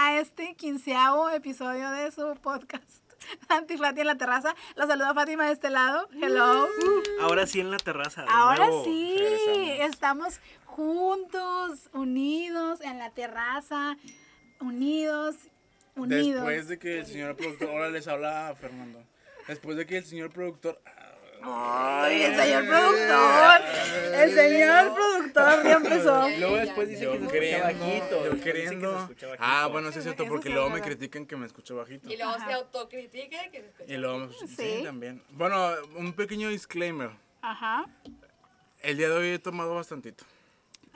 [0.00, 3.02] a este quinceavo episodio de su podcast.
[3.48, 4.54] Antifati en la terraza.
[4.76, 6.08] Los saluda Fátima de este lado.
[6.22, 6.68] Hello.
[7.20, 8.22] Ahora sí en la terraza.
[8.22, 8.84] de Ahora nuevo.
[8.84, 9.90] sí, regresamos.
[9.90, 13.96] estamos juntos, unidos en la terraza,
[14.60, 15.34] unidos,
[15.96, 16.44] unidos.
[16.44, 19.02] Después de que el señor productor, ahora les habla Fernando.
[19.48, 20.80] Después de que el señor productor,
[21.42, 23.60] Ay, el señor productor,
[24.14, 26.28] el señor productor ya empezó.
[26.38, 28.24] Luego después dice yo que se escucha bajito.
[28.24, 29.08] yo después dice que se queriendo.
[29.38, 32.10] Ah, bueno, sí es cierto, porque luego me critican que me escucho bajito.
[32.12, 33.92] Y luego se autocritica y que se escucha.
[33.92, 34.80] Y luego, me- sí, Sí.
[34.84, 35.22] también.
[35.30, 37.10] Bueno, un pequeño disclaimer.
[37.42, 37.86] Ajá.
[38.80, 40.24] El día de hoy he tomado bastantito.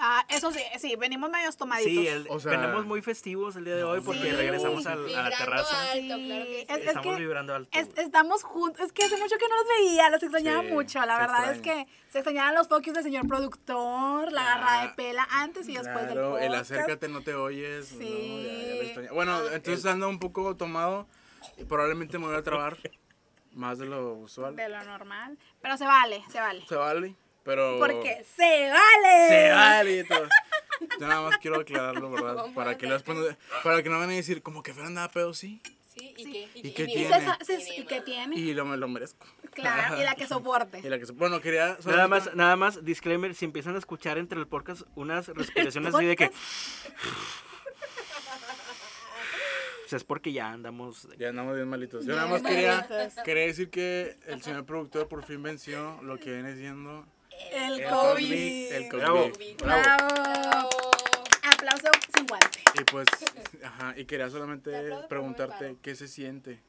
[0.05, 1.93] Ah, eso sí, sí, venimos medios tomaditos.
[1.93, 4.33] Sí, el- O sea- venimos muy festivos el día de hoy porque Sí.
[4.33, 5.93] regresamos al- a, la terraza.
[5.93, 6.67] alto, Sí, claro que sí.
[6.69, 7.79] es- Estamos que vibrando alto.
[7.79, 8.85] Es- estamos juntos.
[8.85, 11.07] Es que hace mucho que no los veía, los extrañaba Sí, mucho.
[11.07, 15.25] La verdad es que se extrañaban los focus del señor productor, la agarrada de pela
[15.31, 16.47] antes y después del Claro, podcast.
[16.49, 17.87] el acércate, no te oyes.
[17.87, 17.97] Sí.
[17.99, 18.43] ¿no?
[18.43, 19.13] Ya- ya lo extraña.
[19.13, 21.07] Bueno, entonces ando un poco tomado
[21.59, 22.77] y probablemente me voy a trabar
[23.53, 24.57] más de lo usual.
[24.57, 25.39] De lo normal.
[25.61, 26.65] Pero se vale, se vale.
[26.67, 27.79] Se vale, pero...
[27.79, 29.29] Porque se vale.
[29.29, 30.29] Se vale y todo.
[31.01, 32.37] Yo nada más quiero aclararlo, ¿verdad?
[32.37, 35.61] ¿Cómo Para que, ponga- para que no van a decir, como que Fernanda pedo, sí.
[35.95, 36.49] Sí, ¿y qué?
[36.55, 37.21] ¿Y qué tiene?
[37.77, 38.37] ¿y qué tiene?
[38.37, 39.27] Y lo, me lo merezco.
[39.53, 40.81] Claro, y la que soporte.
[40.81, 41.77] Y la que, bueno, quería...
[41.85, 46.07] Nada más, nada más, disclaimer, si empiezan a escuchar entre el podcast unas respiraciones así
[46.07, 46.31] de que...
[49.83, 51.07] Pues es porque ya andamos...
[51.19, 52.07] Ya andamos bien malitos.
[52.07, 52.89] Yo Bien nada más quería,
[53.25, 57.05] quería decir que el señor productor por fin venció lo que viene siendo
[57.53, 58.29] El el COVID.
[58.29, 58.73] COVID.
[58.73, 58.99] El COVID.
[59.01, 59.31] Bravo.
[59.63, 60.09] Bravo.
[60.15, 60.69] Bravo.
[61.43, 62.61] Aplauso sin guante.
[62.81, 63.09] Y pues,
[63.65, 66.61] ajá, y quería solamente pero no preguntarte qué se siente.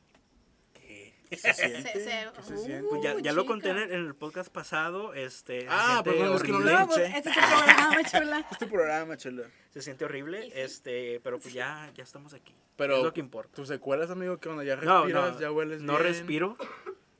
[1.30, 1.94] ¿Qué se siente?
[1.94, 2.88] Se- se- ¿Qué se Uh, siente?
[2.90, 5.66] Pues ya, ya lo conté en el, podcast pasado, este...
[5.68, 6.72] Ah, siente perdón, es que no lo.
[6.80, 7.18] No, pues, escuché.
[7.18, 8.48] este es tu programa, chula.
[8.52, 9.44] Este programa, chela.
[9.72, 10.52] Se siente horrible, sí.
[10.54, 12.54] este, pero pues ya, ya estamos aquí.
[12.76, 13.56] Pero es lo que importa.
[13.56, 16.04] tus secuelas, amigo, que cuando ya No, respiras, no, ya hueles no bien.
[16.04, 16.58] respiro.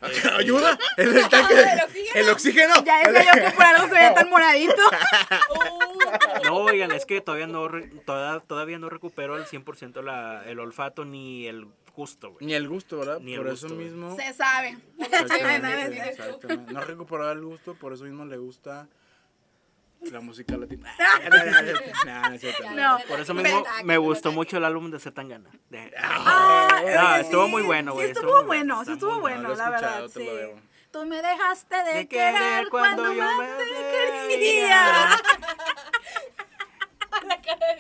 [0.38, 0.78] ¡Ayuda!
[0.98, 2.16] El, el tanque, el oxígeno.
[2.16, 2.84] el oxígeno.
[2.86, 4.76] Ya decía yo que por algo se ve tan moradito.
[6.44, 10.60] No, oigan, es que todavía no, re- toda- todavía no recupero al 100% la, el
[10.60, 12.46] olfato ni el gusto, güey.
[12.46, 13.20] Ni el gusto, ¿verdad?
[13.20, 14.16] Ni el por gusto, eso mismo.
[14.16, 14.78] Se sabe.
[15.00, 16.74] Exactamente, exactamente.
[16.74, 18.88] No ha recuperado el gusto, por eso mismo le gusta
[20.12, 20.94] la música latina.
[22.06, 22.98] No es cierto, No.
[23.08, 25.50] Por eso mismo me gustó mucho el álbum de Zetangana.
[25.70, 29.50] De- Ah, Ah, oye, estuvo muy bueno, güey, Sí, estuvo bueno, sí estuvo bueno.
[29.50, 30.28] No la verdad, sí.
[30.92, 35.18] Tú me dejaste de, De querer, querer cuando, cuando yo más me te quería.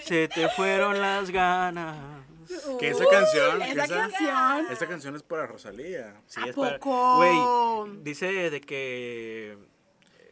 [0.03, 1.95] Se te fueron las ganas.
[2.79, 4.67] Que esa canción, que Esa esa, canción.
[4.71, 6.15] esta canción es para Rosalía.
[6.27, 7.17] Sí, ¿A es para- poco?
[7.17, 9.57] Güey, dice de que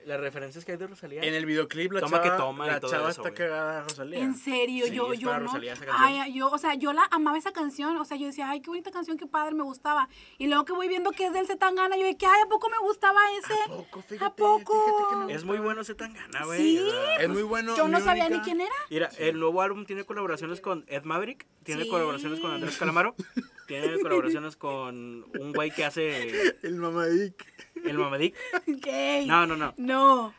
[0.06, 1.22] las referencias que hay de Rosalía.
[1.22, 3.34] En el videoclip la Toma chava, que toma y la todo chava eso, está güey.
[3.36, 4.20] cagada a Rosalía.
[4.20, 5.52] En serio, Sí, yo, yo no.
[5.94, 7.98] Ay, yo, o sea, yo la amaba esa canción.
[7.98, 10.10] O sea, yo decía, ay, qué bonita canción, qué padre, me gustaba.
[10.38, 12.78] Y luego que voy viendo que es del Zetangana, yo dije, ay, ¿a poco me
[12.80, 13.54] gustaba ese?
[13.54, 14.02] ¿A poco?
[14.02, 14.74] Fíjate, ¿A poco?
[14.86, 16.60] fíjate que me Es muy bueno Zetangana, güey.
[16.60, 16.82] Sí.
[17.20, 17.76] Es muy bueno.
[17.76, 18.76] Yo no sabía ni quién era.
[18.90, 21.90] Mira, el nuevo álbum tiene colaboraciones con Ed Maverick, tiene Sí.
[21.90, 23.16] colaboraciones con Andrés Calamaro,
[23.80, 27.46] tiene colaboraciones con un güey que hace El mamadic.
[27.86, 28.36] el Mamadic.
[29.28, 29.74] No, no, no.
[29.78, 30.34] No.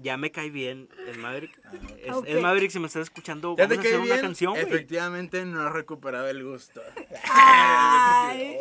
[0.00, 1.58] Ya me cae bien Ed Maverick.
[2.04, 2.24] Es, Ok.
[2.28, 4.12] Ed Maverick, si me estás escuchando, Ya vamos te a cae hacer bien.
[4.12, 4.62] una canción, güey.
[4.64, 6.80] Efectivamente no ha recuperado el gusto.
[7.32, 8.58] Ay.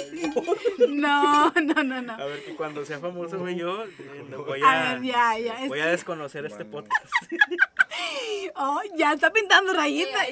[0.87, 2.13] No, no, no, no.
[2.13, 5.37] A ver, que cuando sea famoso, güey, yo eh, no voy A a, ver, ya,
[5.37, 5.61] ya.
[5.63, 7.05] es- voy a desconocer este podcast.
[8.55, 10.23] Oh, ya está pintando Sí, rayita.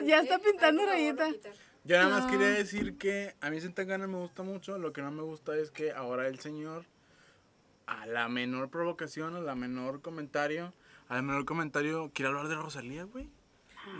[0.00, 0.24] lo Ya, ¿sí?
[0.24, 1.28] está pintando favor, rayita.
[1.84, 4.78] Yo nada más quería decir que a mí Santangana me gusta mucho.
[4.78, 6.84] Lo que no me gusta es que ahora el señor,
[7.86, 10.72] a la menor provocación, a la menor comentario,
[11.08, 13.28] a la menor comentario, quiere hablar de Rosalía, güey.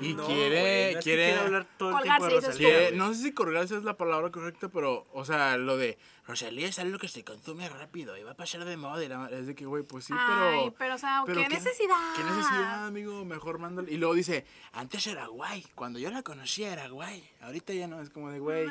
[0.00, 2.40] Y No, quiere, güey, no es que quiere, hablar todo el tiempo de.
[2.40, 6.68] Rosalía, no sé si colgarse es la palabra correcta, pero, o sea, lo de Rosalía
[6.68, 9.04] es algo que se consume rápido y va a pasar de moda.
[9.04, 10.48] Y la, es de que, güey, pues sí, pero.
[10.48, 11.96] Ay, pero, o sea, pero ¿qué necesidad?
[12.16, 13.24] ¿Qué necesidad, amigo?
[13.24, 13.92] Mejor mándale.
[13.92, 15.66] Y luego dice, antes era guay.
[15.74, 17.28] Cuando yo la conocía era guay.
[17.40, 18.68] Ahorita ya no, es como de, güey.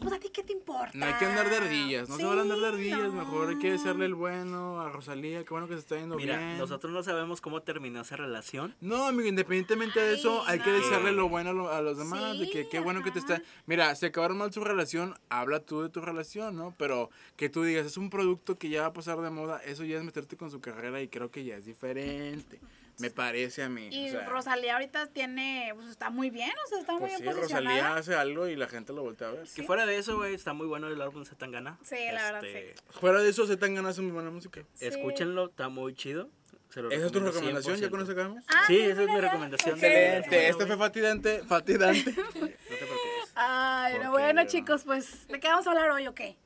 [0.00, 0.90] Pues a ti qué te importa.
[0.94, 3.12] No hay que andar de ardillas, no se van a andar de ardillas, no.
[3.12, 6.38] mejor hay que desearle el bueno a Rosalía, qué bueno que se está yendo Mira,
[6.38, 6.58] bien.
[6.58, 8.74] nosotros no sabemos cómo terminó esa relación.
[8.80, 11.98] No, amigo, independientemente de eso, Ay, hay que desearle lo bueno a, lo- a los
[11.98, 13.42] demás, de que qué bueno que te está...
[13.66, 16.74] Mira, si acabaron mal su relación, habla tú de tu relación, ¿no?
[16.78, 19.84] Pero que tú digas, es un producto que ya va a pasar de moda, eso
[19.84, 22.58] ya es meterte con su carrera y creo que ya es diferente,
[23.00, 23.88] me parece a mí.
[23.90, 27.14] Y o sea, Rosalía ahorita tiene, pues está muy bien, o sea, está muy pues
[27.16, 27.76] sí, bien posicionada.
[27.76, 29.48] Rosalía hace algo y la gente lo voltea a ver.
[29.54, 31.78] Que fuera de eso, güey, está muy bueno el álbum Zetangana.
[31.82, 34.62] Sí, la verdad, Este, Fuera de eso, se tan ganas muy buena música.
[34.74, 34.86] Sí.
[34.86, 36.28] Escúchenlo, está muy chido.
[36.70, 37.76] ¿Esa es tu recomendación?
[37.78, 37.90] ¿Ya 100%.
[37.90, 38.44] con eso acabamos?
[38.46, 39.20] Ah, sí, sí, esa es mi ya.
[39.22, 39.74] recomendación.
[39.74, 39.80] Ok.
[39.80, 40.48] de- Excelente.
[40.50, 41.42] Este fue Fatidante.
[41.44, 42.04] Fatidante.
[42.14, 43.32] No te preocupes.
[43.34, 46.36] Ay, no, bueno, chicos, pues, ¿de qué vamos a hablar hoy o qué?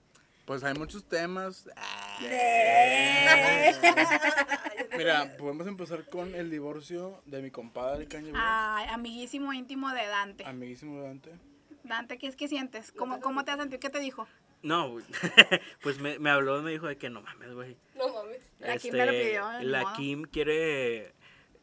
[0.44, 1.66] Pues hay muchos temas.
[4.96, 8.44] Mira, podemos empezar con el divorcio de mi compadre Kanye West.
[8.46, 10.44] Ay, amiguísimo íntimo de Dante.
[10.44, 11.32] Amiguísimo Dante.
[11.82, 12.92] Dante, ¿qué, qué sientes?
[12.92, 13.80] ¿Cómo, ¿Cómo te has sentido?
[13.80, 14.26] ¿Qué te dijo?
[14.62, 15.04] No, güey.
[15.82, 17.76] pues me, me habló y me dijo de que no mames, güey.
[17.96, 18.50] No mames.
[18.58, 19.94] La Kim me lo pidió, Este, La modo.
[19.96, 21.14] Kim quiere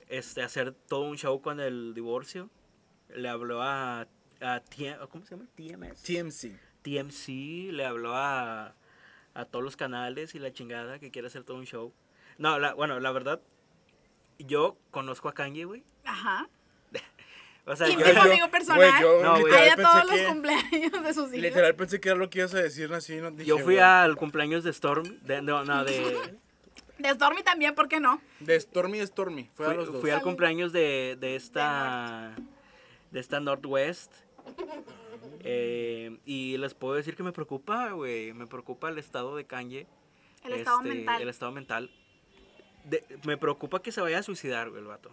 [0.10, 2.50] este, hacer todo un show con el divorcio.
[3.10, 4.02] Le habló a,
[4.42, 5.48] a T- ¿cómo se llama?
[5.56, 6.04] TMS.
[6.04, 6.60] TMC.
[6.82, 8.74] TMC, le habló a,
[9.34, 11.94] a todos los canales y la chingada que quiere hacer todo un show.
[12.38, 13.42] No, la, bueno, la verdad,
[14.40, 15.84] yo conozco a Kanye, güey.
[16.06, 16.48] Ajá.
[17.64, 18.80] O sea, Y yo, mi yo- amigo personal.
[18.80, 20.26] Güey, yo No, literal a todos pensé los que...
[20.28, 21.42] cumpleaños de sus hijos.
[21.42, 23.18] Literal pensé que era lo que ibas a decir así.
[23.18, 23.80] No, dije, yo fui güey.
[23.80, 26.40] al cumpleaños de Storm, de, no, no, de,
[26.98, 28.20] De Stormy también, ¿por qué no?
[28.40, 29.48] De Stormy a Stormy.
[29.54, 30.02] Fue a fui, los dos.
[30.02, 32.36] fui al cumpleaños de, de esta,
[33.12, 34.12] de esta Northwest.
[35.44, 39.88] Eh, y les puedo decir que me preocupa, güey, me preocupa el estado de Kanye.
[40.44, 41.22] El estado este, mental.
[41.22, 41.92] El estado mental.
[42.86, 45.12] De- me preocupa que se vaya a suicidar, güey, el vato.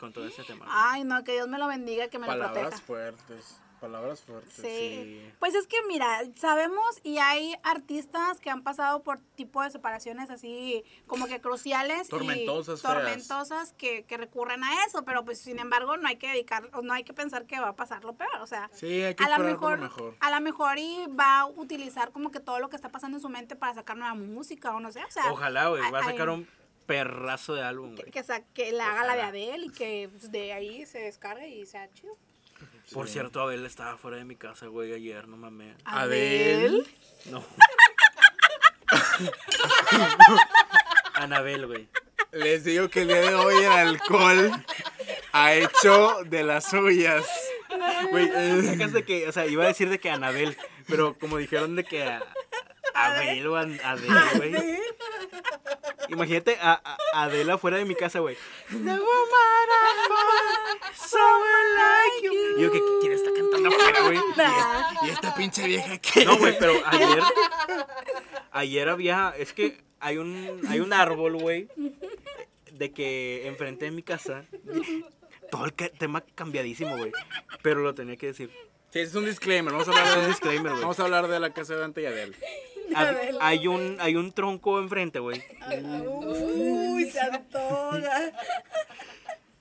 [0.00, 0.66] Con todo este tema.
[0.68, 2.82] Ay, no, que Dios me lo bendiga, que me lo Palabras proteja.
[2.82, 3.60] fuertes.
[3.80, 4.52] Palabras fuertes.
[4.54, 4.62] Sí.
[4.62, 5.32] sí.
[5.38, 10.30] Pues es que mira, sabemos y hay artistas que han pasado por tipo de separaciones
[10.30, 15.58] así como que cruciales Tormentosas, y tormentosas que, que recurren a eso, pero pues sin
[15.58, 18.40] embargo no hay que dedicar, no hay que pensar que va a pasar lo peor,
[18.40, 19.90] o sea, Sí, hay que a lo mejor,
[20.20, 23.22] a lo mejor y va a utilizar como que todo lo que está pasando en
[23.22, 26.04] su mente para sacar nueva música o no sé, o sea, Ojalá, güey, va a
[26.04, 26.46] sacar un
[26.86, 28.12] perrazo de álbum, que, güey.
[28.12, 29.22] que, que le haga la de.
[29.22, 32.16] Adele y que pues, de ahí se descargue y sea chido.
[32.92, 35.76] Por cierto, Abel estaba fuera de mi casa, güey, ayer, no mames.
[35.84, 36.84] Adele.
[37.26, 37.44] No.
[41.14, 41.88] Anabel, güey.
[42.32, 44.52] Les digo que el día de hoy el alcohol
[45.32, 47.24] ha hecho de las suyas.
[48.10, 48.28] Güey,
[48.64, 50.56] sacas de que, o sea, iba a decir de que Anabel,
[50.86, 52.22] pero como dijeron de que a-
[52.94, 53.80] Abel o Adel,
[54.36, 54.54] güey.
[56.08, 56.80] Imagínate a,
[57.12, 58.36] a Adela fuera de mi casa, güey.
[58.68, 62.58] The woman I find, someone like you.
[62.58, 64.18] Y yo, ¿qué, ¿quién está cantando afuera, güey?
[65.02, 66.24] Y esta pinche vieja que.
[66.24, 67.22] No, güey, pero ayer.
[68.52, 69.34] Ayer había.
[69.36, 71.68] Es que hay un, hay un árbol, güey.
[72.72, 74.44] De que enfrente de mi casa.
[75.50, 77.12] Todo el tema cambiadísimo, güey.
[77.62, 78.50] Pero lo tenía que decir.
[78.92, 79.72] Sí, es un disclaimer.
[79.72, 80.82] Vamos a hablar de un disclaimer, güey.
[80.82, 82.36] Vamos a hablar de la casa de Dante y Adele.
[82.94, 85.42] Hab- Hay un, hay un tronco enfrente, güey.
[86.14, 88.32] Uy, se antoja.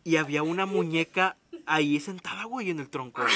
[0.04, 1.36] Y había una muñeca
[1.66, 3.24] ahí sentada, güey, en el tronco.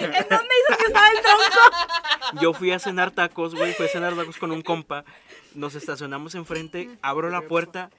[0.00, 2.40] ¿En dónde dices que estaba el tronco?
[2.42, 3.72] Yo fui a cenar tacos, güey.
[3.74, 5.04] Fui a cenar tacos con un compa.
[5.54, 6.90] Nos estacionamos enfrente.
[7.02, 7.90] Abro la puerta.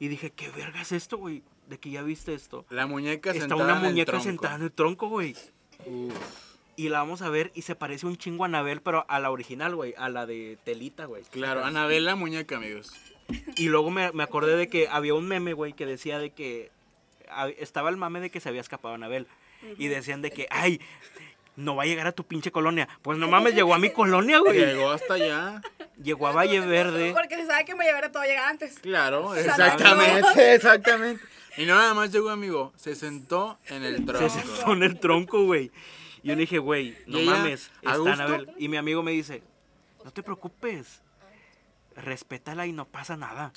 [0.00, 1.42] Y dije, ¿qué verga es esto, güey?
[1.68, 2.66] De que ya viste esto.
[2.70, 4.24] La muñeca Está sentada una en el muñeca tronco.
[4.24, 5.34] sentada en el tronco, güey.
[6.76, 9.30] Y la vamos a ver y se parece un chingo a Anabel, pero a la
[9.30, 9.94] original, güey.
[9.96, 11.22] A la de Telita, güey.
[11.30, 12.92] Claro, Anabel la muñeca, amigos.
[13.56, 16.70] Y luego me, me acordé de que había un meme, güey, que decía de que...
[17.30, 19.26] a- Estaba el mame de que se había escapado Anabel.
[19.78, 20.80] Y decían de que, ay,
[21.56, 22.88] no va a llegar a tu pinche colonia.
[23.02, 24.58] Pues no mames, llegó a mi colonia, güey.
[24.58, 25.62] Llegó hasta allá.
[26.02, 27.12] Llegó a Valle Verde.
[27.14, 28.78] Porque se sabe que me llevará todo llega antes.
[28.80, 31.22] Claro, exactamente, exactamente.
[31.56, 32.72] Y no nada más llegó, amigo.
[32.76, 34.28] Se sentó en el Se tronco.
[34.28, 35.70] sentó en el tronco, güey.
[36.22, 38.12] Y yo le dije, güey, no ¿Y ella, mames, a está gusto?
[38.12, 38.50] Anabel.
[38.58, 39.42] Y mi amigo me dice,
[40.04, 41.02] no te preocupes,
[41.96, 43.52] respétala y no pasa nada.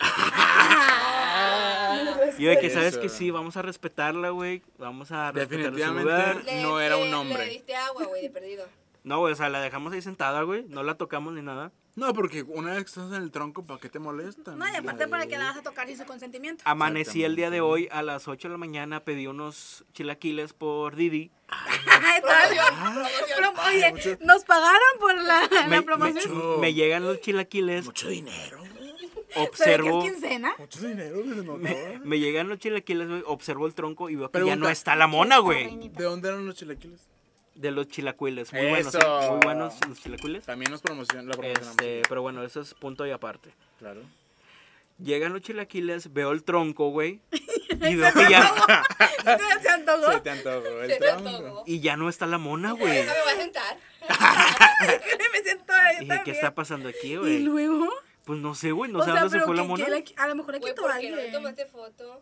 [2.37, 3.01] y yo de que, ¿sabes Eso.
[3.01, 4.61] que Sí, vamos a respetarla, güey.
[4.77, 6.03] Vamos a respetar su Definitivamente.
[6.11, 6.43] lugar.
[6.45, 7.45] Le- No era un hombre.
[7.45, 8.67] Le diste agua, güey, de perdido.
[9.07, 10.65] No, güey, o sea, la dejamos ahí sentada, güey.
[10.67, 11.71] No la tocamos ni nada.
[11.95, 14.59] No, porque una vez que estás en el tronco, ¿para qué te molestan?
[14.59, 16.61] No, y aparte para que la vas a tocar sin su consentimiento.
[16.67, 20.97] Amanecí el día de hoy a las 8 de la mañana, pedí unos chilaquiles por
[20.97, 21.31] Didi.
[21.47, 22.57] Ay, tal.
[23.35, 26.37] Pero, oye, nos pagaron por la, la Me, promoción.
[26.37, 28.59] me- me llegan los chilaquiles, Mucho dinero.
[28.61, 30.03] ¿Se ve observo...
[30.03, 30.53] es quincena?
[30.57, 31.57] Mucho dinero.
[31.57, 34.57] Me, me llegan los chilaquiles, güey, observo el tronco y veo que ya Pregunta.
[34.57, 35.89] no está la mona, güey.
[35.89, 36.99] ¿De dónde eran los chilaquiles?
[37.57, 38.53] De los chilaquiles.
[38.53, 38.99] Muy buenos, ¿eh?
[38.99, 39.31] Eso.
[39.31, 40.45] Muy buenos los chilaquiles.
[40.45, 41.71] También nos promocion la promocionamos.
[41.71, 43.51] Este, pero bueno, eso es punto y aparte.
[43.79, 44.01] Claro.
[44.99, 47.19] Llegan los chilaquiles, veo el tronco, güey.
[47.79, 48.41] Y veo que ya,
[49.23, 50.11] ¿Se- ¿Se antojó?
[50.13, 51.29] Se te antojó el Se me tronco.
[51.29, 51.63] antojó.
[51.67, 53.05] y ya no está la mona, güey.
[53.05, 53.77] No me voy a sentar.
[55.33, 56.35] me siento ahí Dije, ¿qué también.
[56.37, 57.39] está pasando aquí, Y güey?
[57.43, 57.87] luego,
[58.25, 59.85] Pues no sé, güey, no o sé sea, dónde se fue la mona.
[59.85, 61.41] que le- a lo mejor le Güey, quitó ¿por a qué no le alguien.
[61.43, 62.21] tomaste foto?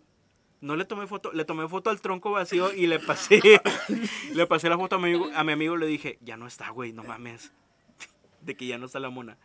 [0.65, 3.39] No le tomé foto, le tomé foto al tronco vacío y le pasé,
[4.33, 6.69] le pasé la foto a mi amigo, a mi amigo le dije, ya no está,
[6.71, 7.51] güey, no mames.
[8.41, 9.37] De que ya no está la mona.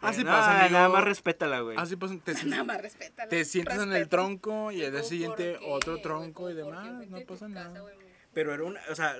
[0.00, 0.72] Así No, pasa, amigo.
[0.78, 1.76] Nada más respétala, güey.
[1.78, 3.28] Así pasa, te, Nada más respétalo.
[3.28, 7.06] te sientas en el tronco y al día ¿Cómo siguiente qué, otro tronco y demás,
[7.08, 7.84] no pasa nada.
[8.32, 9.14] Pero era una, o sea,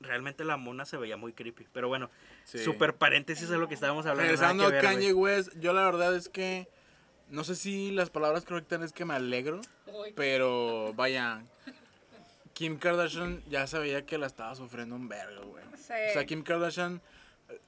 [0.00, 1.66] realmente la mona se veía muy creepy.
[1.72, 2.10] Pero bueno,
[2.44, 2.58] Sí.
[2.58, 4.22] super paréntesis es lo que estábamos hablando.
[4.30, 5.36] Regresando a Kanye güey.
[5.36, 6.68] West, yo la verdad es que
[7.30, 9.60] no sé si las palabras correctas es que me alegro.
[10.14, 11.42] Pero vaya,
[12.52, 15.64] Kim Kardashian ya sabía que la estaba sufriendo un vergo, güey.
[15.76, 15.92] Sí.
[16.10, 17.00] O sea, Kim Kardashian,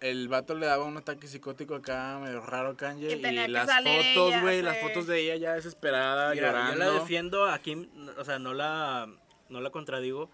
[0.00, 4.62] el vato le daba un ataque psicótico acá, medio raro Kanye, Y las fotos, güey,
[4.62, 6.72] las fotos de ella ya desesperada, Mira, llorando.
[6.72, 9.08] yo la defiendo a Kim, o sea, no la,
[9.48, 10.28] no la contradigo.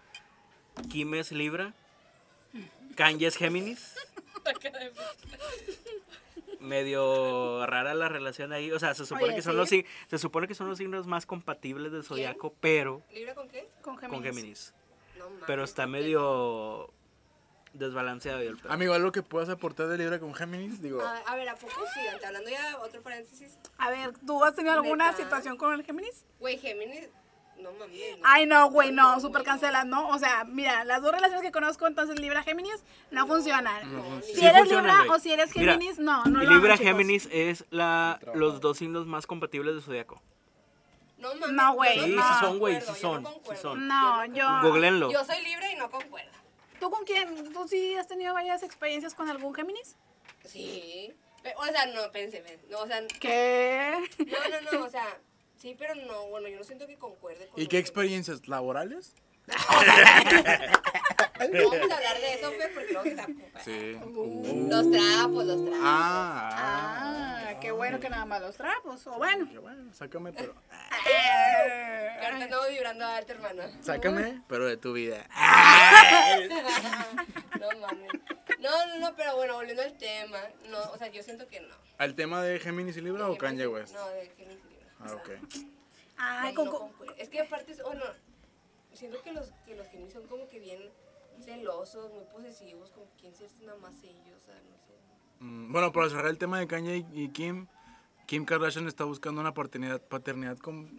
[0.89, 1.73] Kim es Libra,
[2.95, 3.95] Kanye es Géminis.
[6.59, 9.83] Medio rara la relación ahí, o sea, se supone Oye, que son sí.
[9.83, 13.67] los se supone que son los signos más compatibles del zodiaco, pero ¿Libra con qué?
[13.81, 14.15] Con Géminis.
[14.15, 14.73] con Géminis.
[15.17, 15.25] No.
[15.45, 16.91] Pero está medio
[17.73, 18.71] desbalanceado y el pedo.
[18.71, 20.81] Amigo, ¿algo que puedas aportar de Libra con Géminis?
[20.81, 21.99] Digo, A, a ver, ¿a poco sí?
[22.25, 23.57] Hablando ya, otro paréntesis.
[23.77, 25.17] A ver, ¿tú has tenido alguna ¿Neta?
[25.23, 26.25] situación con el Géminis?
[26.39, 27.09] Güey, Géminis,
[27.59, 28.17] no mames.
[28.17, 28.23] no.
[28.23, 30.09] Ay, no, güey, no, güey, súper cancelas, ¿no?
[30.09, 33.91] O sea, mira, las dos relaciones que conozco, entonces Libra Géminis, no funcionan.
[33.91, 36.73] No, Si Sí eres funciona, Libra o si eres Mira, Géminis, no, no lo Libra
[36.75, 36.85] hagan.
[36.85, 40.21] Géminis es la, los dos signos más compatibles del zodiaco.
[41.17, 41.49] No mames.
[41.55, 42.21] No, güey, Sí, no.
[42.21, 43.61] sí son, güey, yo sí no son, sí concuerdo.
[43.61, 43.87] son.
[43.87, 44.47] No, yo...
[44.61, 45.11] Googleenlo.
[45.11, 46.31] Yo soy libre y no concuerdo.
[46.79, 47.51] ¿Tú con quién?
[47.53, 49.95] ¿Tú sí has tenido varias experiencias con algún Géminis?
[50.45, 51.11] Sí.
[51.55, 53.95] O sea, no, pensé, no, o sea, no, ¿Qué?
[54.19, 55.17] no, no, o sea,
[55.57, 59.13] sí, pero no, bueno, yo no siento que concuerde con ¿y qué que- experiencias laborales?
[61.39, 63.63] No vamos a hablar de eso, Fe, porque luego se.
[63.63, 63.99] Sí.
[64.69, 65.79] Los trapos, los trapos.
[65.83, 67.45] Ah, ah.
[67.49, 69.47] Ah, qué bueno que nada más los trapos, o bueno.
[69.49, 70.55] Qué bueno, sácame, pero.
[72.23, 73.63] Ahorita estamos vibrando alto, hermano.
[73.81, 75.27] Sácame, pero de tu vida.
[77.59, 78.09] No mames.
[78.59, 81.75] No, no, no, pero bueno, volviendo al tema, no, o sea, yo siento que no.
[81.97, 83.93] ¿Al tema de Géminis y Libra o Kanye West?
[83.95, 84.76] No, de Géminis y Libra.
[84.99, 85.29] Ah, ok.
[86.17, 87.07] Ay, No, con, no con-.
[87.17, 88.03] Es que aparte, es- bueno,
[88.93, 90.81] siento que los, que los Géminis son como que bien
[91.43, 94.93] celosos, muy posesivos, como que quieren ser nada más ellos, o sea, no sé.
[95.39, 97.67] Mm, Bueno, para cerrar el tema de Kanye y y Kim,
[98.25, 100.89] Kim Kardashian está buscando una paternidad, paternidad, com-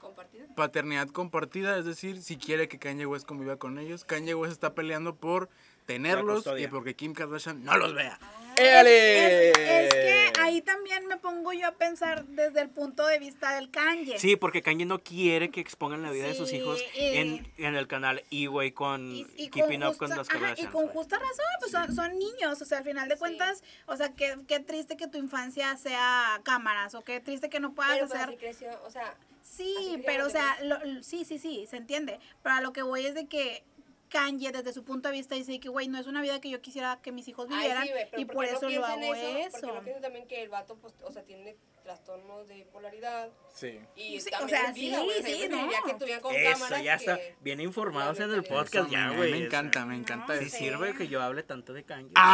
[0.00, 0.46] ¿Compartido?
[0.54, 4.04] paternidad compartida, es decir, si quiere que Kanye West conviva con ellos.
[4.04, 5.50] Kanye West está peleando por
[5.84, 8.18] tenerlos y porque Kim Kardashian no los vea.
[8.56, 9.50] Es, ¡Éale!
[9.50, 13.70] es que ahí también me pongo yo a pensar desde el punto de vista del
[13.70, 14.18] Kanye.
[14.18, 17.74] Sí, porque Kanye no quiere que expongan la vida de sus hijos y- en, en
[17.74, 20.88] el canal y güey con Y, y Keeping con Up con las ajá, y con
[20.88, 24.36] justa razón, pues son, son niños, o sea, al final de cuentas, o sea, qué,
[24.46, 28.20] qué triste que tu infancia sea cámaras, o qué triste que no puedas Pero pues
[28.20, 28.28] hacer...
[28.30, 29.14] así creció, o sea,
[29.48, 32.18] Sí, pero o sea, lo- lo- sí, sí, sí, se entiende.
[32.42, 33.62] Pero a lo que voy es de que
[34.08, 36.60] Kanye desde su punto de vista dice que, güey, no es una vida que yo
[36.60, 39.14] quisiera que mis hijos ay, vivieran sí, güey, pero y ¿por no eso lo hago
[39.14, 39.60] eso.
[39.60, 43.78] Porque no piensa también que el vato, pues, o sea, tiene trastornos de polaridad Sí.
[43.94, 45.68] y Sí, o sea, vida, sí, no.
[45.86, 47.18] que tuvieran con Eso, cámaras ya está.
[47.40, 49.30] Bien informados en el podcast Eso, ya, me- güey.
[49.32, 50.56] Me encanta, me encanta No, Sí eso.
[50.56, 50.64] sí.
[50.64, 52.10] sirve que yo hable tanto de Kanye.
[52.12, 52.24] Pues,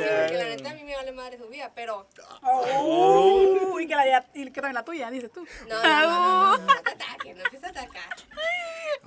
[0.00, 2.06] porque la neta a mí me vale madre su vida, pero
[2.42, 5.46] Oh, y que, la, y que también la tuya, dices tú.
[5.68, 8.02] no, no, no, no, no, no, no te ataques, no empieces a atacar.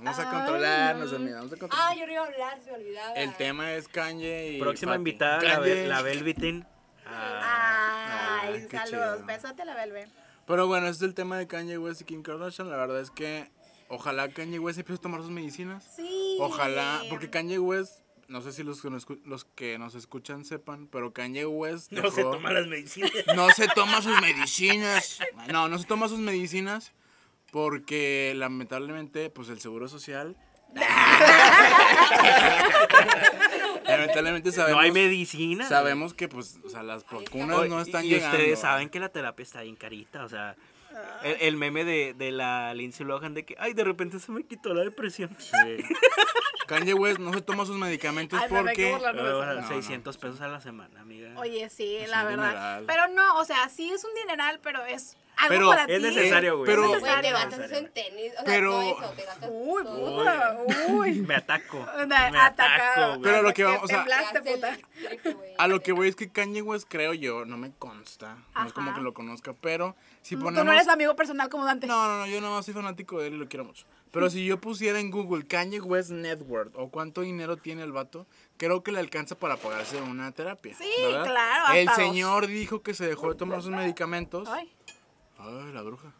[0.02, 1.36] Vamos a controlarnos, amiga.
[1.36, 1.96] Vamos a Ah, controlar.
[1.96, 3.12] yo no iba a hablar, se me olvidaba.
[3.14, 4.60] El tema es Kanye y.
[4.60, 4.98] Próxima Fati.
[5.00, 6.64] invitada, la, Kanye.
[7.06, 9.20] Ah, Ay, Ah, saludos,
[9.60, 10.08] a la Belve.
[10.46, 12.70] Pero bueno, ese es el tema de Kanye West y Kim Kardashian.
[12.70, 13.50] La verdad es que
[13.88, 15.84] ojalá Kanye West empiece a tomar sus medicinas.
[15.96, 16.38] Sí.
[16.40, 20.86] Ojalá, porque Kanye West, no sé si los que nos, los que nos escuchan sepan,
[20.88, 23.12] pero Kanye West no se toma las medicinas.
[23.36, 25.18] no se toma sus medicinas.
[25.52, 26.92] No, no se toma sus medicinas
[27.52, 30.36] porque lamentablemente, pues el seguro social.
[33.84, 34.76] lamentablemente sabemos.
[34.76, 35.68] no hay medicina.
[35.68, 38.36] Sabemos que, pues, o sea, las vacunas no están y llegando.
[38.36, 40.56] ustedes saben que la terapia está bien carita, o sea,
[41.24, 44.44] el, el meme de, de la Lindsay Lohan de que, ay, de repente se me
[44.44, 45.34] quitó la depresión.
[45.38, 45.78] Sí.
[46.66, 48.96] Kanye West no se toma sus medicamentos Ay, me porque.
[49.00, 49.68] Pero, no, bueno, no.
[49.68, 51.32] 600 pesos a la semana, amiga.
[51.36, 52.48] Oye, sí, Es la verdad.
[52.50, 52.84] dineral.
[52.86, 56.58] Pero no, o sea, sí es un dineral, pero es algo Pero para es necesario,
[56.58, 56.66] güey.
[56.70, 60.16] Pero- Güey, te gastas en tenis, o sea, Pero- no eso, te gastas Uy, todo.
[60.16, 61.12] puta, uy.
[61.26, 61.86] Me ataco.
[62.06, 62.38] Me atacado.
[62.44, 63.22] ataco, güey.
[63.22, 64.78] Pero lo que vamos- o sea, puta.
[65.58, 68.36] A lo que voy es que Kanye West, creo yo, no me consta.
[68.54, 70.64] No es como que lo conozca, pero si Tú ponemos.
[70.64, 71.86] no eres amigo personal como Dante.
[71.86, 73.86] No, no, no, yo nada más soy fanático de él y lo quiero mucho.
[74.10, 77.92] Pero si yo pusiera en Google Kanye West Net Worth o cuánto dinero tiene el
[77.92, 80.74] vato, creo que le alcanza para pagarse una terapia.
[80.76, 81.24] Sí, ¿verdad?
[81.26, 81.94] claro, El dos.
[81.94, 84.48] señor dijo que se dejó de tomar sus medicamentos.
[84.48, 84.72] Ay,
[85.40, 86.12] Ay, la bruja.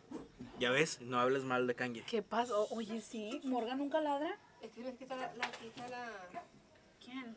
[0.59, 2.03] Ya ves, no hables mal de Kanye.
[2.09, 2.67] ¿qué pasó?
[2.71, 4.39] Oye, sí, Morgan nunca ladra.
[4.63, 6.11] Es que ves que está la, la, está la...
[7.05, 7.35] ¿Quién?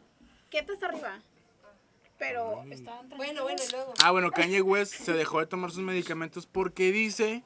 [0.49, 1.19] ¿Qué te está arriba?
[2.19, 3.93] Pero estaban Bueno, bueno, y luego.
[4.03, 7.43] Ah, bueno, Kanye West se dejó de tomar sus medicamentos porque dice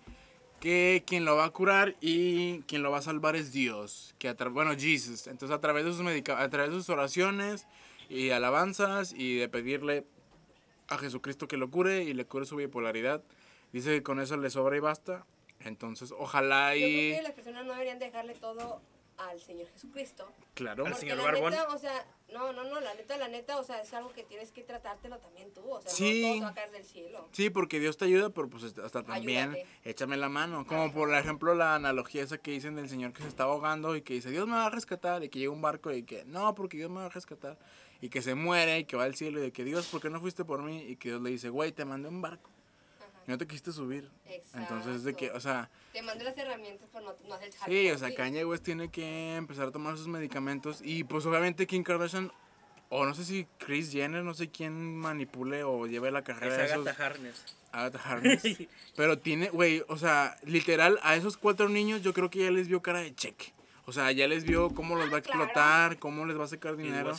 [0.60, 4.14] que quien lo va a curar y quien lo va a salvar es Dios.
[4.20, 5.28] Que a tra- bueno, Jesus.
[5.28, 7.66] Entonces, a través de sus medica a través de sus oraciones
[8.10, 10.06] y alabanzas y de pedirle
[10.90, 13.24] a Jesucristo que lo cure y le cure su bipolaridad,
[13.74, 15.26] dice que con eso le sobra y basta.
[15.60, 18.82] Entonces, ojalá Yo creo y que las personas no deberían dejarle todo
[19.18, 20.32] al Señor Jesucristo.
[20.54, 20.86] claro.
[20.86, 21.50] Al señor la Barbón.
[21.50, 24.22] neta, o sea, no, no, no, la neta, la neta, o sea, es algo que
[24.24, 25.62] tienes que tratártelo también tú.
[25.68, 26.22] O sea, Sí.
[26.22, 27.28] no todo te va a caer del cielo.
[27.32, 29.68] Sí, porque Dios te ayuda, pero pues hasta también Ayúdate.
[29.86, 30.68] échame la mano.
[30.68, 34.04] Como por ejemplo la analogía esa que dicen del señor que se está ahogando y
[34.04, 36.54] que dice, Dios me va a rescatar, y que llega un barco y que, no,
[36.54, 37.58] porque Dios me va a rescatar,
[38.02, 40.12] y que se muere y que va al cielo y de que, Dios, ¿por qué
[40.12, 40.84] no fuiste por mí?
[40.84, 42.52] Y que Dios le dice, güey, te mandé un barco.
[43.28, 44.10] Y no te quisiste subir.
[44.26, 44.58] Exacto.
[44.60, 47.84] Entonces es de que, o sea, Te mando las herramientas por no, no hacer jale
[47.84, 48.16] sí, o sea.
[48.16, 52.32] Kanye West tiene que empezar a tomar sus medicamentos y pues obviamente Kim Kardashian,
[52.90, 56.58] o no sé si Chris Jenner, no sé quién manipule o lleve la carrera Es
[56.58, 56.88] de esos...
[56.88, 57.58] Agatha Harkness.
[57.74, 58.44] Agatha Harkness.
[58.96, 62.70] Pero tiene, güey, o sea, literal, a esos cuatro niños yo creo que ya les
[62.70, 63.54] vio cara de cheque.
[63.86, 66.76] O sea, ya les vio cómo los va a explotar, cómo les va a sacar
[66.76, 67.14] dinero.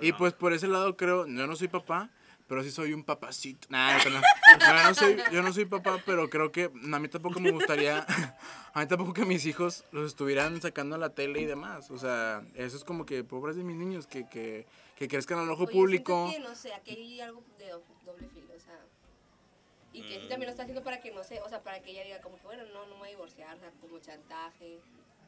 [0.00, 2.10] Y pues por ese lado creo, yo no soy papá,
[2.48, 3.66] pero sí soy un papacito.
[3.70, 4.20] Nah, no, no.
[4.60, 8.06] No, no soy, yo no soy papá, pero creo que a mí tampoco me gustaría,
[8.74, 11.90] a mí tampoco que mis hijos los estuvieran sacando a la tele y demás.
[11.90, 15.50] O sea, eso es como que pobres de mis niños, que, que, que crezcan al
[15.50, 16.30] ojo Oye, público.
[16.32, 18.78] que, no sé, aquí hay algo de do- doble filo, o sea.
[19.92, 21.90] Y que sí también lo está haciendo para que no sé, o sea, para que
[21.90, 24.78] ella diga como que bueno, no, no me voy a divorciar, o sea, como chantaje.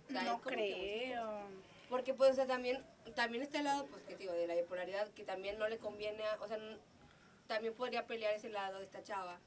[0.09, 1.41] O sea, hay No creo.
[1.89, 2.85] Porque pues, o sea, también,
[3.17, 6.23] también está el lado, pues, que digo, de la bipolaridad, que también no le conviene,
[6.23, 6.59] a- o sea,
[7.49, 9.41] también podría pelear ese lado de esta chava.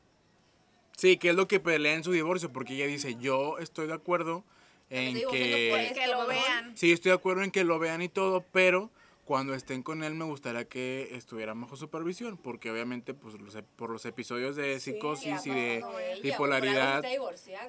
[0.97, 3.93] Sí, que es lo que pelea en su divorcio, porque ella dice, yo estoy de
[3.93, 4.43] acuerdo
[4.89, 5.83] en digo, que...
[5.85, 6.77] esto, Que lo vean.
[6.77, 8.89] Sí, estoy de acuerdo en que lo vean y todo, pero
[9.23, 13.89] cuando estén con él me gustaría que estuvieran bajo supervisión, porque obviamente pues los por
[13.89, 15.85] los episodios de Sí, psicosis y de
[16.21, 17.03] bipolaridad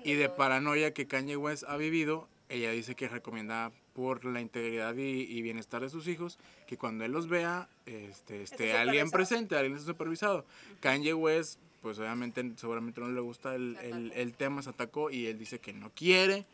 [0.02, 0.34] y de ¿no?
[0.34, 5.42] paranoia que Kanye West ha vivido, ella dice que recomienda por la integridad y, y
[5.42, 9.86] bienestar de sus hijos que cuando él los vea este, esté alguien presente, alguien esté
[9.86, 10.44] supervisado.
[10.80, 15.26] Kanye West, pues obviamente seguramente no le gusta el, el, el tema, se atacó y
[15.26, 16.44] él dice que no quiere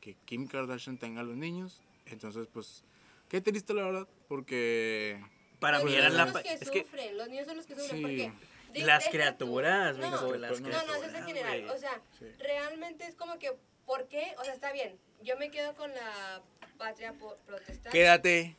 [0.00, 1.80] que Kim Kardashian tenga a los niños.
[2.06, 2.84] Entonces, pues,
[3.28, 5.20] qué triste la verdad, porque...
[5.58, 6.26] Para Los mí niños eran la...
[6.32, 8.02] los que Es que sufren, los niños son los que sufren Sí.
[8.02, 8.32] porque...
[8.84, 12.26] Las criaturas, no, no, no, eso es en general, o sea, Sí.
[12.38, 13.50] realmente es como que,
[13.86, 14.34] ¿por qué?
[14.38, 16.42] O sea, está bien, yo me quedo con la
[16.78, 17.14] patria
[17.46, 17.90] protestante.
[17.90, 18.56] Quédate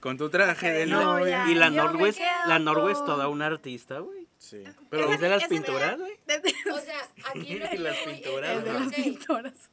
[0.00, 1.44] con tu traje de No, novia.
[1.48, 4.26] Y la Norwest, la Norwest con- toda una artista, güey.
[4.38, 4.62] Sí.
[4.64, 6.12] Pero Pero es de las pinturas, güey.
[6.72, 9.70] O sea, aquí lo que Las pinturas, de las ok, pintoras.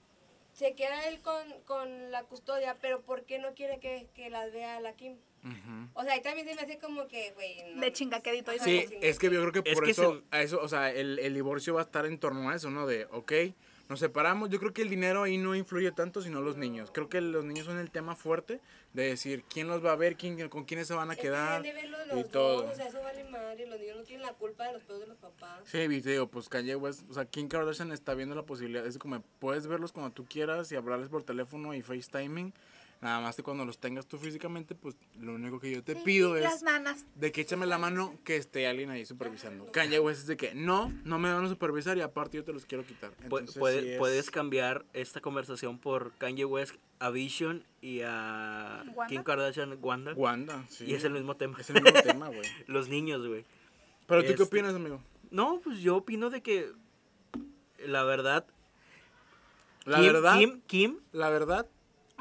[0.54, 4.52] se queda él con, con la custodia, pero ¿por qué no quiere que, que las
[4.52, 5.18] vea la Kim?
[5.94, 7.82] O sea, ahí también se me hace como que, güey, no.
[7.82, 8.52] De chingaquedito.
[8.62, 10.68] Sí, de es que yo creo que Es por que eso, se- a eso, o
[10.68, 12.86] sea, el, el divorcio va a estar en torno a eso, ¿no?
[12.86, 13.32] De, ok,
[13.90, 14.50] nos separamos.
[14.50, 16.92] Yo creo que el dinero ahí no influye tanto, sino los niños.
[16.94, 18.62] Creo que los niños son el tema fuerte
[18.94, 21.66] de decir quién los va a ver, quién, con quiénes se van a Es quedar
[21.66, 22.70] y todo.
[22.70, 25.08] o sea, eso vale madre, los niños no tienen la culpa de los pedos de
[25.08, 25.62] los papás.
[25.66, 29.22] Sí, video, pues Kanye West, o sea, Kim Kardashian está viendo la posibilidad, es como
[29.40, 32.54] puedes verlos cuando tú quieras y hablarles por teléfono y FaceTiming.
[33.02, 36.02] Nada más que cuando los tengas tú físicamente, pues lo único que yo te Sí,
[36.04, 37.06] pido Las es nanas.
[37.16, 39.72] de que échame la mano que esté alguien ahí supervisando.
[39.72, 42.52] Kanye West es de que no, no me van a supervisar y aparte yo te
[42.52, 43.14] los quiero quitar.
[43.24, 48.84] Entonces, puede- sí es- Puedes cambiar esta conversación por Kanye West a Vision y a
[48.94, 49.08] ¿Wanda?
[49.08, 50.14] Kim Kardashian Wanda.
[50.16, 50.84] Wanda, sí.
[50.86, 51.58] Y es el mismo tema.
[51.58, 52.42] Es el mismo tema, güey.
[52.68, 53.46] Los niños, güey.
[54.08, 55.02] Pero tú qué Este- opinas, amigo?
[55.32, 56.70] No, pues yo opino de que
[57.86, 58.46] la verdad.
[59.86, 61.66] La Kim, verdad, Kim, Kim, la verdad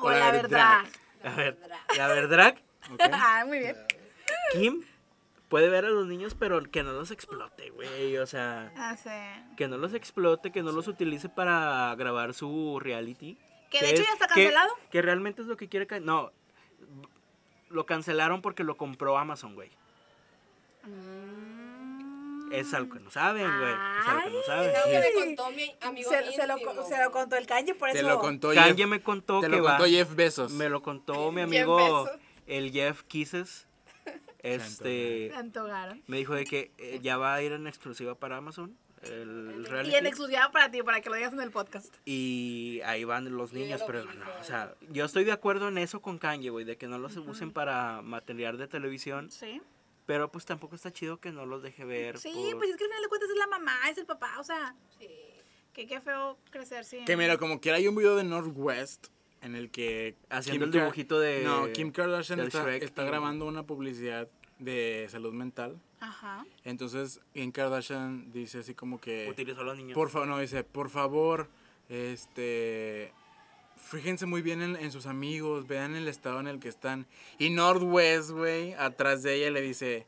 [0.00, 0.84] O la verdad.
[1.24, 1.58] a ver,
[1.96, 2.54] la verdad,
[2.92, 3.00] Ok.
[3.12, 3.76] Ah, muy bien.
[4.52, 4.82] Kim
[5.48, 8.16] puede ver a los niños, pero que no los explote, güey.
[8.18, 9.54] O sea, Ah, sí.
[9.56, 13.37] que no los explote, que no los utilice para grabar su reality.
[13.70, 14.72] Que de hecho es- ya está que- cancelado.
[14.90, 15.87] Que, realmente es lo que quiere.
[15.87, 16.32] ca- No,
[17.68, 19.70] lo cancelaron porque lo compró Amazon, güey.
[22.52, 23.72] Es algo que no saben, güey.
[23.72, 24.70] Es algo que no saben.
[24.70, 26.87] Es algo que me contó mi amigo Se, se lo, íntimo.
[26.88, 28.08] se lo contó el Kanye, por Te eso.
[28.08, 28.87] lo contó Kanye Jeff.
[28.88, 29.76] me contó Te que lo va.
[29.76, 30.52] contó Jeff Bezos.
[30.52, 32.08] Me lo contó mi amigo,
[32.46, 33.66] el Jeff Kisses.
[34.40, 35.32] Este,
[36.06, 38.76] me dijo de que eh, ya va a ir en exclusiva para Amazon.
[39.02, 39.92] El reality.
[39.92, 41.94] Y en exclusiva para ti, para que lo digas en el podcast.
[42.04, 45.78] Y ahí van los Yo niños, pero no, o sea, yo estoy de acuerdo en
[45.78, 49.61] eso con Kanye, güey, de que no los usen para material de televisión, Sí.
[50.09, 52.16] Pero pues tampoco está chido que no los deje ver.
[52.18, 54.37] Sí, por- pues es que al final de cuentas es la mamá, es el papá,
[54.40, 55.07] o sea, Sí.
[55.75, 57.05] que qué feo crecer sin...
[57.05, 59.09] Que mira, como quiera hay un video de Northwest
[59.42, 62.83] en el que Haciendo el dibujito de- No, Kim Kardashian está, Shrek.
[62.85, 66.47] está grabando una publicidad de salud mental Ajá.
[66.64, 69.29] Entonces, Kim Kardashian dice así como que...
[69.29, 69.94] Utilizó a los niños.
[69.94, 71.49] Por favor, no, dice, por favor,
[71.90, 73.12] este...
[73.90, 77.07] Fíjense muy bien en, en sus amigos, vean el estado en el que están.
[77.38, 80.07] Y Northwest, güey, atrás de ella le dice,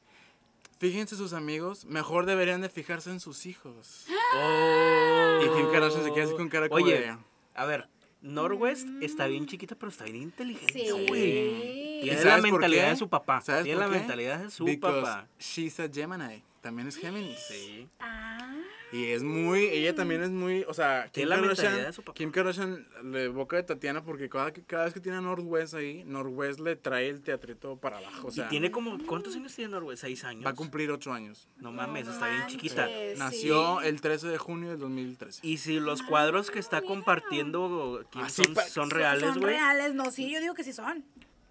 [0.79, 4.07] fíjense sus amigos, mejor deberían de fijarse en sus hijos.
[4.37, 5.41] Oh.
[5.43, 7.17] Y Kim Kardashian se queda así con cara como Oye, de-
[7.55, 7.89] a ver,
[8.21, 10.91] Northwest está bien chiquita, pero está bien inteligente, Sí.
[11.09, 12.01] güey.
[12.01, 13.41] ¿Y Tiene la mentalidad de su papá.
[13.41, 13.93] ¿Sabes Tiene la qué?
[13.99, 15.27] mentalidad de su Because papá.
[15.39, 17.39] she's a Gemini, también es Géminis.
[17.49, 17.89] Sí.
[17.99, 18.60] Ah.
[18.93, 21.93] Y es muy, ella también es muy, o sea, Kim Tiene la mentalidad Kardashian, de
[21.93, 22.15] su papá.
[22.17, 25.75] Kim Kardashian le boca de Tatiana porque cada, que- cada vez que tiene a Northwest
[25.75, 29.55] ahí, Northwest le trae el teatrito para abajo, o sea, y tiene como, ¿cuántos años
[29.55, 30.01] tiene Northwest?
[30.01, 30.45] ¿Seis años?
[30.45, 31.49] va a cumplir ocho años.
[31.59, 32.91] No mames, No está bien chiquita.
[32.91, 33.87] Eh, Nació sí.
[33.87, 35.47] el 13 de junio del 2013.
[35.47, 39.55] Y si los cuadros que está compartiendo Kim Ah, sí, son, son reales, Son güey.
[39.55, 41.05] reales, no, sí, yo digo que sí son.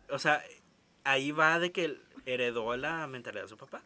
[0.10, 0.43] O sea,
[1.06, 3.82] ahí va de que heredó la mentalidad de su papá.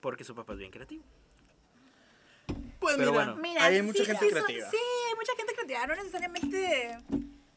[0.00, 1.04] Porque su papá es bien creativo.
[2.80, 3.40] Pues Pero mira, bueno.
[3.42, 4.70] Mira, hay sí, mucha gente sí creativa.
[4.70, 4.76] sí,
[5.08, 6.98] hay mucha gente creativa, no necesariamente...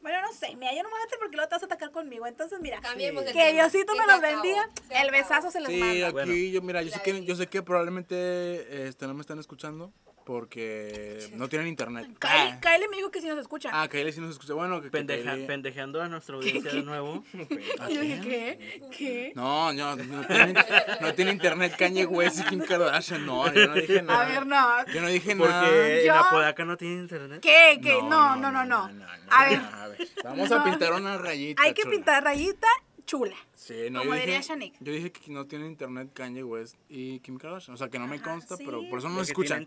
[0.02, 1.90] Bueno, no sé, mira, yo no me voy a porque luego te vas a atacar
[1.90, 2.26] conmigo.
[2.26, 3.52] Entonces, mira, Cambiemos que.
[3.54, 6.06] Diosito Sí, me los bendiga, se el besazo se les Sí, manda.
[6.08, 6.34] aquí Bueno.
[6.34, 11.28] yo, mira, yo sé, que, yo sé que probablemente este, no me están escuchando porque
[11.34, 12.06] no tienen internet.
[12.18, 13.70] Kylie, Ah, Kylie me dijo que sí nos escucha.
[13.72, 14.54] ah, Kylie sí nos escucha.
[14.54, 17.22] Bueno, que, que Pendeja- Kylie- pendejeando a nuestra audiencia de nuevo.
[17.88, 18.80] Y yo dije, ¿qué?
[18.96, 19.32] ¿Qué?
[19.34, 20.54] No, no, no tiene,
[21.00, 23.24] no tiene internet Kanye West y Kim Kardashian.
[23.26, 24.22] No, yo no dije nada.
[24.22, 24.86] A ver, no.
[24.92, 25.60] Yo no dije nada.
[25.62, 27.40] Porque en Yo- Apodaca no tiene internet.
[27.42, 27.78] ¿Qué?
[27.82, 28.02] ¿Qué?
[28.02, 28.90] No, no, no, no.
[29.30, 31.62] A ver, a ver, Vamos a pintar una rayita.
[31.62, 31.94] hay que chula.
[31.94, 32.66] pintar rayita
[33.04, 33.36] chula.
[33.54, 34.78] Sí, no, como yo diría dije, Shanique.
[34.80, 37.74] yo dije que no tiene internet Kanye West y Kim Kardashian.
[37.74, 38.64] O sea, que no me consta, sí.
[38.64, 39.66] pero por eso no nos escuchan.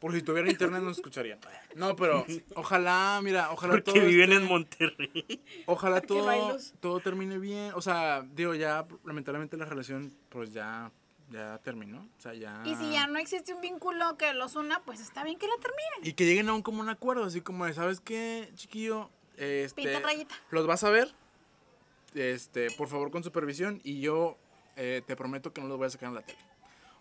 [0.00, 1.38] Por si tuviera internet nos escucharían.
[1.74, 5.40] No, pero ojalá, mira, ojalá Porque todo viven en Monterrey.
[5.66, 7.72] Ojalá todo, todo termine bien.
[7.74, 10.90] O sea, digo, ya lamentablemente la relación pues ya,
[11.30, 12.08] ya terminó.
[12.16, 12.62] O sea, ya...
[12.64, 15.56] Y si ya no existe un vínculo que los una, pues está bien que la
[15.60, 16.00] terminen.
[16.02, 19.10] Y que lleguen a un común acuerdo, así como de, ¿sabes qué, chiquillo?
[19.36, 20.34] Este, Pinta rayita.
[20.50, 21.14] Los vas a ver,
[22.14, 24.38] este, por favor con supervisión y yo
[24.76, 26.38] eh, te prometo que no los voy a sacar en la tele.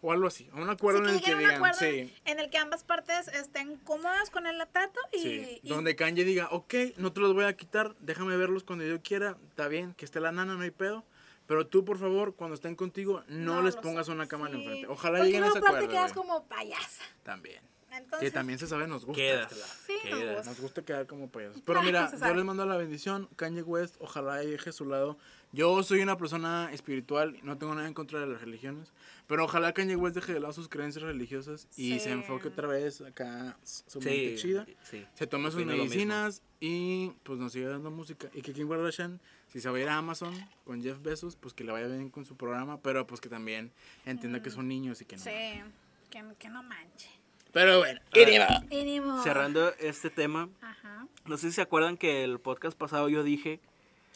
[0.04, 2.84] O algo así, un acuerdo en el que un digan, sí, en el que ambas
[2.84, 7.20] partes estén cómodas con el trato y, sí, y- donde Kanye diga, ok, no te
[7.22, 10.56] los voy a quitar, déjame verlos cuando yo quiera, está bien, que esté la nana,
[10.56, 11.06] no hay pedo.
[11.46, 14.88] Pero tú, por favor, cuando estén contigo, no, les pongas una cámara enfrente.
[14.88, 15.88] Ojalá Porque lleguen a ese acuerdo.
[15.90, 16.26] quedas güey.
[16.28, 17.04] como payasa.
[17.24, 17.62] También.
[17.92, 19.22] Entonces, Que también se sabe, nos gusta.
[19.22, 19.50] Lado.
[19.86, 20.36] Sí, nos Quedas.
[20.36, 20.50] gusta.
[20.52, 21.62] Nos gusta quedar como payasos.
[21.66, 23.28] Pero mira, se yo les mando la bendición.
[23.36, 25.18] Kanye West, ojalá deje su lado.
[25.52, 28.94] Yo soy una persona espiritual, no tengo nada en contra de las religiones.
[29.28, 32.00] Pero ojalá Kanye West deje de lado sus creencias religiosas y Sí.
[32.00, 34.66] se enfoque otra vez acá su Sí, mente chida.
[34.84, 35.06] sí.
[35.14, 38.30] Se tome sus medicinas y pues nos siga dando música.
[38.34, 39.20] Y que Kim Kardashian,
[39.52, 42.10] si se va a ir a Amazon con Jeff Bezos, pues que le vaya bien
[42.10, 42.80] con su programa.
[42.82, 43.74] Pero pues que también
[44.06, 45.24] entienda que son niños y que no.
[45.24, 45.30] Sí,
[46.10, 47.10] que, que no manche.
[47.52, 48.64] Pero bueno, A ver, iría.
[48.70, 49.22] Y ni modo.
[49.24, 51.08] Cerrando este tema, Ajá.
[51.26, 53.60] no sé si se acuerdan que el podcast pasado yo dije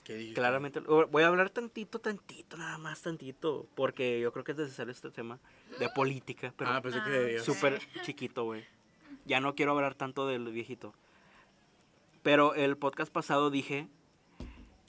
[0.04, 0.34] ¿Qué dije?
[0.36, 4.92] claramente, voy a hablar tantito, tantito, nada más tantito, porque yo creo que es necesario
[4.92, 5.40] este tema
[5.80, 7.44] de política, pero Ah, de Dios.
[7.46, 8.64] súper chiquito, güey.
[9.26, 10.94] Ya no quiero hablar tanto del viejito.
[12.22, 13.88] Pero el podcast pasado dije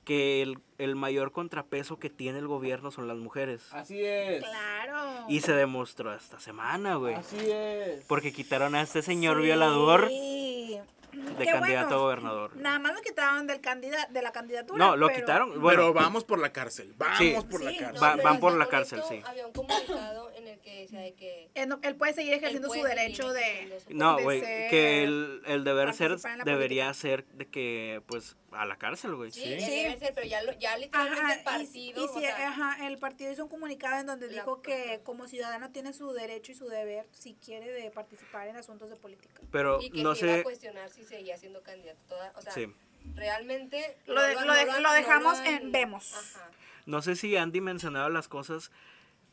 [0.07, 3.67] que el, el mayor contrapeso que tiene el gobierno son las mujeres.
[3.73, 4.43] Así es.
[4.45, 5.27] Claro.
[5.29, 7.15] Y se demostró esta semana, güey.
[7.17, 8.05] Así es.
[8.07, 9.43] Porque quitaron a este señor Sí.
[9.43, 12.57] violador de candidato a gobernador.
[12.57, 14.79] Nada más lo quitaron del candida de la candidatura.
[14.79, 15.61] No, lo pero- quitaron.
[15.61, 16.95] Bueno, pero vamos por la cárcel.
[16.97, 17.35] Vamos Sí.
[17.51, 18.03] por la Sí, cárcel.
[18.03, 19.21] Va- van por la cárcel, sí.
[19.27, 20.26] Había un comunicado
[20.67, 23.81] que decía de que Él, no- él puede seguir ejerciendo él su puede derecho de...
[23.87, 28.37] su- No, de güey, ser- que el, el deber ser debería ser de que, pues,
[28.51, 29.31] a la cárcel, güey.
[29.31, 29.53] Sí, Sí.
[29.53, 29.71] él Sí.
[29.71, 32.03] debe ser, pero ya, lo- ya literalmente Ajá, el y- partido.
[32.03, 35.01] y, o si- sea, ajá, el partido hizo un comunicado en donde La- dijo que
[35.05, 38.97] como ciudadano tiene su derecho y su deber si quiere de participar en asuntos de
[38.97, 39.41] política.
[39.53, 42.01] Pero y que no se iba a sé, cuestionar si seguía siendo candidato.
[42.09, 42.67] Toda, o sea, sí.
[43.15, 43.97] realmente.
[44.07, 46.13] Lo, de- lo, de- lo no dejamos han- en vemos.
[46.35, 46.51] Ajá.
[46.87, 48.71] No sé si han dimensionado las cosas,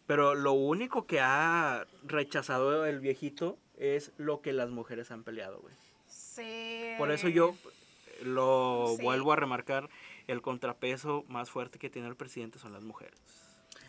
[0.06, 5.60] pero lo único que ha rechazado el viejito es lo que las mujeres han peleado,
[5.60, 5.74] güey.
[6.08, 6.92] Sí.
[6.98, 7.56] Por eso yo
[8.24, 9.04] lo Sí.
[9.04, 9.90] vuelvo a remarcar,
[10.28, 13.20] el contrapeso más fuerte que tiene el presidente son las mujeres.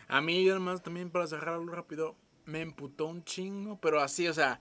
[0.07, 4.59] A mí, además, también para cerrarlo rápido, me emputó un chingo, pero así, o sea,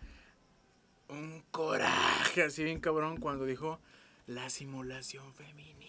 [1.08, 3.78] un coraje así bien cabrón cuando dijo
[4.26, 5.83] la simulación feminista.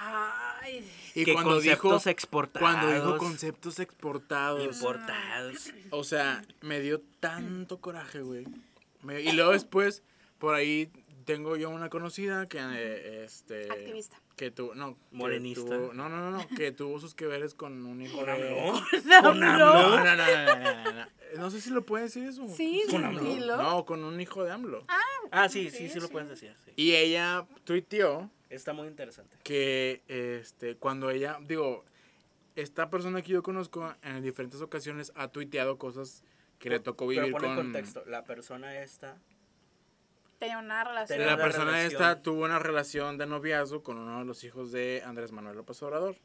[0.00, 5.72] Ay, Y que cuando conceptos dijo, exportados, cuando dijo conceptos exportados, importados.
[5.90, 8.46] o sea, me dio tanto coraje, güey.
[9.02, 10.02] Me- y luego después,
[10.38, 10.90] por ahí
[11.24, 13.70] tengo yo una conocida que, eh, este...
[13.70, 14.20] activista.
[14.36, 15.62] que tuvo, no, que Morenista.
[15.76, 18.32] tuvo- no, no, no, no, que tuvo sus que veres con un hijo de...
[18.32, 18.80] AMLO?
[19.04, 21.06] No, no, no, no, no, no, no, no.
[21.36, 22.46] No sé si lo pueden decir eso.
[22.56, 23.04] Sí, Con sí,
[23.36, 23.56] AMLO.
[23.58, 24.84] No, con un hijo de AMLO.
[25.30, 26.54] Ah, sí, sí, sí, lo puedes decir.
[26.64, 26.72] sí.
[26.76, 29.36] Y ella tuiteó Está muy interesante.
[29.44, 31.84] que este cuando ella, digo,
[32.56, 36.24] esta persona que yo conozco en diferentes ocasiones ha tuiteado cosas
[36.58, 37.56] que le tocó vivir Pero con...
[37.56, 38.02] contexto.
[38.06, 39.16] La persona esta.
[40.38, 41.18] Tenía una relación.
[41.18, 41.92] Tenía La una persona relación.
[41.92, 45.82] esta tuvo una relación de noviazgo con uno de los hijos de Andrés Manuel López
[45.82, 46.16] Obrador.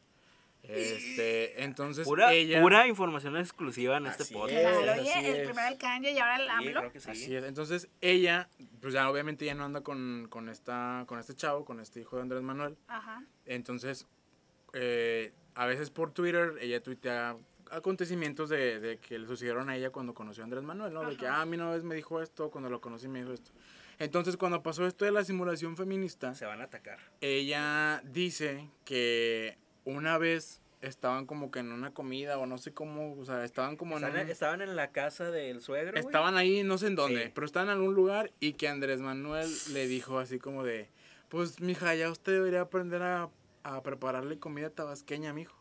[0.64, 2.62] Este, entonces Pura, ella...
[2.62, 4.60] pura información exclusiva en este Así podcast.
[4.62, 5.48] Claro, Así oye, el es.
[5.48, 6.80] primero el Kanye y ahora el Sí, AMLO.
[6.80, 7.12] creo que sí.
[7.12, 7.44] Así es.
[7.44, 8.50] Entonces ella,
[8.82, 12.16] pues ya obviamente ya no anda con, con, esta, con este chavo, con este hijo
[12.16, 12.78] de Andrés Manuel.
[12.88, 13.24] Ajá.
[13.46, 14.08] Entonces,
[14.74, 17.36] eh, a veces por Twitter ella tuitea
[17.70, 21.04] acontecimientos de, de que le sucedieron a ella cuando conoció a Andrés Manuel, ¿no?
[21.10, 23.34] De que, ah, a mí una vez me dijo esto, cuando lo conocí me dijo
[23.34, 23.52] esto.
[24.00, 27.00] Entonces, cuando pasó esto de la simulación feminista, Se van a atacar.
[27.22, 33.14] ella dice que una vez estaban como que en una comida o no sé cómo,
[33.18, 35.98] o sea, estaban como en Estaban, un- estaban en la casa del suegro.
[35.98, 37.32] Estaban ahí, no sé en dónde, Sí.
[37.34, 40.90] pero estaban en algún lugar y que Andrés Manuel le dijo así como de,
[41.30, 43.30] pues mija, ya usted debería aprender a,
[43.64, 45.56] a prepararle comida tabasqueña, mijo.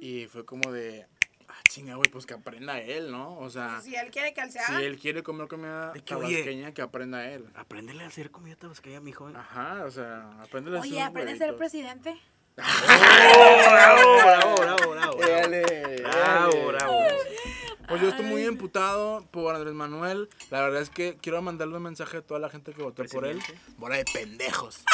[0.00, 1.06] Y fue como de,
[1.48, 3.38] ah, chinga, güey, pues que aprenda él, ¿no?
[3.38, 7.28] O sea, Si él quiere se si él quiere comer comida oye, tabasqueña, que aprenda
[7.30, 7.46] él.
[7.54, 9.28] Apréndele a hacer comida tabasqueña, mijo.
[9.28, 12.16] Ajá, o sea, aprende a hacer Oye, aprende a ser presidente.
[12.56, 15.18] Bravo, bravo, bravo, bravo.
[15.20, 16.98] Dale, Bravo, bravo.
[17.88, 20.28] Pues yo estoy muy emputado por Andrés Manuel.
[20.50, 23.26] La verdad es que quiero mandarle un mensaje a toda la gente que votó por
[23.26, 23.40] él.
[23.76, 24.84] Bola de pendejos.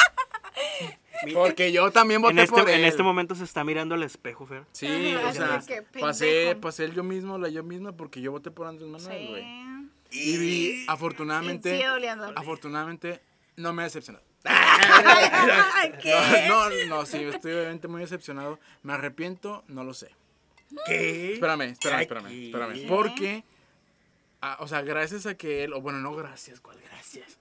[1.33, 2.79] Porque yo también voté este, por él.
[2.79, 4.65] en este momento se está mirando al espejo, Fer.
[4.71, 5.61] Sí, o sea,
[5.99, 9.43] pasé, pasé el yo mismo, la yo misma, porque yo voté por Andrés Manuel, güey.
[9.43, 9.89] Sí.
[10.11, 11.83] Y vi, afortunadamente,
[12.35, 13.21] afortunadamente,
[13.55, 14.28] no me ha decepcionado.
[16.01, 16.45] ¿Qué?
[16.47, 18.59] No, no, no, sí, estoy obviamente muy decepcionado.
[18.83, 20.09] Me arrepiento, no lo sé.
[20.85, 21.33] ¿Qué?
[21.33, 22.87] Espérame, espérame, espérame, espérame.
[22.87, 23.43] Porque,
[24.41, 27.37] ah, o sea, gracias a que él, o bueno, no gracias, ¿cuál gracias?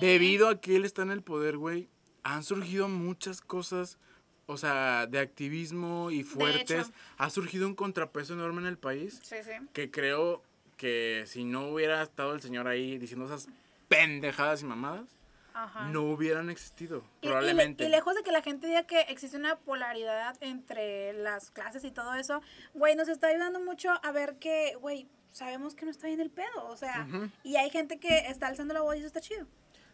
[0.00, 1.88] Debido a que él está en el poder, güey,
[2.22, 3.98] han surgido muchas cosas,
[4.46, 6.92] o sea, de activismo y fuertes.
[7.18, 9.50] Ha surgido un contrapeso enorme en el país Sí, sí.
[9.72, 10.42] que creo
[10.76, 13.48] que si no hubiera estado el señor ahí diciendo esas
[13.88, 15.15] pendejadas y mamadas,
[15.58, 15.88] Ajá.
[15.88, 17.84] no hubieran existido, Y- y le- probablemente.
[17.84, 21.90] Y, lejos de que la gente diga que existe una polaridad entre las clases y
[21.90, 22.42] todo eso,
[22.74, 26.30] güey, nos está ayudando mucho a ver que, güey, sabemos que no está bien el
[26.30, 27.06] pedo, o sea,
[27.42, 29.46] y hay gente que está alzando la voz y eso está chido.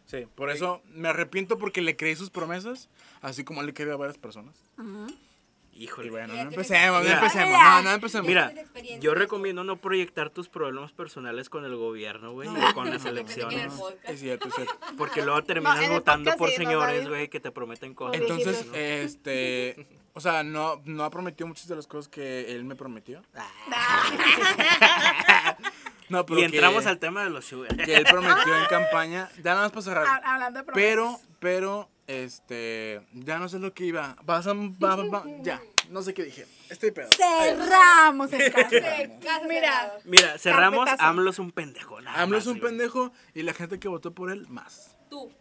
[0.05, 2.89] Sí, por eso me arrepiento porque le creí sus promesas,
[3.21, 4.55] así como le creí a varias personas.
[5.75, 6.07] Híjole.
[6.07, 7.75] Y bueno, no empecemos, no empecemos, Mira.
[7.77, 8.27] no, no empecemos.
[8.27, 8.53] Mira,
[8.99, 12.69] yo recomiendo no proyectar tus problemas personales con el gobierno, güey, No.
[12.69, 13.73] o con las elecciones.
[14.03, 14.77] Es cierto, es cierto.
[14.97, 18.21] Porque luego terminas votando por sí, señores, güey, que te prometen cosas.
[18.21, 18.75] Entonces, ¿no?
[18.75, 23.23] este, o sea, no, no ha prometido muchas de las cosas que él me prometió.
[26.13, 27.75] No, pero y entramos que, al tema de los sugar.
[27.75, 29.29] que él prometió en campaña.
[29.43, 30.05] Ya nada más para cerrar.
[30.07, 31.27] Ha- Hablando de Pero, promesas.
[31.39, 34.15] pero, este, ya no sé lo que iba.
[34.23, 36.45] Vas a, va- va- va- ya, no sé qué dije.
[36.69, 37.09] Estoy pedo.
[37.11, 38.75] Cerramos el caso.
[39.47, 39.93] Mira.
[40.05, 41.09] Mira, cerramos, Carpetazo.
[41.09, 41.97] AMLO es un pendejo.
[42.15, 44.95] AMLO es un pendejo y la gente que votó por él, más.
[45.09, 45.31] Tú.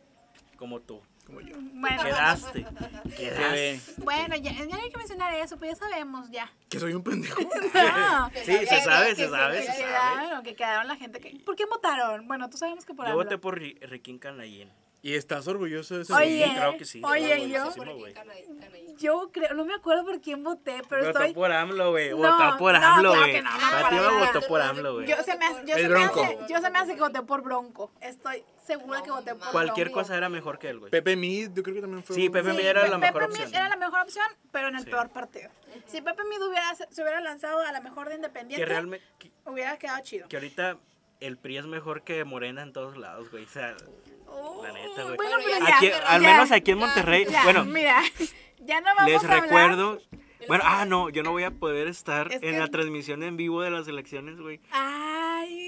[0.56, 1.00] Como tú.
[1.26, 1.54] Como yo.
[1.74, 2.64] bueno, Quedaste.
[2.64, 3.16] Quedaste.
[3.16, 3.80] Quedé.
[3.98, 6.52] bueno, ya, ya no hay que mencionar eso, pues ya sabemos, ya.
[6.68, 7.40] Que soy un pendejo.
[7.74, 8.30] No.
[8.44, 9.78] Sí, se sabe, se se sabe, Que se sabe.
[9.84, 11.38] quedaron, que quedaron la gente que...
[11.44, 12.26] ¿Por qué votaron?
[12.28, 13.24] Bueno, tú sabemos que por Yo AMLO.
[13.24, 14.70] voté por Ri- Riquín Canallín.
[15.04, 16.14] ¿Y estás orgulloso de eso?
[16.14, 17.02] Oye, Sí, creo que sí.
[17.04, 18.96] oye, Estoy yo-.
[18.98, 21.34] Yo creo, no me acuerdo por quién voté, pero Votó estoy...
[21.34, 22.10] por AMLO, güey.
[22.10, 24.26] No, Votó por no, AMLO, claro güey.
[24.26, 25.08] votó por AMLO, güey.
[25.08, 27.22] Yo se me hace, yo El se me hace, yo se me hace que voté
[27.22, 27.90] por Bronco.
[28.00, 30.90] Estoy segura No que voté por Cualquier cosa era mejor que él, güey.
[30.92, 33.22] Pepe Mid, yo creo que también fue Sí, un- Pepe Sí, Mid era la mejor
[33.22, 33.54] Pepe Mid opción.
[33.60, 34.90] era la mejor opción, pero en el Sí.
[34.90, 35.50] peor partido.
[35.86, 39.04] Si Pepe Mid hubiera, se hubiera lanzado a la mejor de Independiente, Que realmente.
[39.18, 40.28] Que, hubiera quedado chido.
[40.28, 40.76] que ahorita
[41.18, 43.44] el PRI es mejor que Morena en todos lados, güey.
[43.44, 43.74] O sea,
[44.34, 45.16] Oh, la neta, güey.
[45.16, 47.26] Bueno, Bueno, pero ya, ya, aquí, pero al ya, menos aquí en Monterrey.
[47.30, 48.02] ya, bueno, mira,
[48.60, 50.00] ya no vamos les a recuerdo.
[50.48, 53.36] Bueno, ah, no, yo no voy a poder estar Es en que- la transmisión en
[53.36, 54.60] vivo de las elecciones, güey.
[54.72, 55.11] Ay,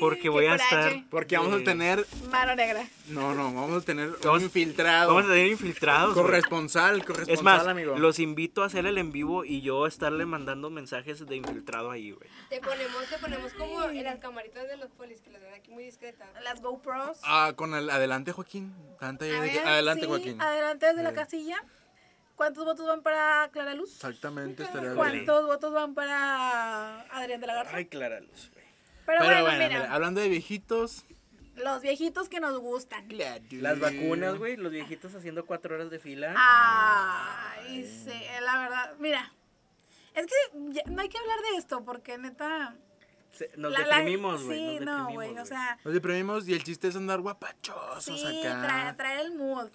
[0.00, 0.74] Porque voy a coraje.
[0.90, 1.10] estar.
[1.10, 2.86] Porque vamos a tener, Mano negra.
[3.08, 5.14] no, no, vamos a tener Vamos- un infiltrado.
[5.14, 6.14] Vamos a tener infiltrados.
[6.14, 7.96] Corresponsal, corresponsal, Es más, amigo.
[7.98, 12.10] los invito a hacer el en vivo y yo estarle mandando mensajes de infiltrado ahí,
[12.12, 12.28] güey.
[12.50, 15.70] Te ponemos, te ponemos como en las camaritas de los polis, que las ven aquí
[15.70, 16.28] muy discretas.
[16.42, 17.18] Las GoPros.
[17.22, 18.74] Ah, con el adelante, Joaquín.
[19.00, 20.40] Ver, adelante, sí, Joaquín.
[20.40, 21.14] Adelante desde la Eh.
[21.14, 21.62] casilla.
[22.36, 23.94] ¿Cuántos votos van para Clara Luz?
[23.94, 24.96] Exactamente, estaría bien.
[24.96, 27.76] ¿Cuántos votos van para Adrián de la Garza?
[27.76, 28.50] Ay, Clara Luz.
[29.06, 29.78] Pero, Pero bueno, bueno, mira.
[29.80, 31.04] mira, hablando de viejitos,
[31.56, 33.06] Los viejitos que nos gustan.
[33.50, 36.34] Las vacunas, güey, los viejitos haciendo cuatro horas de fila.
[36.36, 38.12] Ay, sí,
[38.42, 39.32] la verdad, mira.
[40.14, 40.34] Es que
[40.72, 42.76] ya- no hay que hablar de esto porque neta.
[43.32, 44.58] Se- nos la- la- deprimimos, güey.
[44.58, 45.38] Sí, nos no, deprimimos, güey.
[45.38, 48.62] O sea, Nos deprimimos y el chiste es andar guapachosos sí, acá.
[48.62, 49.68] trae, trae el mood.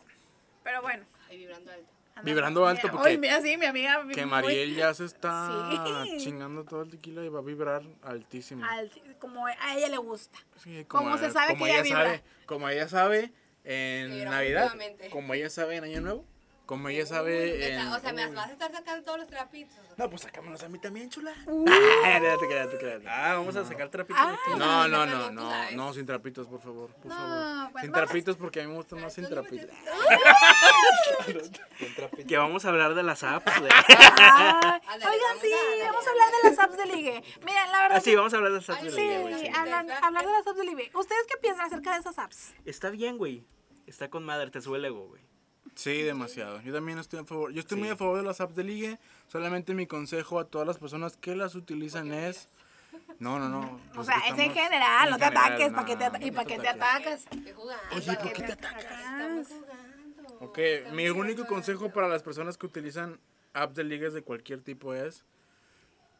[0.63, 1.06] Pero bueno.
[1.30, 1.92] Ay, vibrando alto.
[2.23, 4.01] Vibrando alto mira, porque- Uy, mira, sí, mi amiga.
[4.13, 6.17] Que muy Mariel ya se está Sí.
[6.19, 8.63] chingando todo el tequila y va a vibrar altísimo.
[8.65, 10.38] al- como a ella le gusta.
[10.63, 12.03] Sí, como se sabe que ella vibra.
[12.05, 13.32] sabe, como ella sabe
[13.63, 14.71] en Navidad,
[15.12, 16.25] como ella sabe en Año Nuevo,
[16.69, 17.88] como ella sabe en...
[17.88, 19.75] O sea, me vas a estar sacando todos los trapitos.
[19.97, 21.34] No, pues sacámonos a mí también, chula.
[21.47, 21.65] Uh.
[22.05, 23.10] Ah, no no.
[23.10, 24.38] Ah, vamos a sacar trapitos Ah.
[24.39, 24.51] aquí.
[24.60, 25.75] No, no, no, no, no, sabes.
[25.75, 27.71] no, sin trapitos, por favor, por No, favor.
[27.71, 28.05] pues sin vamos.
[28.05, 29.71] trapitos porque a mí me gusta más sin Tú no trapitos.
[32.27, 33.71] Que vamos a hablar de las apps, güey.
[33.73, 33.84] Ay,
[34.88, 35.51] Ándale, oigan, sí,
[35.84, 37.23] vamos a hablar de las apps de ligue.
[37.43, 37.97] Mira, la verdad.
[37.97, 39.47] Ah, sí, vamos a hablar de las apps de Sí, ligue, sí.
[39.47, 40.91] hablan- hablar de las apps de ligue.
[40.93, 42.53] ¿Ustedes qué piensan acerca de esas apps?
[42.65, 43.43] Está bien, güey.
[43.88, 45.27] Está con madre, te sube el ego, güey.
[45.80, 46.62] Sí, demasiado.
[46.62, 47.54] Yo también estoy a favor.
[47.54, 47.82] Yo estoy Sí.
[47.84, 49.00] muy a favor de las apps de ligue.
[49.30, 52.50] Solamente mi consejo a todas las personas que las utilizan es...
[53.20, 53.80] No, no, no.
[53.96, 56.32] O sea, es en general, en no te general, ataques, ¿para qué te, no, y
[56.32, 57.26] para te qué te atacas?
[57.32, 58.84] Oye, ¿Para ¿por qué qué te te atacas?
[58.92, 60.46] Estamos jugando.
[60.46, 63.18] Ok, Estamos mi único consejo para las personas que utilizan
[63.54, 65.24] apps de ligas de cualquier tipo es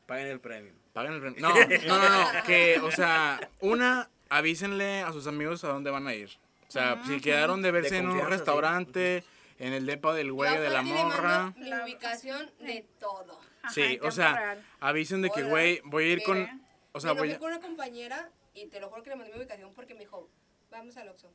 [0.06, 0.72] Paguen el premio.
[0.94, 5.64] paguen el rem- No, no, no, no, que, o sea, una, avísenle a sus amigos
[5.66, 6.30] a dónde van a ir.
[6.68, 8.20] O sea, si quedaron de verse en un
[9.22, 9.24] sí.
[9.60, 11.54] En el depa del güey de la morra.
[11.58, 13.40] Mi ubicación de todo.
[13.62, 14.66] Ajá, Sí, o sea, real.
[14.80, 16.54] avisen de que, güey, voy a ir con, mire.
[16.94, 19.32] o sea, me voy a, con una compañera y te lo juro que le mandé
[19.34, 20.30] mi ubicación porque me dijo,
[20.72, 21.32] vamos al Oxxo.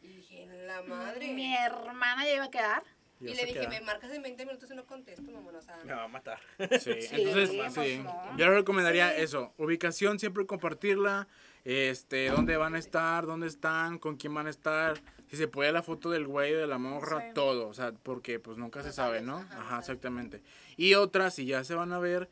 [0.00, 1.32] Y dije, la madre.
[1.32, 2.82] Mi hermana ya iba a quedar.
[3.20, 5.56] Y le dije, que- me marcas en 20 minutos y no contesto, mamón.
[5.56, 6.38] O sea, Me va a matar.
[6.80, 7.98] Sí, entonces, pues sí.
[8.02, 8.36] no.
[8.36, 9.54] Yo le recomendaría eso.
[9.56, 11.26] Ubicación, siempre compartirla.
[11.64, 15.00] Este, dónde van a estar, dónde están, con quién van a estar.
[15.34, 17.26] Si se puede la foto del güey, de la morra, Sí.
[17.34, 17.66] todo.
[17.68, 19.38] O sea, porque pues nunca se sabe, ¿no?
[19.50, 20.42] ajá, exactamente.
[20.76, 22.28] Y otra, si ya se van a ver,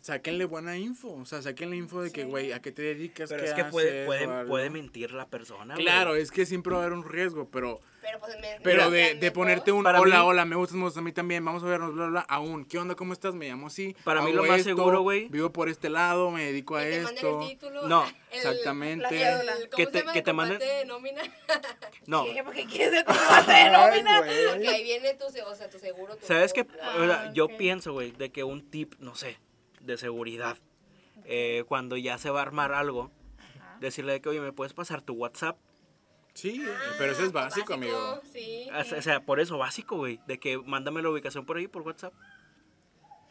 [0.00, 1.12] sáquenle buena info.
[1.12, 3.28] O sea, sáquenle info de que, güey, ¿a qué te dedicas?
[3.28, 4.06] Pero ¿Qué es que puede, haces?
[4.06, 5.84] puede, puede mentir la persona, güey.
[5.84, 7.80] Claro, es que siempre va a haber un riesgo, pero...
[8.02, 8.58] pero pues me.
[8.62, 9.76] Pero me de, de ponerte todo.
[9.76, 11.94] un Para hola, mí- hola, me gustas, me gustas a mí también, vamos a vernos,
[11.94, 12.64] bla, bla, bla, aún.
[12.66, 13.34] ¿Qué onda, cómo estás?
[13.34, 13.96] Me llamo así.
[14.04, 15.28] Para mí lo más seguro, güey.
[15.28, 17.40] Vivo por este lado, me dedico a Que te manden esto.
[17.42, 17.88] el título.
[17.88, 19.02] No, el- exactamente.
[19.04, 19.52] la Que- cédula.
[19.54, 21.22] ¿Cómo que se te- llama que el te manden- comprobante de nómina?
[22.06, 22.42] No, ¿Qué?
[22.42, 24.16] ¿Por qué quieres el comprobante de nómina?
[24.18, 26.16] Porque ahí viene tu, se- o sea, tu seguro.
[26.16, 26.66] Tu ¿sabes qué?
[26.66, 29.38] sea, yo pienso, güey, de que un tip, no sé,
[29.80, 30.58] de seguridad,
[31.24, 33.10] eh, cuando ya se va a armar algo,
[33.80, 35.56] decirle de que, oye, ¿me puedes pasar tu WhatsApp?
[36.34, 36.64] Sí,
[36.98, 38.20] pero eso es básico, amigo.
[38.32, 38.68] Sí.
[38.74, 41.68] O sea, o sea, por eso, básico, güey, de que mándame la ubicación por ahí,
[41.68, 42.14] por WhatsApp.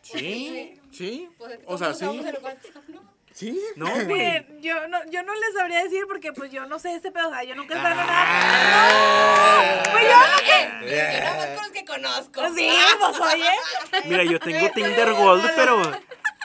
[0.01, 1.29] Sí, sí.
[1.37, 2.05] Pues, O sea, sí.
[2.05, 3.11] WhatsApp, ¿no?
[3.33, 3.59] Sí.
[3.75, 4.45] No, güey.
[4.61, 7.31] Yo no, yo no les sabría decir porque pues yo no sé este pedo, o
[7.31, 9.81] sea, yo nunca he estado en Ah.
[9.81, 9.91] nada.
[9.91, 10.91] Pues yo no que...
[10.91, 12.55] Yo nada más con los que conozco.
[12.55, 13.49] Sí, pues oye.
[14.09, 15.81] Mira, yo tengo Tinder Gold, pero...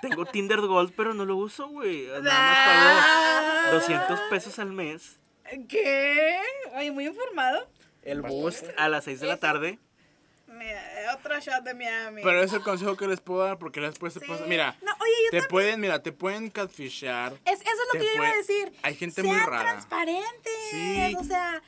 [0.03, 2.07] Tengo Tinder Gold, pero no lo uso, güey.
[2.07, 5.19] Nada más pago 200 pesos al mes.
[5.69, 6.39] ¿Qué?
[6.77, 7.69] Oye, muy informado.
[8.03, 9.79] El boost a las 6 de la tarde.
[10.49, 10.81] Mira,
[11.15, 12.23] otro shot de Miami.
[12.23, 14.27] Pero es el consejo que les puedo dar porque después se Sí.
[14.27, 14.45] pasa.
[14.47, 17.33] Mira, No, oye, yo te también- pueden, mira, te pueden catfishar.
[17.45, 18.73] Es, eso es lo te que yo iba a decir.
[18.83, 19.61] hay gente Sean muy rara.
[19.63, 20.53] transparentes.
[20.71, 21.15] Sí.
[21.19, 21.63] O sea.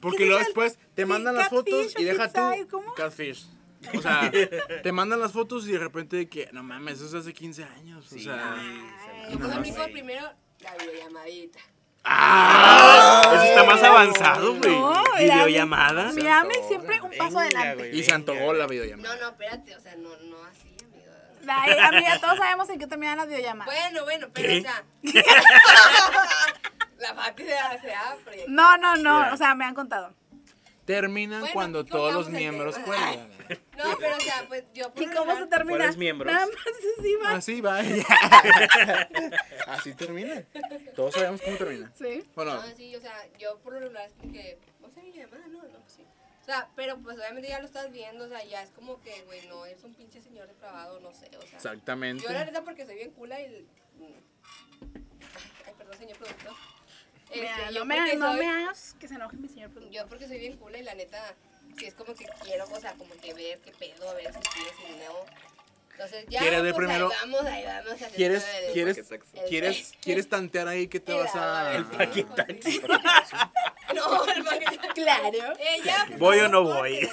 [0.00, 2.40] Porque ¿qué luego después te sí, mandan las fotos o y deja tú.
[2.70, 2.94] ¿Cómo?
[2.94, 3.46] Catfish.
[3.94, 4.30] O sea,
[4.82, 7.64] te mandan las fotos y de repente de que, no mames, eso es hace 15
[7.64, 8.06] años.
[8.06, 8.24] O Sí.
[8.24, 8.54] sea.
[8.58, 9.92] Ay, No, güey.
[9.92, 11.58] primero la videollamadita.
[12.04, 13.32] ¡Ah!
[13.34, 14.78] Eso está más avanzado, güey.
[14.78, 16.12] No, Videollamada.
[16.12, 17.90] Miami siempre un paso Venga, adelante.
[17.94, 19.14] Y se antojó la videollamada.
[19.14, 20.76] No, no, espérate, o sea, no, no así.
[21.46, 23.74] Ay, amiga, todos sabemos en qué terminan las videollamadas.
[23.74, 24.58] Bueno, bueno, pero ¿Qué?
[24.60, 24.84] o sea.
[26.98, 28.44] la parte se abre.
[28.48, 29.32] No, no, no.
[29.32, 30.14] O sea, me han contado.
[30.84, 33.30] Terminan Bueno, cuando todos los miembros cuelgan.
[33.76, 35.78] No, pero o sea, pues yo por ¿Y cómo se termina?
[35.78, 36.32] ¿Cuáles miembros?
[36.32, 36.56] Nada más
[36.98, 37.30] así va.
[37.30, 37.78] Así va.
[39.74, 40.44] Así termina.
[40.94, 41.92] Todos sabemos cómo termina.
[41.94, 42.24] Sí.
[42.34, 45.12] Bueno, No, sí, o sea, yo por lo regular es como que, no sé, mi
[45.12, 46.06] llamada, no, no, pues sí.
[46.42, 49.22] O sea, pero pues obviamente ya lo estás viendo, o sea, ya es como que,
[49.22, 51.56] güey, no, eres un pinche señor depravado, no sé, o sea.
[51.56, 52.22] exactamente.
[52.22, 53.66] Yo la neta porque soy bien cula y...
[55.66, 56.52] Ay, perdón, señor productor.
[57.32, 59.94] Mira, Este, no yo me, no me hagas que se enoje mi señor productor.
[59.94, 61.34] Yo porque soy bien cool y la neta,
[61.78, 64.40] sí es como que quiero, o sea, como que ver qué pedo, a ver si
[64.52, 65.14] sí, si no.
[65.92, 67.92] Entonces ya, ¿Quieres ver pues primero- ahí vamos, ahí vamos.
[67.92, 71.74] haciendo ¿Quieres, el- quieres, el- quieres, quieres tantear ahí que te el- vas a...
[71.76, 72.80] el paquetaxi.
[73.94, 74.88] No, el paquetaxi.
[74.94, 75.52] Claro.
[75.58, 77.08] Eh, ya, ¿Voy o no voy?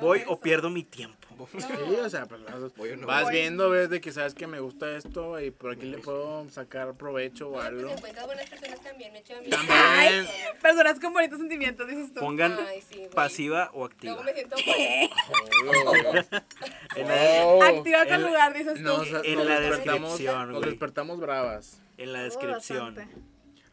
[0.00, 1.25] ¿Voy o pierdo mi tiempo?
[1.58, 1.66] Sí,
[2.02, 3.06] o sea, pues vas, Pollo no.
[3.06, 6.48] vas viendo, ves de que sabes que me gusta esto y por aquí le puedo
[6.48, 7.90] sacar provecho o pues algo.
[7.90, 9.20] encuentras buenas personas también, me.
[9.22, 10.26] También.
[10.62, 12.20] Personas con bonitos sentimientos, dices tú.
[12.20, 13.10] Pongan Ay, sí, güey.
[13.10, 14.14] pasiva o activa.
[14.14, 14.56] Luego me siento
[16.96, 18.80] En la, Oh, Activa con en- lugar, dices tú.
[18.82, 21.80] nos, En nos la despertamos, descripción, nos despertamos bravas.
[21.98, 22.98] en la Oh, descripción.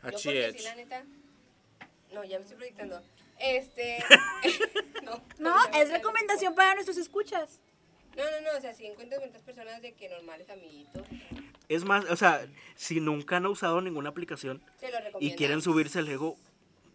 [0.01, 0.55] Así porque es.
[0.57, 1.03] sí, la neta.
[2.13, 3.01] No, ya me estoy proyectando.
[3.43, 4.01] Este.
[5.37, 7.59] no, es recomendación para nuestros escuchas.
[8.15, 11.01] No, no, no, o sea, si encuentras muchas personas de que normales amiguitos,
[11.67, 15.19] Es más, o sea, si nunca han usado ninguna aplicación se lo recomiendo.
[15.19, 16.37] y quieren subirse el ego,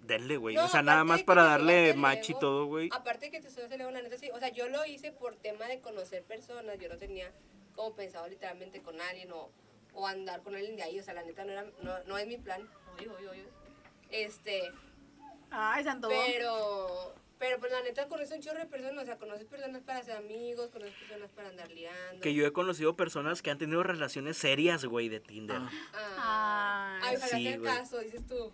[0.01, 0.55] denle, güey.
[0.55, 2.89] No, o sea, nada más para darle subas match y todo, güey.
[2.93, 4.31] Aparte de que te subes el ego, la neta sí.
[4.31, 6.79] O sea, yo lo hice por tema de conocer personas.
[6.79, 7.31] Yo no tenía
[7.75, 9.51] como pensado literalmente con alguien o,
[9.93, 10.99] o andar con alguien de ahí.
[10.99, 12.67] O sea, la neta no, era, no, no es mi plan.
[12.97, 13.45] Oye, oye, oye.
[14.11, 14.73] Este,
[15.51, 16.09] Ay, santo.
[16.09, 19.03] pero, pero pues la neta conoces un chorro de personas.
[19.03, 22.21] O sea, conoces personas para ser amigos, conoces personas para andar liando.
[22.21, 25.61] Que yo he conocido personas que han tenido relaciones serias, güey, de Tinder.
[26.17, 27.73] Ah, Ay, ojalá sí, sea el güey.
[27.75, 28.53] caso, dices tú.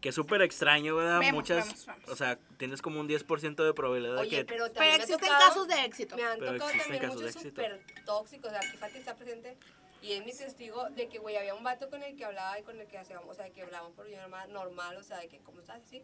[0.00, 1.18] Que es súper extraño, ¿verdad?
[1.18, 2.08] Vemos, Muchas, vemos, vemos.
[2.10, 4.44] o sea, tienes como un 10% de probabilidad de Oye, que...
[4.44, 6.16] pero Pero existen tocado- casos de éxito.
[6.16, 7.62] Me han Pero tocado existen también casos de muchos éxito.
[7.62, 8.46] súper tóxicos.
[8.48, 9.56] O sea, aquí Fati está presente
[10.02, 12.62] y es mi testigo de que, güey, había un vato con el que hablaba y
[12.62, 14.06] con el que hacíamos, o sea, que hablábamos por
[14.48, 15.80] normal, o sea, de que, ¿cómo estás?
[15.86, 16.02] Así.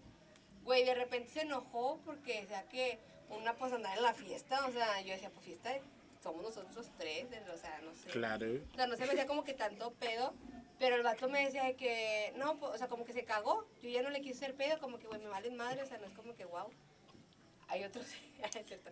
[0.62, 2.98] Güey, de repente se enojó porque decía que
[3.30, 5.70] una pues andaba en la fiesta, o sea, yo decía, pues fiesta,
[6.22, 8.08] somos nosotros tres, o sea, no sé.
[8.08, 8.46] Claro.
[8.72, 10.32] O sea, no se me hacía como que tanto pedo,
[10.78, 13.66] pero el vato me decía de que, no, pues, o sea, como que se cagó.
[13.82, 15.98] Yo ya no le quise hacer pedo, como que, güey, me valen madre, o sea,
[15.98, 16.70] no es como que, wow.
[17.68, 18.06] Hay otros,
[18.66, 18.90] cierto.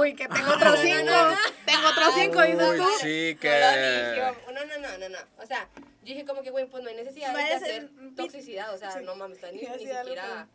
[0.00, 1.04] Uy, que tengo no, otros no, cinco.
[1.04, 1.36] no, no.
[1.64, 2.88] Tengo otros cinco, dices tú.
[3.00, 4.32] sí, No, que...
[4.52, 5.18] no, no, no, no, no.
[5.42, 8.74] O sea, yo dije como que, güey, pues no hay necesidad No de hacer toxicidad,
[8.74, 8.98] o sea, Sí.
[9.04, 10.48] no mames, ni, siquiera,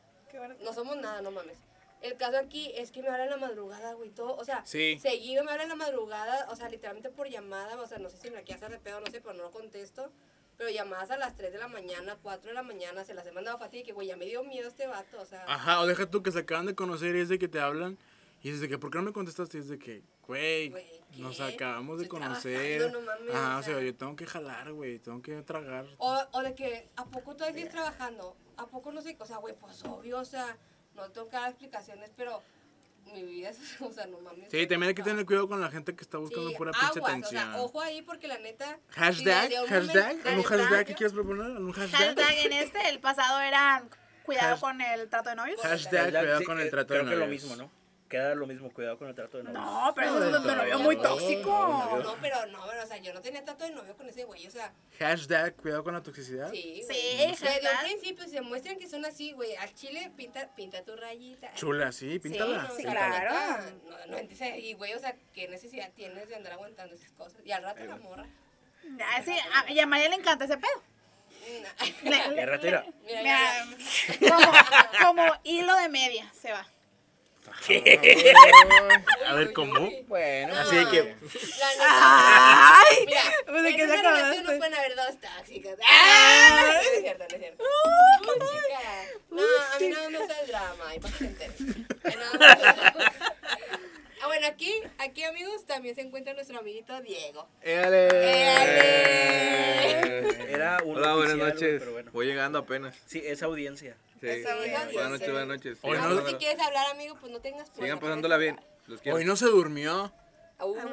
[0.61, 1.57] no somos nada, no mames.
[2.01, 4.99] El caso aquí es que me hablan en la madrugada, güey, todo, o sea, Sí.
[5.01, 8.17] seguido me hablan en la madrugada, o sea, literalmente por llamada, o sea, no sé
[8.17, 10.11] si me la quiere hacer de pedo, no sé, pero no lo contesto.
[10.63, 13.33] Pero llamadas a las 3 de la mañana, 4 de la mañana, se las he
[13.33, 15.43] mandado a que, güey, ya me dio miedo este vato, o sea.
[15.45, 17.97] Ajá, o deja tú que se acaban de conocer y es de que te hablan.
[18.41, 19.57] Y es de que, ¿por qué no me contestaste?
[19.57, 20.73] Y es de que, güey,
[21.17, 22.89] nos acabamos de Estoy conocer.
[22.93, 25.85] no mames, Ajá, o sea, yo tengo que jalar, güey, tengo que tragar.
[25.97, 28.37] O, o de que, ¿a poco todavía sigues trabajando?
[28.55, 29.17] ¿A poco no sé?
[29.19, 30.57] O sea, güey, pues obvio, o sea,
[30.95, 32.41] no tengo que dar explicaciones, pero
[33.11, 34.49] mi vida es, o sea, no mames.
[34.49, 36.99] Sí, también hay que tener cuidado con la gente que está buscando Sí, pura pinche
[36.99, 37.49] atención.
[37.49, 38.77] O sea, ojo ahí porque la neta.
[38.89, 41.45] si hashtag, un hashtag, momento- ¿algún hashtag que quieres proponer?
[41.45, 41.99] ¿Algún hashtag?
[42.01, 43.83] Hashtag en este, el pasado era
[44.23, 45.59] cuidado Hash- con el trato de novios.
[45.61, 47.43] Hashtag, cuidado Sí, con el eh, trato creo de que lo novios.
[47.43, 47.71] mismo, ¿no?
[48.13, 49.59] Queda lo mismo, cuidado con el trato de novios.
[49.63, 50.83] No, pero eso es No, un de novio todo.
[50.83, 51.49] muy No, tóxico.
[51.49, 54.23] No, no, pero no, pero, o sea, yo no tenía trato de novio con ese
[54.25, 56.51] güey, o sea, Hashtag, cuidado con la toxicidad.
[56.51, 56.61] sí.
[56.61, 56.97] Sí, güey.
[57.07, 57.83] Desde un hashtag.
[57.85, 61.51] principio, se muestran que son así, güey, al chile pinta, pinta tu rayita.
[61.55, 62.61] Chula, sí, píntala.
[62.67, 63.63] no, o Sí, sea, claro.
[64.09, 67.41] No, no y güey, o sea, ¿qué necesidad tienes de andar aguantando esas cosas?
[67.43, 68.27] Y al rato la morra.
[69.01, 70.83] Ah, sí, a, y a María le encanta ese pedo.
[72.03, 72.45] Le- le-.
[72.45, 76.67] Mira, Mira, mira, como, como hilo de media se va.
[79.27, 79.89] A ver, ¿cómo?
[80.07, 81.15] Bueno, No, así de que...
[81.81, 83.05] ¡Ay!
[83.05, 84.51] Mira, Pues, ¿de en qué una te relación acordaste?
[84.51, 85.77] no pueden haber dos tóxicas.
[85.87, 86.71] ¡Ah!
[86.73, 87.63] No es cierto, no es cierto.
[88.23, 88.83] Chica,
[89.31, 91.51] no, a mí no me gusta el drama, y para que se.
[94.23, 97.45] Ah, bueno, aquí, aquí amigos, también se encuentra nuestro amiguito Diego.
[97.61, 98.07] ¡Éale!
[99.43, 101.79] Eh, Era un Hola, buenas oficial, noches.
[101.79, 102.11] pero bueno.
[102.13, 102.95] Voy llegando apenas.
[103.05, 103.97] Sí, es audiencia.
[104.21, 104.27] Sí.
[104.29, 105.09] Esa buena Buenas noche.
[105.09, 105.77] noches, buenas noches.
[105.81, 107.85] Hoy Sigan no- No, pasándola- si quieres hablar, amigo, pues no tengas problema.
[107.85, 108.61] Sigan pasándola bien.
[108.87, 109.17] Los quiero.
[109.17, 110.13] Hoy no se durmió.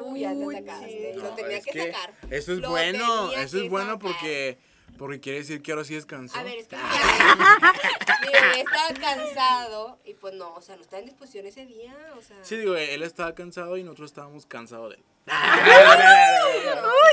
[0.03, 1.11] Uy, ya te sacaste.
[1.13, 1.23] chico.
[1.23, 2.13] Lo tenía es que, sacar.
[2.29, 4.09] Eso es Lo bueno, eso es bueno sacar.
[5.01, 6.37] Porque, quiere decir que ahora sí descansó.
[6.37, 6.75] A ver, es que
[8.21, 11.95] mi bebé, estaba cansado y pues no, o sea, no estaba en disposición ese día,
[12.17, 12.37] o sea.
[12.43, 15.03] Sí, digo, él estaba cansado y nosotros estábamos cansados de él.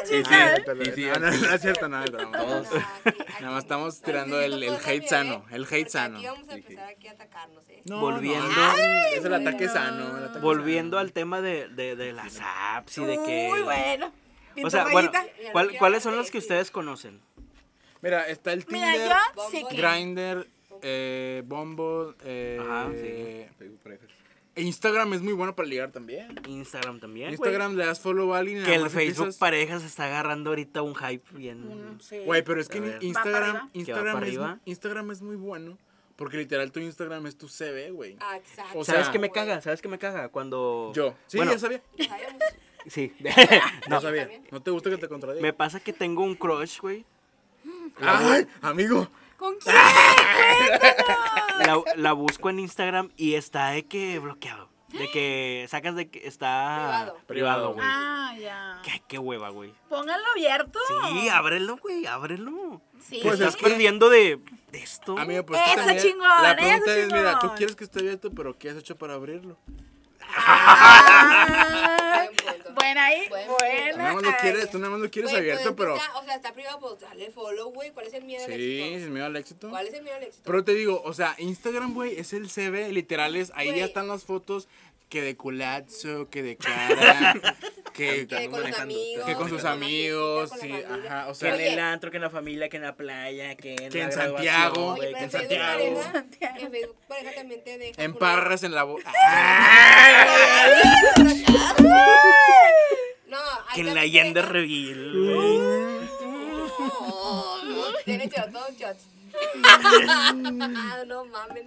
[0.05, 1.05] Sí, sí.
[1.07, 5.66] No, no, no es cierto, nada, Nada más estamos tirando el, el hate sano, el
[5.70, 6.16] hate sano.
[6.18, 6.66] Aquí vamos a Sí, sí.
[6.72, 7.82] empezar aquí a atacarnos, ¿eh?
[7.84, 8.49] No, Volviendo.
[8.49, 8.76] no,
[9.12, 9.72] es el ataque no.
[9.72, 11.01] sano, el ataque Volviendo sano.
[11.07, 13.49] al tema de, de, de las apps y de que...
[13.51, 14.12] Muy bueno.
[14.64, 15.53] O sea, bueno, rayita.
[15.53, 17.20] ¿cuál- ¿cuáles son los que ustedes conocen?
[18.03, 19.77] Mira, está el Mira, Tinder, yo sí que.
[19.77, 20.47] Grindr,
[20.83, 22.91] eh, Bumble, eh, Ajá,
[23.59, 23.81] Facebook
[24.55, 26.35] e Instagram es muy bueno para ligar también.
[26.49, 27.35] Instagram también, güey.
[27.35, 30.07] Instagram le das follow a alguien y Que nada el más Facebook empiezas- parejas está
[30.07, 31.97] agarrando ahorita un hype bien...
[32.01, 32.19] Sí.
[32.25, 32.91] Güey, pero es que A ver.
[32.95, 33.53] Va para Instagram, arriba.
[33.53, 34.61] Que va Instagram, para es, arriba.
[34.65, 35.79] Instagram es muy bueno
[36.17, 38.17] porque literal tu Instagram es tu CV, güey.
[38.19, 38.77] Ah, exacto.
[38.81, 39.61] O ¿Sabes sea, qué me caga?
[39.61, 40.29] ¿Sabes qué me caga?
[40.29, 40.91] Cuando...
[40.93, 41.15] Yo.
[41.29, 41.81] Sí, Bueno, ya sabía.
[42.89, 43.13] Sí.
[43.89, 44.29] No sabía.
[44.51, 45.41] ¿No te gusta que te contradiga?
[45.41, 47.05] me pasa que tengo un crush, güey.
[48.01, 49.09] ¡Ay, amigo!
[49.36, 49.74] ¿Con quién?
[51.61, 54.68] La, la busco en Instagram y está de que bloqueado.
[54.89, 57.74] De que sacas de que está Privado.
[57.74, 57.86] güey.
[57.86, 58.80] Ah, ya.
[58.82, 59.74] Qué, qué hueva, güey.
[59.91, 60.78] Pónganlo abierto.
[61.11, 62.80] Sí, ábrelo, güey, ábrelo.
[62.99, 63.20] Sí.
[63.22, 64.41] Pues Estás es que- perdiendo de,
[64.72, 65.18] de esto.
[65.18, 68.30] Amigo, pues Eso, también- chingón, La pregunta eso, es, mira, tú quieres que esté abierto,
[68.30, 69.59] pero ¿qué has hecho para abrirlo?
[70.36, 72.26] Ah,
[72.79, 73.97] Buena ahí, Buen Tú buena.
[73.97, 75.97] nada más lo quieres, tú nada más lo quieres Güey, pues, abierto, es pero...
[75.97, 77.91] está- o sea, está privado, pues dale follow, güey.
[77.91, 78.99] ¿Cuál es el miedo al Sí, éxito?
[79.05, 79.68] sin miedo al éxito.
[79.70, 80.43] ¿Cuál es el miedo al éxito?
[80.45, 83.81] Pero te digo, o sea, Instagram, güey, es el CV, literales, ahí Güey.
[83.81, 84.68] ya están las fotos
[85.09, 87.35] que de culazo, que de cara,
[87.95, 88.83] que, que con los manejando.
[88.83, 89.25] amigos.
[89.27, 91.73] que con sus amigos, sí, ajá, o Que sea, en Oye.
[91.73, 94.13] el antro, que en la familia, que en la playa, que en, Que la en
[94.13, 96.01] Santiago, que en en Santiago.
[96.03, 96.25] pareja,
[96.59, 99.11] en Facebook pareja también te deja en poner- parras en la boca.
[103.29, 103.39] No,
[103.75, 106.09] Que en la Allende Reveal.
[108.05, 109.05] Tiene todos shots.
[111.07, 111.65] no mames.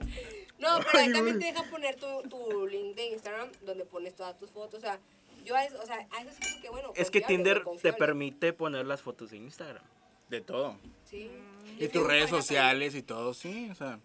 [0.62, 4.38] No, pero ahí también te deja poner tu, tu link de Instagram donde pones todas
[4.38, 4.78] tus fotos.
[4.78, 5.00] O sea,
[5.44, 6.94] yo a eso, o sea, a eso es como que bueno.
[6.96, 9.84] Es que Tinder te permite poner las fotos en Instagram.
[10.30, 10.78] De todo.
[11.10, 11.30] Sí.
[11.78, 14.00] Y tus redes sociales y todo, sí, o sea.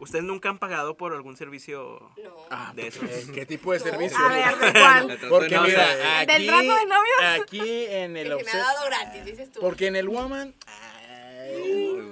[0.00, 2.34] ¿Ustedes nunca han pagado por algún servicio No.
[2.48, 3.30] Ah, de pues, esos?
[3.34, 3.84] ¿Qué tipo de No.
[3.84, 4.16] servicio?
[4.18, 5.18] A ver, ¿de cuál?
[5.28, 7.42] Porque de no mira, aquí, ¿Del trato de novios?
[7.42, 9.60] aquí en el Que me ha dado gratis, dices tú.
[9.60, 10.54] Porque en el woman.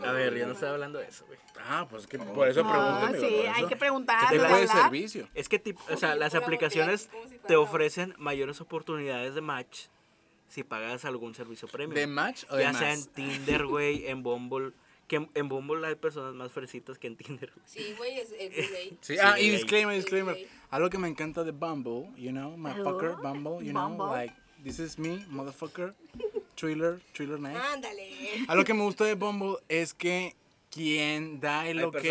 [0.04, 1.38] A ver, yo no estoy hablando de eso, güey.
[1.68, 3.68] Ah, pues que por eso amigo, sí, por hay eso.
[3.68, 4.30] que preguntar.
[4.30, 5.28] ¿Qué tipo de servicio?
[5.34, 7.08] Es que, tipo, o sea, las aplicaciones
[7.46, 9.86] te ofrecen mayores oportunidades de match
[10.48, 11.94] si pagas algún servicio premium.
[11.94, 12.78] ¿De match o de Ya más?
[12.80, 14.72] sea en Tinder, güey, en Bumble.
[15.08, 17.50] Que en, en Bumble hay personas más fresitas que en Tinder.
[17.54, 17.64] güey.
[17.66, 18.98] Sí, güey, es el delay.
[19.00, 20.36] Sí, ah, y disclaimer, disclaimer.
[20.70, 24.06] Algo que me encanta de Bumble, you know, motherfucker, Bumble, you know, Bumble.
[24.06, 25.94] like, this is me, motherfucker,
[26.56, 27.56] thriller, thriller night.
[27.56, 28.08] Ándale.
[28.48, 30.34] Algo que me gusta de Bumble es que
[30.70, 32.04] quien da el Hay ok,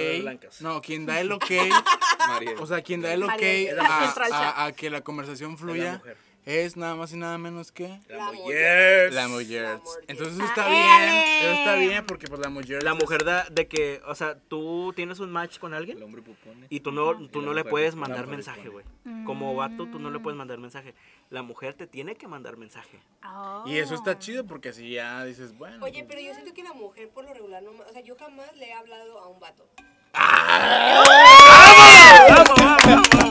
[0.62, 1.50] no, quien da el ok,
[2.28, 2.58] Mariel.
[2.60, 3.42] o sea, quien da el ok
[3.80, 6.18] a, a- a que la conversación fluya mujer.
[6.46, 9.14] Es nada más y nada menos que La mujer.
[9.14, 9.62] la mujer.
[9.64, 9.80] La mujer.
[10.08, 11.40] Entonces eso está Ah, bien, éale.
[11.40, 14.40] eso está bien porque pues la mujer La es- mujer da de que, o sea,
[14.40, 16.66] tú tienes un match con El alguien hombre pupone.
[16.70, 18.86] y tú no, tú no le puedes mandar mensaje, güey.
[18.86, 19.26] responde.
[19.26, 20.94] Como vato, tú no le puedes mandar mensaje.
[21.30, 23.00] La mujer te tiene que mandar mensaje.
[23.26, 23.64] Oh.
[23.68, 25.86] Y eso está chido porque así ya dices, bueno.
[25.86, 28.54] Oye, pero yo siento que la mujer por lo regular no, o sea, yo jamás
[28.58, 29.68] le he hablado a un vato.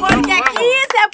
[0.00, 1.08] Porque aquí se la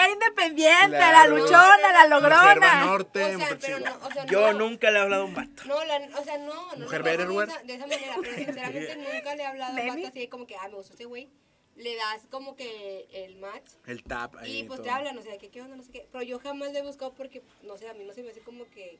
[0.00, 1.36] mujer independiente, a la Claro.
[1.38, 2.84] luchona, a la logrona.
[2.86, 5.26] norte, O sea, mujer pero no, o sea, Yo no, nunca le he hablado a
[5.26, 5.62] un vato.
[5.66, 6.84] No, la, o sea, no, no.
[6.84, 7.48] Mujer Betterware.
[7.48, 10.28] de esa, de esa manera, pero sinceramente nunca le he hablado a un vato así
[10.28, 11.28] como que, ah, me gustó ese güey.
[11.76, 14.58] Le das como que el match El tap ahí.
[14.58, 14.84] y pues todo.
[14.84, 16.08] te hablan, o sea, que qué onda, no sé qué.
[16.12, 18.40] Pero yo jamás le he buscado porque, no sé, a mí no se me hace
[18.40, 18.98] como que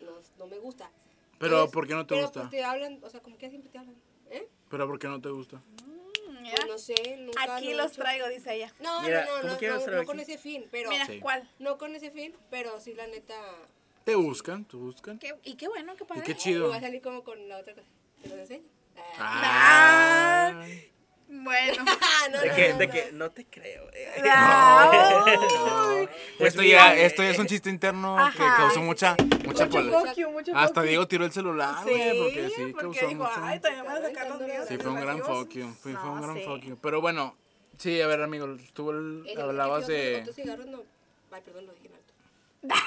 [0.00, 0.90] no, no me gusta.
[1.38, 2.40] Pero, Entonces, ¿por qué no te pero, gusta?
[2.40, 3.96] Pues te hablan, o sea, como que siempre te hablan.
[4.30, 4.46] ¿Eh?
[4.68, 5.62] Pero ¿por qué no te gusta?
[6.42, 8.02] Mira, Pues no sé, nunca Aquí lo los hecho.
[8.02, 8.72] traigo, dice ella.
[8.80, 11.18] No, Mira, no, no, ¿cómo no, no, con ese fin, pero Mira, Sí.
[11.20, 11.48] ¿cuál?
[11.58, 13.34] no con ese fin, pero sí la neta
[14.04, 15.18] Te buscan, te buscan.
[15.18, 16.22] Qué- y qué bueno, qué padre.
[16.24, 16.66] qué chido.
[16.68, 17.86] voy a salir como con la otra cosa.
[18.22, 18.64] ¿Te lo enseño?
[19.18, 20.52] Ah.
[20.54, 20.66] Ah.
[21.34, 21.84] Bueno.
[22.32, 22.92] no, De no, que, no, de no.
[22.92, 23.84] que no te creo.
[23.94, 24.22] eh.
[24.30, 26.08] Ay.
[26.38, 28.56] Esto ya, esto ya es un chiste interno que Ajá.
[28.58, 29.16] causó mucha,
[29.46, 29.78] mucha Mucho
[30.54, 30.88] Hasta fuck you.
[30.88, 33.40] Diego tiró el celular, güey, porque sí causó dijo, mucho.
[33.42, 34.68] ay, todavía van a sacar los videos.
[34.68, 35.38] Sí, fue un gran educativos".
[35.44, 35.68] fuck you.
[35.80, 36.42] Fue, fue No, un gran sí.
[36.44, 36.78] fuck you.
[36.82, 37.36] Pero bueno,
[37.78, 40.42] sí, a ver, amigo, tú hablabas ¿qué otros- de.
[40.42, 40.82] cigarros no.
[41.30, 41.88] Ay, perdón, lo dije.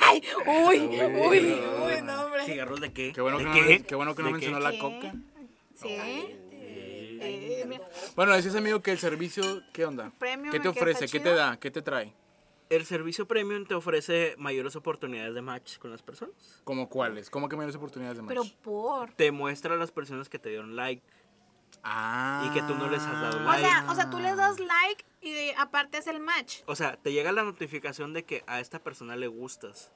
[0.02, 1.40] Ay, uy, uy,
[1.84, 2.46] uy, no, hombre.
[2.46, 3.12] ¿Cigarros de qué?
[3.14, 3.84] Qué bueno ¿De que, no, qué?
[3.84, 5.14] qué bueno que no ¿De mencionó la coca.
[5.82, 5.98] Sí.
[7.22, 7.84] Eh, mira.
[8.16, 9.44] Bueno, decías, amigo, que el servicio,
[9.74, 10.12] ¿qué onda?
[10.20, 11.08] Premium, ¿Qué te ¿en qué ofrece?
[11.08, 11.58] ¿Qué te da?
[11.60, 12.14] ¿Qué te trae?
[12.70, 16.62] El servicio premium te ofrece mayores oportunidades de match con las personas.
[16.64, 17.30] ¿Cómo cuáles?
[17.30, 18.30] ¿Cómo que mayores oportunidades de match?
[18.38, 19.12] Pero por.
[19.14, 21.04] Te muestra a las personas que te dieron like.
[21.84, 22.48] Ah.
[22.50, 23.62] Y que tú no les has dado O like.
[23.62, 26.62] sea, o sea, tú les das like y de- aparte es el match.
[26.66, 29.92] O sea, te llega la notificación de que a esta persona le gustas.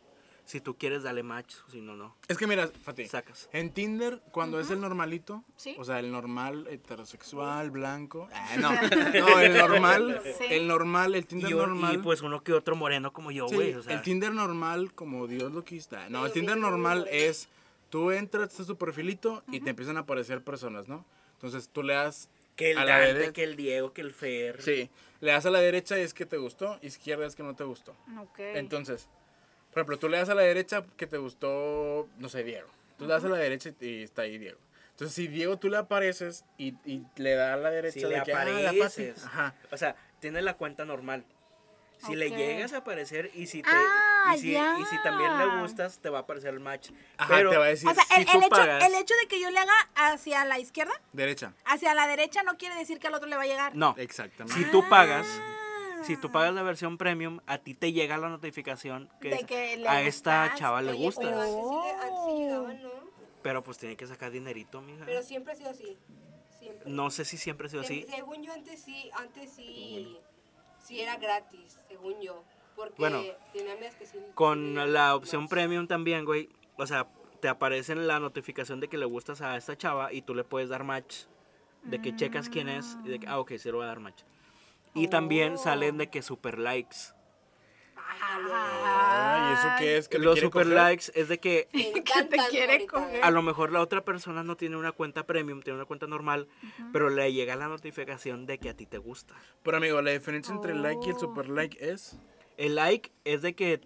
[0.50, 1.54] Si tú quieres, dale match.
[1.72, 2.16] Si no, no.
[2.28, 3.48] Es que mira, Fati, Sacas.
[3.54, 5.76] en Tinder, cuando es el normalito, Sí.
[5.78, 10.46] o sea, el normal heterosexual, blanco, ah, no, no, el normal, Sí.
[10.50, 11.94] el normal, el Tinder Y, normal.
[11.94, 13.74] y pues uno que otro moreno como yo, Sí, güey.
[13.76, 16.10] o sea, el Tinder normal, como Dios lo quista.
[16.10, 17.48] No, el Tinder normal es,
[17.92, 21.06] tú entras, estás tu perfilito y te empiezan a aparecer personas, ¿no?
[21.34, 23.34] Entonces tú le das que el a la Dante, derecha.
[23.34, 24.62] que el Diego, que el Fer.
[24.64, 24.90] Sí,
[25.22, 27.64] le das a la derecha y es que te gustó, izquierda es que no te
[27.66, 27.96] gustó.
[28.20, 28.40] Ok.
[28.40, 29.08] Entonces,
[29.86, 32.68] por ejemplo, tú le das a la derecha que te gustó, no sé, Diego.
[32.98, 34.60] Tú le das a la derecha y está ahí Diego.
[34.92, 38.16] Entonces, si Diego tú le apareces y, y le da a la derecha Si le
[38.18, 39.16] de que, ah, la apareces.
[39.22, 39.56] Fati, Ajá.
[39.72, 41.24] O sea, tienes la cuenta normal.
[42.06, 45.62] Si le llegas a aparecer y si te Ah, y, si, y si también le
[45.62, 46.92] gustas, te va a aparecer el match.
[47.18, 48.94] Ajá, Pero te va a decir o sea, si el, tú el hecho, pagas- el
[48.96, 51.54] hecho de que yo le haga hacia la izquierda, Derecha.
[51.66, 53.76] hacia la derecha, no quiere decir que al otro le va a llegar.
[53.76, 53.96] no.
[53.98, 54.62] Exactamente.
[54.62, 55.26] Si tú pagas,
[56.04, 59.84] si tú pagas la versión premium, a ti te llega la notificación que, De que
[59.88, 61.28] a esta chava le Oye, gusta.
[61.48, 62.68] Oh.
[62.68, 62.90] ¿no?
[63.42, 65.06] Pero pues tiene que sacar dinerito, mija.
[65.06, 65.98] Pero siempre ha sido así.
[66.58, 66.90] Siempre.
[66.92, 68.04] No sé si siempre ha sido así.
[68.04, 70.18] Se- Según yo antes sí, antes sí,
[70.84, 72.44] sí era gratis, según yo.
[72.76, 73.22] Porque Bueno,
[73.54, 74.18] que sí.
[74.36, 75.50] Con la opción más.
[75.50, 76.50] premium también, güey.
[76.78, 77.08] O sea,
[77.42, 80.44] te aparece en la notificación de que le gustas a esta chava y tú le
[80.44, 81.24] puedes dar match.
[81.84, 84.02] De que checas quién es y de que, ah, ok, sí le voy a dar
[84.02, 84.24] match.
[85.00, 86.98] Y también salen de que super likes.
[88.52, 90.08] Ay, ¿eso qué es?
[90.10, 90.76] ¿Que Los super coger?
[90.78, 93.24] likes es de que Me te quiere coger.
[93.24, 96.48] a lo mejor la otra persona no tiene una cuenta premium, tiene una cuenta normal,
[96.94, 99.36] pero le llega la notificación de que a ti te gusta.
[99.64, 101.20] Pero amigo, la diferencia entre el like y el Oh.
[101.20, 102.18] super like es.
[102.58, 103.82] El like es de que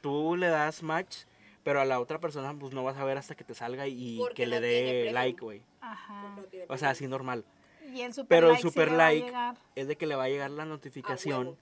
[0.00, 1.18] tú le das match,
[1.62, 4.18] pero a la otra persona pues no vas a ver hasta que te salga y
[4.18, 5.62] Porque que le no dé like, güey.
[5.80, 6.36] Ajá.
[6.68, 7.44] O sea, así normal.
[7.92, 9.56] Y el super Pero el like super le va a like llegar.
[9.74, 11.58] es de que le va a llegar la notificación huevo.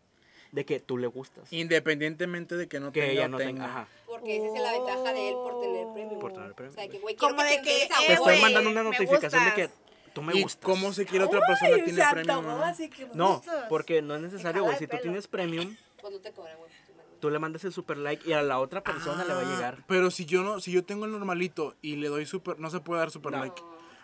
[0.53, 1.53] de que tú le gustas.
[1.53, 3.51] Independientemente de que no que tenga ella no tenga.
[3.53, 3.64] tenga.
[3.64, 3.89] Ajá.
[4.07, 6.20] Porque esa es la ventaja de él por tener premium.
[6.20, 6.72] Por tener premium.
[6.77, 8.83] O sea, que, güey, quiero Como que de te que, eh, Te estoy mandando una
[8.85, 9.70] me notificación de que
[10.14, 10.64] tú me ¿Y gustas.
[10.64, 12.45] cómo se quiere otra persona Uy, tiene premium?
[12.45, 12.62] no?
[12.64, 13.66] así que me No, gustas.
[13.68, 14.77] porque no es necesario, güey.
[14.79, 16.70] Si tú tienes premium, Pues no te cobran, güey.
[16.70, 17.07] man.
[17.20, 19.55] tú le mandas el super like y a la otra persona le va a Ah,
[19.57, 19.85] llegar.
[19.89, 22.79] Pero si yo no, si yo tengo el normalito y le doy super, no se
[22.81, 23.39] puede dar super No.
[23.41, 23.61] like.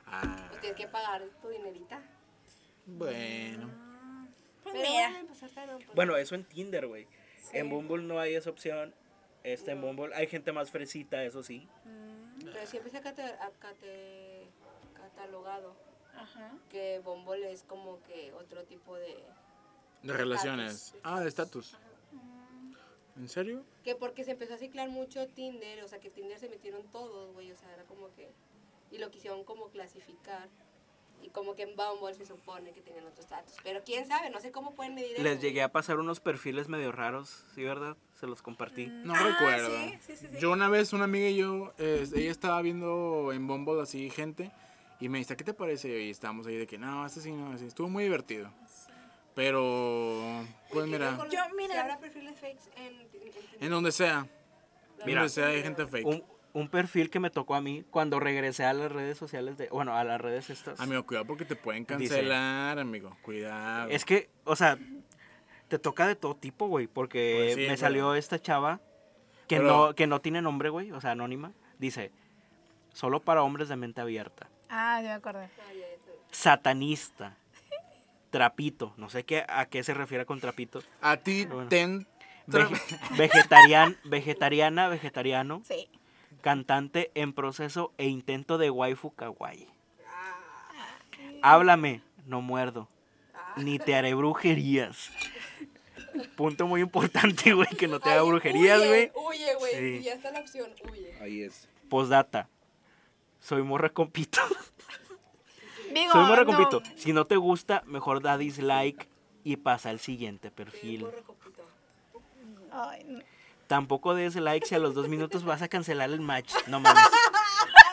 [0.06, 2.02] Ah, Pues tienes que pagar tu dinerita.
[2.98, 3.70] Bueno.
[4.62, 5.10] Pues Pero mira.
[5.10, 7.06] bueno, pues no, pues, Bueno, eso en Tinder, güey.
[7.52, 8.94] En Bumble no hay esa opción.
[9.42, 11.66] Este en Bumble hay gente más fresita, eso sí.
[12.44, 14.46] Pero siempre se ha cate- ha cate-
[14.94, 15.74] catalogado
[16.14, 16.52] Ajá.
[16.68, 19.24] que Bumble es como que otro tipo de...
[20.02, 20.74] De relaciones.
[20.94, 21.00] Estatus.
[21.04, 21.76] Ah, de estatus.
[23.16, 23.64] ¿En serio?
[23.84, 27.32] Que porque se empezó a ciclar mucho Tinder, o sea que Tinder se metieron todos,
[27.34, 28.30] güey, o sea, era como que...
[28.90, 30.48] Y lo quisieron como clasificar.
[31.22, 33.54] Y como que en Bumble se supone que tenían otro estatus.
[33.62, 35.22] Pero quién sabe, no sé cómo pueden medir eso.
[35.22, 37.96] Les llegué a pasar unos perfiles medio raros, ¿sí, verdad?
[38.18, 38.86] Se los compartí.
[38.86, 39.70] No Ah, recuerdo.
[39.70, 40.38] sí, sí, sí, sí.
[40.40, 44.50] Yo una vez, una amiga y yo, eh, ella estaba viendo en Bumble así gente
[45.00, 46.02] y me dice, ¿qué te parece?
[46.02, 47.66] Y estábamos ahí de que, no, este sí, no, así.
[47.66, 48.50] Estuvo muy divertido.
[49.34, 51.80] Pero, pues mira, Yo, si mira.
[51.82, 55.06] habrá perfiles fakes en, en- en- en donde sea, Mira.
[55.06, 56.06] mira, donde sea hay gente fake.
[56.06, 59.68] Un, un perfil que me tocó a mí cuando regresé a las redes sociales de...
[59.68, 60.80] Bueno, a las redes estas.
[60.80, 63.16] Amigo, cuidado porque te pueden Dice- cancelar, amigo.
[63.22, 63.88] Cuidado.
[63.90, 64.78] Es que, o sea,
[65.68, 66.86] te toca de todo tipo, güey.
[66.86, 68.80] Porque Pues sí, me pero- salió esta chava
[69.48, 70.90] que, Pero- no, que no tiene nombre, güey.
[70.92, 71.52] O sea, anónima.
[71.78, 72.10] Dice,
[72.92, 74.48] solo para hombres de mente abierta.
[74.68, 75.50] Ah, ya me ya.
[76.30, 77.36] Satanista.
[78.30, 78.92] Trapito.
[78.96, 80.80] No sé qué, a qué se refiere con trapito.
[81.00, 81.68] A ti, Bueno.
[81.68, 82.06] ten...
[82.46, 82.80] Vege-
[83.16, 85.62] vegetarian, vegetariana, vegetariano.
[85.64, 85.88] Sí.
[86.40, 89.68] Cantante en proceso e intento de waifu kawaii.
[91.42, 92.88] Háblame, no muerdo.
[93.56, 95.10] Ni te haré brujerías.
[96.36, 99.12] Punto muy importante, güey, que no te haga brujerías, güey.
[99.14, 99.74] Huye, güey.
[99.74, 99.98] Sí.
[100.00, 101.14] Y ya está la opción, huye.
[101.20, 101.68] Ahí es.
[101.88, 102.48] Postdata.
[103.40, 104.40] Soy morra con pito.
[105.94, 106.82] Digo, Soy morra con no, pito.
[106.96, 109.08] Si no te gusta, mejor da dislike
[109.44, 111.02] y pasa al siguiente perfil.
[111.02, 111.62] Borre copito.
[112.70, 113.20] ay, no.
[113.70, 116.52] Tampoco des like si a los dos minutos vas a cancelar el match.
[116.66, 117.04] No mames.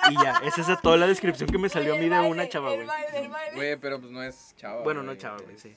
[0.10, 2.74] Y ya, esa es toda la descripción que me salió a mí de una chava,
[2.74, 2.88] güey.
[2.88, 3.56] baile, el baile.
[3.56, 4.82] Güey, pero pues no es chava.
[4.82, 5.76] Bueno, no chava, güey, sí.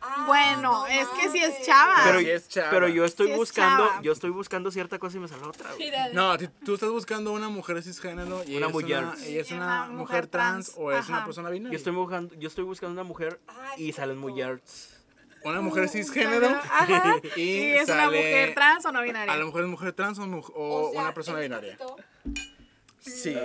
[0.00, 1.66] Ah, Bueno, no es que si es mames.
[1.66, 1.96] chava.
[2.04, 2.70] Pero, sí es chava.
[2.70, 4.00] pero yo estoy Sí es buscando, chava.
[4.02, 5.90] yo estoy buscando cierta cosa y me sale otra, güey.
[6.14, 6.34] No,
[6.64, 9.04] tú estás buscando una mujer cisgénero y Una es mujer.
[9.04, 11.72] una, ella es Sí, una una mujer mujer trans, trans, o es una persona binaria.
[11.72, 14.95] Yo estoy buscando, yo estoy buscando una mujer Ah, y es salen mujeres.
[15.50, 17.16] Una mujer cisgénero Ajá.
[17.36, 19.32] y, ¿Y es una sale- mujer trans o no binaria?
[19.32, 21.76] A lo mejor es mujer trans o, mu- o o sea, una persona ¿eres binaria.
[21.76, 22.04] copito?
[23.00, 23.36] Sí.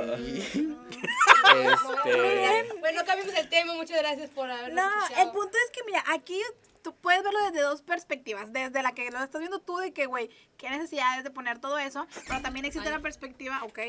[1.54, 2.74] Este.
[2.80, 3.74] Bueno, cambiamos el tema.
[3.74, 5.28] Muchas gracias por habernos No, escuchado.
[5.28, 6.40] el punto es que, mira, aquí
[6.84, 8.52] tú puedes verlo desde dos perspectivas.
[8.52, 11.60] Desde la que lo estás viendo tú, de que, güey, qué necesidad es de poner
[11.60, 12.08] todo eso.
[12.28, 12.96] Pero también existe Ay.
[12.96, 13.80] la perspectiva, ok,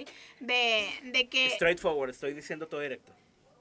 [0.41, 1.51] de, de que.
[1.51, 3.13] Straightforward, estoy diciendo todo directo.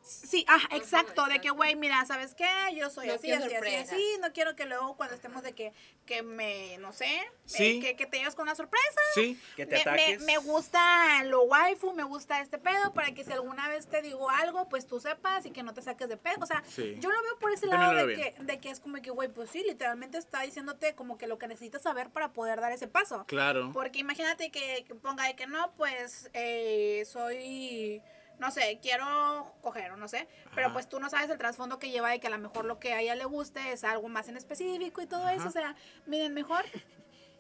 [0.04, 2.48] Sí, ah, exacto, de que, güey, mira, ¿sabes qué?
[2.76, 4.18] Yo soy No así, así, así, así.
[4.20, 5.74] No quiero que luego cuando estemos de que,
[6.06, 7.80] que me, no sé, eh, Sí.
[7.80, 8.86] que, que te lleves con una sorpresa.
[9.14, 9.40] sí.
[9.56, 10.22] Que te Me, me, ataques.
[10.22, 14.30] me gusta lo waifu, me gusta este pedo, para que si alguna vez te digo
[14.30, 16.38] algo, pues tú sepas y que no te saques de pedo.
[16.42, 16.96] O sea, Sí.
[17.00, 19.50] yo lo veo por ese lado de que, de que es como que, güey, pues
[19.52, 23.24] sí, literalmente está diciéndote como que lo que necesitas saber para poder dar ese paso.
[23.28, 23.72] Claro.
[23.74, 28.02] Porque imagínate que, que ponga de que no, pues eh, soy,
[28.42, 31.92] no sé, quiero coger o no sé, pero pues tú no sabes el trasfondo que
[31.92, 34.28] lleva y que a lo mejor lo que a ella le guste es algo más
[34.30, 35.48] en específico y todo eso.
[35.48, 35.76] O sea,
[36.08, 36.66] miren, mejor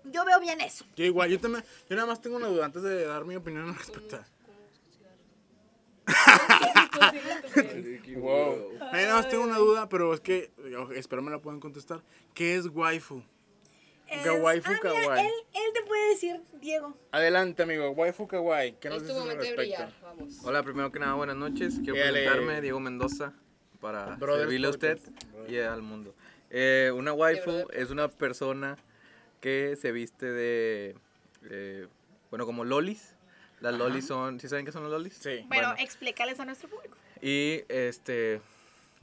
[0.03, 0.85] yo veo bien eso.
[0.95, 3.67] Yo igual, yo también, yo nada más tengo una duda antes de dar mi opinión
[3.67, 4.19] al respecto.
[4.45, 4.91] ¿Cómo es que
[7.71, 8.21] cigarro?
[8.21, 8.77] Wow.
[8.91, 10.51] Nada más tengo una duda, pero es que
[10.95, 12.03] espero me la puedan contestar.
[12.35, 13.23] ¿Qué es waifu?
[14.11, 15.21] Es- Waifu ah, mira.
[15.21, 16.97] Él, él te puede decir, Diego.
[17.11, 17.89] Adelante, amigo.
[17.91, 18.73] Waifu kawaii.
[18.73, 19.83] ¿Qué nos Es tu dices al momento de respecto?
[19.85, 20.33] brillar, vamos.
[20.43, 21.75] Hola, primero que nada, buenas noches.
[21.83, 22.11] Quiero Dale.
[22.11, 23.33] presentarme, Diego Mendoza,
[23.79, 24.99] para Brothers servirle a usted
[25.47, 26.13] y al mundo.
[26.49, 28.77] Eh, una waifu es una persona
[29.39, 30.95] que se viste de,
[31.49, 31.87] eh,
[32.29, 33.15] bueno, como lolis.
[33.61, 35.13] Las lolis son, ¿sí saben qué son las lolis?
[35.13, 35.45] Sí.
[35.49, 35.75] Pero Bueno.
[35.79, 36.97] explícales a nuestro público.
[37.21, 38.41] Y, este,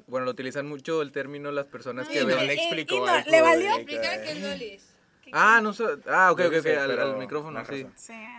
[0.08, 2.36] bueno, lo utilizan mucho el término las personas que Y ven...
[2.36, 2.96] no le Eh, explicó.
[2.96, 3.74] y no, ¿le valió?
[3.76, 4.87] Explicar que- qué es Lolis.
[5.32, 5.84] Ah, no sé.
[6.06, 7.86] Ah, ok, ok, sí ok, al, micrófono, no sí.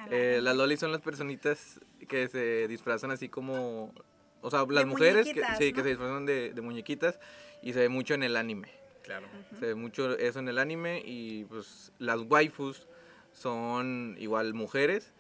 [0.09, 3.93] Eh, las lolis son las personitas que se disfrazan así como...
[4.41, 7.19] O sea, las mujeres que, sí, que se disfrazan de, de muñequitas
[7.61, 8.69] y se ve mucho en el anime.
[9.03, 9.27] Claro.
[9.59, 12.87] Se ve mucho eso en el anime y pues las waifus
[13.33, 15.13] son igual mujeres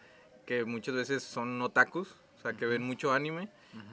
[0.45, 3.49] que muchas veces son otakus, o sea, que ven mucho anime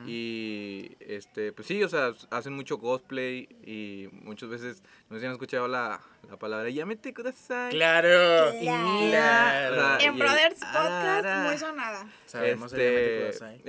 [0.06, 5.26] y este pues sí, o sea, hacen mucho cosplay y muchas veces no sé si
[5.26, 7.70] han escuchado la, la palabra yamete kudasai.
[7.70, 8.52] Claro.
[8.60, 8.98] Claro.
[9.10, 9.98] Claro.
[10.00, 11.44] y En el- Brothers Podcast, ah.
[11.48, 12.06] muy sonada.
[12.26, 13.62] Sabemos Este, el Yamete Kudasai.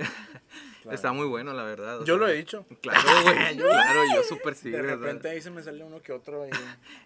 [0.82, 0.94] Claro.
[0.94, 1.98] Está muy bueno, la verdad.
[2.00, 2.64] Yo sea, lo he dicho.
[2.80, 3.56] Claro, güey.
[3.56, 4.70] claro, yo súper sí.
[4.70, 6.46] De o sea, repente ahí se me sale uno que otro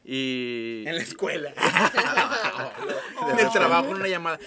[0.05, 0.85] Y.
[0.87, 1.53] en la escuela.
[3.33, 4.39] en el trabajo, una llamada.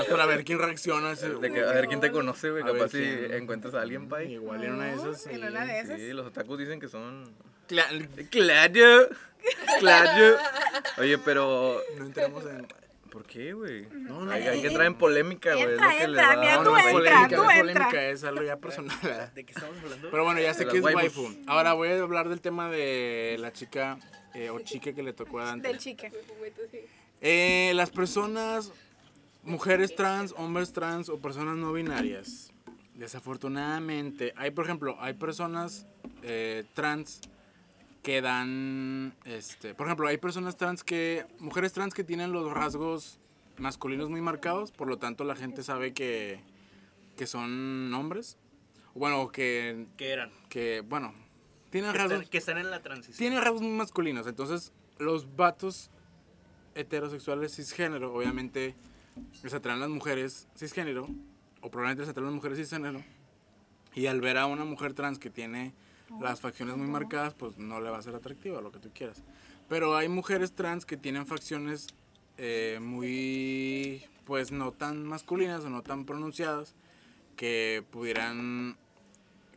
[0.00, 1.12] Ah, para ver quién reacciona.
[1.12, 2.62] ese- de que- a ver quién te conoce, güey.
[2.64, 3.32] Capaz si quién.
[3.34, 4.32] encuentras a alguien, pay.
[4.34, 5.26] Igual en una de esas.
[5.26, 5.46] En sí.
[5.46, 5.98] una de esas.
[6.00, 7.32] Sí, los otakus dicen que son.
[7.68, 9.08] Cla- Claro.
[9.80, 10.36] Claro.
[10.98, 11.80] Oye, pero.
[11.98, 12.66] No entremos en.
[13.10, 13.86] ¿Por qué, güey?
[13.92, 14.50] No, no, Hay, no.
[14.50, 15.62] hay que entrar en polémica, güey.
[15.66, 17.34] es Entra, lo que le entra, da- mira, No, tú no es entra, polémica, tú
[17.36, 17.74] no es entra.
[17.74, 19.30] polémica, es algo ya personal.
[19.34, 20.10] ¿De qué estamos hablando?
[20.10, 21.16] Pero bueno, ya sé que es waifus.
[21.28, 21.42] waifu.
[21.46, 23.98] Ahora voy a hablar del tema de la chica
[24.34, 25.68] eh, o chica que le tocó a Dante.
[25.68, 26.10] Del chique.
[27.20, 28.72] Eh, las personas,
[29.44, 32.52] mujeres trans, hombres trans o personas no binarias.
[32.94, 35.86] Desafortunadamente, hay por ejemplo, hay personas
[36.22, 37.20] eh, trans
[38.02, 43.18] que dan, este, por ejemplo, hay personas trans que, mujeres trans que tienen los rasgos
[43.56, 46.40] masculinos muy marcados, por lo tanto la gente sabe que,
[47.16, 48.36] que son hombres.
[48.94, 50.30] Bueno, que, ¿Qué eran?
[50.48, 51.14] que, bueno,
[51.70, 53.18] tienen Que rasgos están, que están en la transición.
[53.18, 54.26] tiene rasgos muy masculinos.
[54.26, 55.90] Entonces, los vatos
[56.74, 58.76] heterosexuales cisgénero, obviamente,
[59.42, 61.08] les atraen las mujeres cisgénero,
[61.60, 63.02] o probablemente les atraen las mujeres cisgénero.
[63.94, 65.72] Y al ver a una mujer trans que tiene
[66.20, 69.22] las facciones muy marcadas, pues no le va a ser atractiva, lo que tú quieras.
[69.68, 71.88] Pero hay mujeres trans que tienen facciones
[72.36, 76.74] eh, muy, pues no tan masculinas o no tan pronunciadas,
[77.36, 78.76] que pudieran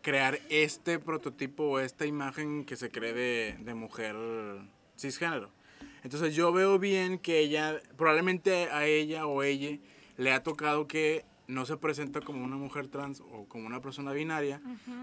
[0.01, 4.15] crear este prototipo o esta imagen que se cree de, de mujer
[4.97, 5.51] cisgénero.
[6.07, 9.77] Entonces yo veo bien que ella, probablemente a ella o ella
[10.15, 14.13] le ha tocado que no se presenta como una mujer trans o como una persona
[14.13, 14.61] binaria,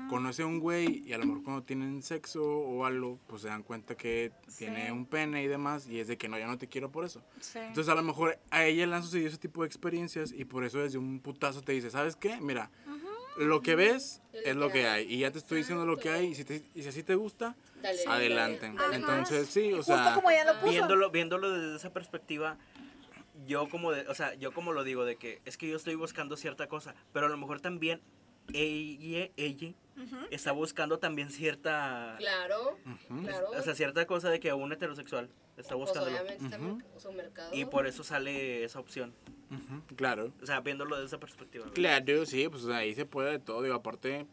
[0.08, 3.48] conoce a un güey y a lo mejor cuando tienen sexo o algo, pues se
[3.48, 6.56] dan cuenta que tiene un pene y demás y es de que no, ya no
[6.56, 7.22] te quiero por eso.
[7.38, 7.58] Sí.
[7.58, 10.64] Entonces a lo mejor a ella le han sucedido ese tipo de experiencias y por
[10.64, 12.38] eso desde un putazo te dice, ¿sabes qué?
[12.40, 12.70] Mira,
[13.36, 16.26] lo que ves es lo que hay y ya te estoy diciendo lo que hay
[16.28, 17.98] y si, te- y si así te gusta, Dale.
[18.06, 18.72] adelante.
[18.74, 18.96] Dale.
[18.96, 20.70] Entonces sí, o Justo sea, como ella lo puso.
[20.72, 22.56] viéndolo, viéndolo desde esa perspectiva,
[23.46, 25.94] yo como de, o sea, yo como lo digo de que es que yo estoy
[25.96, 28.00] buscando cierta cosa, pero a lo mejor también
[28.52, 29.72] ella, ella
[30.30, 32.78] está buscando también cierta, Claro,
[33.22, 33.48] claro.
[33.56, 37.12] o sea, cierta cosa de que un heterosexual está pues buscando obviamente está en su
[37.12, 37.50] mercado.
[37.54, 39.14] y por eso sale esa opción,
[39.96, 40.32] claro.
[40.42, 41.66] o sea, viéndolo desde esa perspectiva.
[41.72, 44.26] Claro, sí, pues ahí se puede de todo, digo, aparte,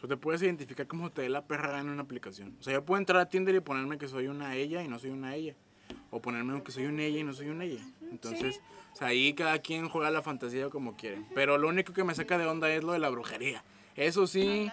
[0.00, 2.56] tú te puedes identificar como te dé la perra en una aplicación.
[2.60, 4.98] O sea, yo puedo entrar a Tinder y ponerme que soy una ella y no
[4.98, 5.54] soy una ella.
[6.10, 7.80] O ponerme que soy un ella y no soy un ella.
[8.10, 8.60] Entonces,
[8.92, 11.22] o sea, ahí cada quien juega la fantasía como quiere.
[11.34, 13.64] Pero lo único que me saca de onda es lo de la brujería.
[13.96, 14.70] Eso sí,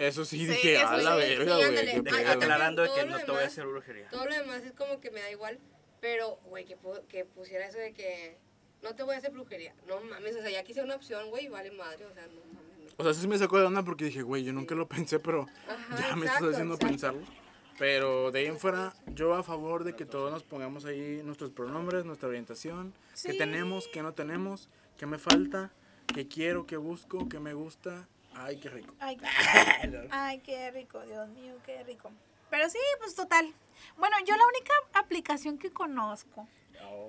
[0.00, 2.02] eso sí, dije, eso a la sí, verga, sí, güey.
[2.02, 2.30] pedo".
[2.30, 4.08] aclarando de que Todo no te voy a hacer brujería.
[4.08, 5.58] Todo lo demás es como que me da igual,
[6.00, 6.76] pero, güey, que,
[7.08, 8.38] que pusiera eso de que
[8.82, 9.74] no te voy a hacer brujería.
[9.86, 12.78] No mames, o sea, ya quise una opción, güey, vale madre, o sea, no mames.
[12.78, 12.86] no.
[12.96, 15.18] O sea, eso sí me sacó de onda porque dije, güey, yo nunca lo pensé,
[15.18, 16.86] pero Ajá, ya me exacto, estás haciendo exacto.
[16.86, 17.47] pensarlo.
[17.78, 21.50] Pero de ahí en fuera, yo a favor de que todos nos pongamos ahí nuestros
[21.50, 23.38] pronombres, nuestra orientación, qué Sí.
[23.38, 24.68] tenemos, qué no tenemos,
[24.98, 25.70] qué me falta,
[26.12, 28.08] qué quiero, qué busco, qué me gusta.
[28.34, 28.94] Ay, qué rico.
[29.00, 29.16] Ay,
[30.10, 32.10] ay, qué rico, Dios mío, qué rico.
[32.50, 33.52] Pero sí, pues total.
[33.96, 36.48] Bueno, yo la única aplicación que conozco,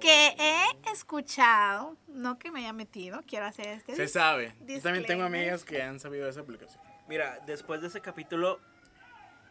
[0.02, 3.96] que he escuchado, no que me haya metido, quiero hacer este.
[3.96, 4.54] Se sabe.
[4.68, 6.82] Yo también tengo amigas que han sabido de esa aplicación.
[7.08, 8.60] Mira, después de ese capítulo,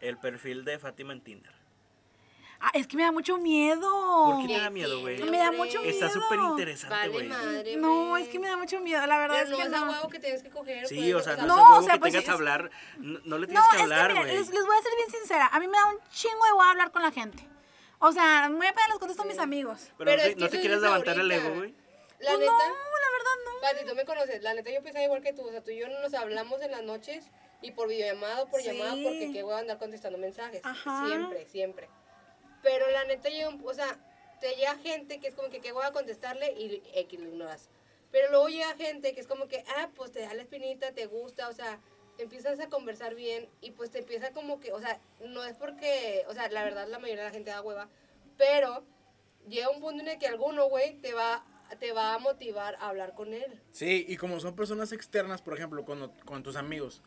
[0.01, 1.53] el perfil de Fátima en Tinder.
[2.61, 3.89] Ah, es que me da mucho miedo.
[4.25, 5.23] ¿Por qué te ¿Qué da miedo, güey?
[5.23, 5.93] Me da mucho miedo.
[5.93, 7.27] Está súper interesante, Vale güey.
[7.29, 9.81] madre, No, es que me da mucho miedo, la verdad Pero no es que es
[9.81, 9.91] a no.
[9.93, 10.85] huevo que tienes que coger.
[10.85, 12.29] Sí, pues, o sea, no, No, es a huevo o sea, que pues, tengas que
[12.31, 12.69] es- hablar.
[12.97, 14.25] No, no le No, tienes que es hablar, güey.
[14.27, 15.47] les, les voy a ser bien sincera.
[15.47, 17.47] A mí me da un chingo de huevo hablar con la gente.
[17.99, 19.79] O sea, muy apenas les contesto a mis amigos.
[19.97, 21.73] Pero, Pero no es te, que no eso te quieres levantar el ego, güey.
[22.19, 22.51] La Pues neta.
[22.51, 23.61] no, la verdad no.
[23.61, 25.77] Pati, tú me conoces, la neta yo pensaba igual que tú, o sea, tú y
[25.79, 27.25] yo no nos hablamos en las noches
[27.61, 28.67] y por videollamada o por Sí.
[28.67, 31.05] llamada porque qué voy a andar contestando mensajes, Ajá.
[31.07, 31.89] siempre, siempre.
[32.61, 33.99] Pero la neta yo, o sea,
[34.39, 37.69] te llega gente que es como que qué voy a contestarle y X lo ignoras.
[38.11, 41.05] Pero luego llega gente que es como que, ah, pues te da la espinita, te
[41.05, 41.79] gusta, o sea,
[42.17, 46.25] empiezas a conversar bien y pues te empieza como que, o sea, no es porque,
[46.27, 47.87] o sea, la verdad la mayoría de la gente da hueva,
[48.37, 48.83] pero
[49.47, 51.45] llega un punto en el que alguno, güey, te va,
[51.79, 53.61] te va a motivar a hablar con él.
[53.71, 57.03] Sí, y como son personas externas, por ejemplo, con, con tus amigos,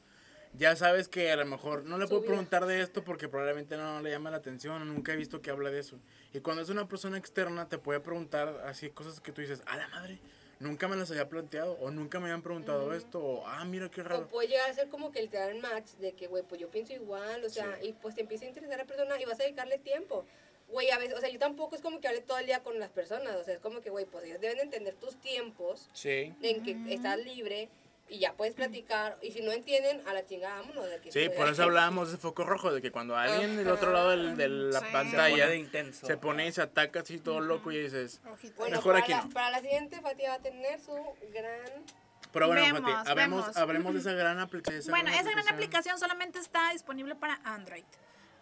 [0.55, 2.29] ya sabes que a lo mejor no le puedo vida.
[2.31, 5.51] preguntar de esto porque probablemente no le llama la atención o nunca he visto que
[5.51, 5.99] habla de eso.
[6.35, 9.77] Y cuando es una persona externa te puede preguntar así cosas que tú dices, a
[9.77, 10.19] la madre,
[10.61, 14.03] nunca me las había planteado o nunca me habían preguntado esto o ah, mira qué
[14.03, 14.29] O raro.
[14.29, 16.69] puede llegar a ser como que el te dan match de que, güey, pues yo
[16.71, 19.45] pienso igual, o sea, y pues te empieza a interesar la persona y vas a
[19.45, 20.25] dedicarle tiempo.
[20.69, 22.79] Güey, a veces, o sea, yo tampoco es como que hable todo el día con
[22.79, 26.33] las personas, o sea, es como que, güey, pues ellos deben entender tus tiempos Sí.
[26.41, 27.69] en que estás libre
[28.13, 30.89] y ya puedes platicar, y si no entienden, a la chingada, vámonos.
[30.91, 33.91] De que Sí, por eso hablábamos de foco rojo, de que cuando alguien del otro
[33.91, 34.87] lado del- de la Sí.
[34.93, 36.07] pantalla Se pone de intenso.
[36.07, 38.21] se pone y se ataca así todo loco y dices,
[38.57, 39.31] Bueno, mejor para, aquí la, no.
[39.31, 40.93] para la siguiente, Fatia va a tener su
[41.33, 41.85] gran...
[42.33, 44.91] Pero bueno, Vemos, Fati, hablemos, hablemos de esa gran aplicación.
[44.91, 47.85] Bueno, esa gran aplicación solamente está disponible para Android.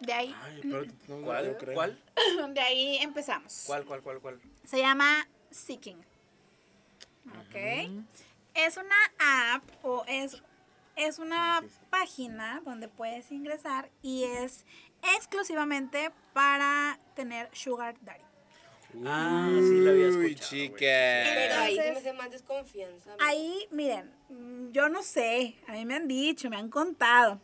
[0.00, 1.56] De ahí, Ay, pero no ¿Cuál?
[1.58, 1.74] creer.
[1.74, 1.98] ¿Cuál?
[2.54, 3.64] de ahí empezamos.
[3.66, 4.40] ¿Cuál, cuál, cuál, cuál?
[4.64, 5.98] Se llama Seeking.
[7.26, 7.56] Ok.
[8.54, 10.42] Es una app o es,
[10.96, 14.64] es una página donde puedes ingresar y es
[15.16, 18.24] exclusivamente para tener Sugar Daddy.
[19.06, 20.50] Ah, sí la había Uy, escuchado.
[20.50, 20.78] chica.
[20.80, 23.14] Pero ahí se me hace más desconfianza.
[23.20, 27.40] Ahí, miren, mm, yo no sé, a mí me han dicho, me han contado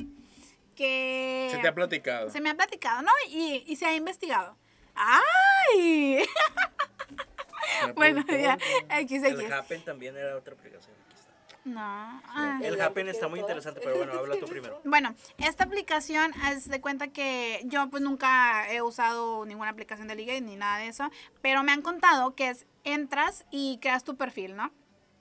[0.74, 1.48] que...
[1.52, 2.30] Se te ha platicado.
[2.30, 3.12] Se me ha platicado, ¿no?
[3.30, 4.56] Y, y se ha investigado.
[4.96, 6.26] ¡Ay!
[7.94, 8.58] bueno, ya,
[8.90, 9.52] El.
[9.52, 10.95] Happen también era otra aplicación.
[11.66, 11.80] No.
[11.80, 12.60] ah.
[12.62, 14.80] El Happen está muy interesante, pero bueno, habla tú primero.
[14.84, 20.14] Bueno, esta aplicación, haz de cuenta que yo pues nunca he usado ninguna aplicación de
[20.14, 21.10] ligue ni nada de eso,
[21.42, 24.72] pero me han contado que es, entras y creas tu perfil, ¿no?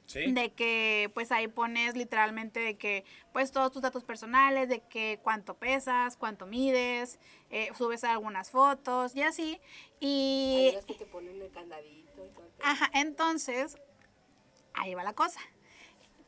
[0.05, 0.31] Sí.
[0.33, 5.19] De que pues ahí pones literalmente de que pues todos tus datos personales, de que
[5.23, 7.17] cuánto pesas, cuánto mides,
[7.49, 9.59] eh, subes algunas fotos y así.
[9.99, 12.45] Hay Y que te ponen el candadito y todo.
[12.61, 13.77] Ajá, entonces,
[14.75, 15.39] ahí va la cosa.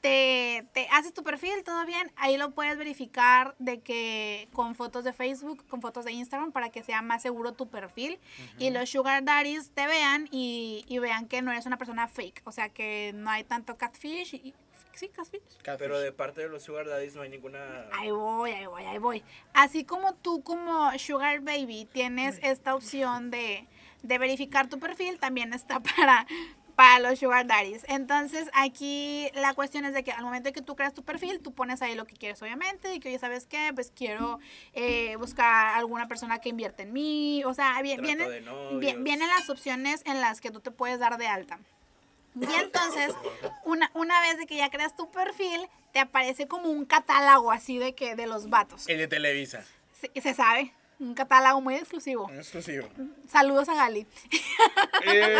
[0.01, 5.03] Te, te haces tu perfil, todo bien, ahí lo puedes verificar de que con fotos
[5.03, 8.19] de Facebook, con fotos de Instagram, para que sea más seguro tu perfil
[8.59, 12.41] y los sugar daddies te vean y, y vean que no eres una persona fake,
[12.45, 14.53] o sea que no hay tanto catfish y...
[14.93, 15.41] Sí, catfish.
[15.77, 17.85] Pero de parte de los Sugar Daddies no hay ninguna.
[17.91, 19.23] Ahí voy, ahí voy, ahí voy.
[19.53, 23.67] Así como tú como Sugar Baby tienes esta opción de,
[24.01, 26.25] de verificar tu perfil, también está para,
[26.77, 27.83] para los Sugar Daddies.
[27.89, 31.39] Entonces aquí la cuestión es de que al momento de que tú creas tu perfil,
[31.41, 33.71] tú pones ahí lo que quieres obviamente y que oye, ¿sabes qué?
[33.73, 34.39] Pues quiero
[34.73, 37.43] eh, buscar alguna persona que invierte en mí.
[37.45, 38.29] O sea, vi- vienen,
[38.79, 41.57] vi- las opciones en las que tú te puedes dar de alta.
[42.39, 43.11] Y entonces,
[43.65, 47.79] una, una vez de que ya creas tu perfil, te aparece como un catálogo así
[47.79, 48.87] de que de los vatos.
[48.87, 49.65] El de Televisa.
[49.99, 52.29] Se, se sabe, un catálogo muy exclusivo.
[52.31, 52.87] Exclusivo.
[53.27, 54.07] Saludos a Gali.
[55.03, 55.37] Pero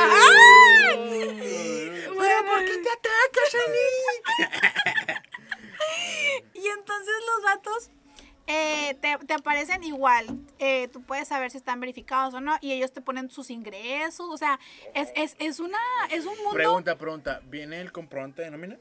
[2.46, 5.22] ¿por qué te atacas, Ani?
[6.54, 7.90] Y entonces los vatos
[8.48, 10.26] eh, te, te aparecen igual.
[10.58, 12.58] Eh, tú puedes saber si están verificados o no.
[12.62, 14.28] Y ellos te ponen sus ingresos.
[14.30, 14.60] O sea,
[14.94, 15.78] es, es, es una,
[16.10, 16.52] es un mundo.
[16.54, 17.42] Pregunta, pregunta.
[17.46, 18.78] ¿Viene el comprobante de nómina?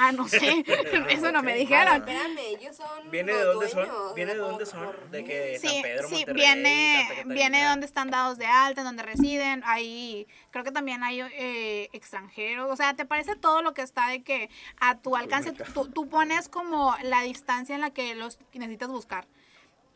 [0.00, 0.64] Ah, no sé.
[1.10, 1.96] Eso no me dijeron.
[1.96, 3.10] Espérame, ellos son.
[3.10, 4.14] ¿Viene los de dónde son?
[4.14, 5.10] ¿Viene de dónde son?
[5.10, 8.82] De que Sí, San Pedro, sí, Monterrey, viene, viene de donde están dados de alta,
[8.82, 13.60] en donde residen, ahí creo que también hay eh, extranjeros, o sea, te parece todo
[13.60, 17.80] lo que está de que a tu alcance, tú, tú pones como la distancia en
[17.80, 19.26] la que los necesitas buscar.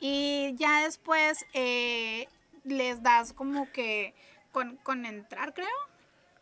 [0.01, 2.27] Y ya después eh,
[2.65, 4.15] les das como que
[4.51, 5.69] con, con entrar, creo.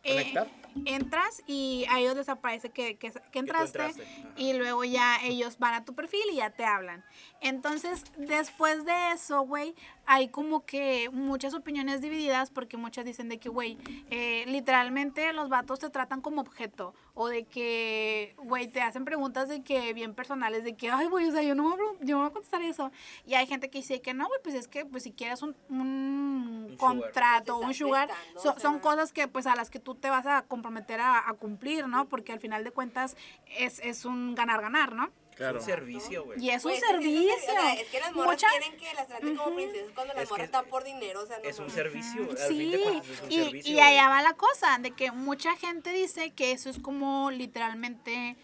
[0.03, 0.60] Eh, ¿Conectar?
[0.85, 3.93] Entras y a ellos les aparece que, que, que entraste,
[4.37, 7.03] y luego ya ellos van a tu perfil y ya te hablan.
[7.41, 13.39] Entonces, después de eso, güey, hay como que muchas opiniones divididas porque muchas dicen de
[13.39, 13.77] que, güey,
[14.09, 16.93] eh, literalmente los vatos te tratan como objeto.
[17.13, 21.27] O de que, güey, te hacen preguntas de que bien personales, de que, ay, güey,
[21.27, 22.91] o sea, yo no me voy a, pregun- yo no voy a contestar eso.
[23.25, 25.55] Y hay gente que dice que no, güey, pues es que, pues si quieres un,
[25.69, 30.09] un contrato, un sugar, so- o son cosas que, pues, a las que tú te
[30.09, 32.07] vas a comprometer a, a cumplir, ¿no?
[32.07, 33.15] Porque al final de cuentas
[33.57, 35.09] es, es un ganar-ganar, ¿no?
[35.35, 35.57] Claro.
[35.59, 36.39] Es un servicio, güey.
[36.43, 37.33] Y es un Güey, es que sí servicio.
[37.35, 39.91] es servi- o sea, es que las morras Mucha- quieren que las traten como princesas
[39.95, 41.75] cuando las Es que morras están por dinero, o sea, no Es un mames.
[41.75, 42.29] servicio.
[42.29, 43.73] Al fin Sí, de cuentas es un y, servicio.
[43.75, 48.35] y allá va la cosa, de que mucha gente dice que eso es como literalmente,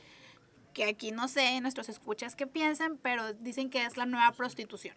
[0.74, 4.96] que aquí no sé, nuestros escuchas que piensan, pero dicen que es la nueva prostitución.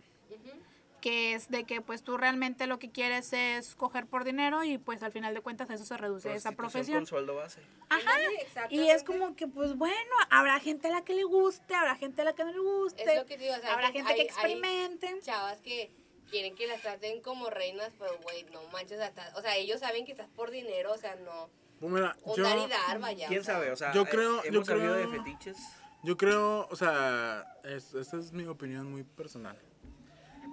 [1.01, 4.77] Que es de que pues tú realmente lo que quieres es coger por dinero y
[4.79, 6.99] pues al final de cuentas a eso se reduce esa Prostitución profesión.
[6.99, 7.61] con sueldo base.
[7.89, 8.67] Ajá.
[8.69, 9.97] Y es como que pues bueno,
[10.31, 13.03] habrá gente a la que le guste, habrá gente a la que no le guste,
[13.03, 15.19] Es lo que digo, o sea, habrá que gente que hay- experimente.
[15.23, 15.91] chavas que
[16.31, 20.05] quieren que las traten como reinas, pero güey, no manches, hasta, o sea, ellos saben
[20.05, 21.49] que estás por dinero, o sea, no.
[21.81, 23.27] Mira, O yo, dar y dar, vaya.
[23.27, 23.55] ¿Quién o sea.
[23.55, 23.71] sabe?
[23.71, 25.57] O sea, Yo creo- yo hemos de creo- fetiches.
[26.05, 29.59] yo creo, o sea, es- esta es mi opinión muy personal.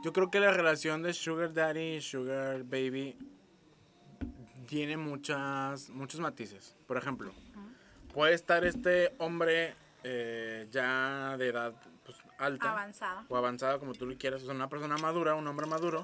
[0.07, 3.17] Yo creo que la relación de Sugar Daddy y Sugar Baby
[4.65, 6.77] tiene muchas, muchos matices.
[6.87, 7.33] Por ejemplo,
[8.13, 11.73] puede estar este hombre eh, ya de edad
[12.05, 13.25] pues, alta Avanzada.
[13.27, 16.03] o avanzada, como tú lo quieras, o sea, una persona madura, un hombre maduro,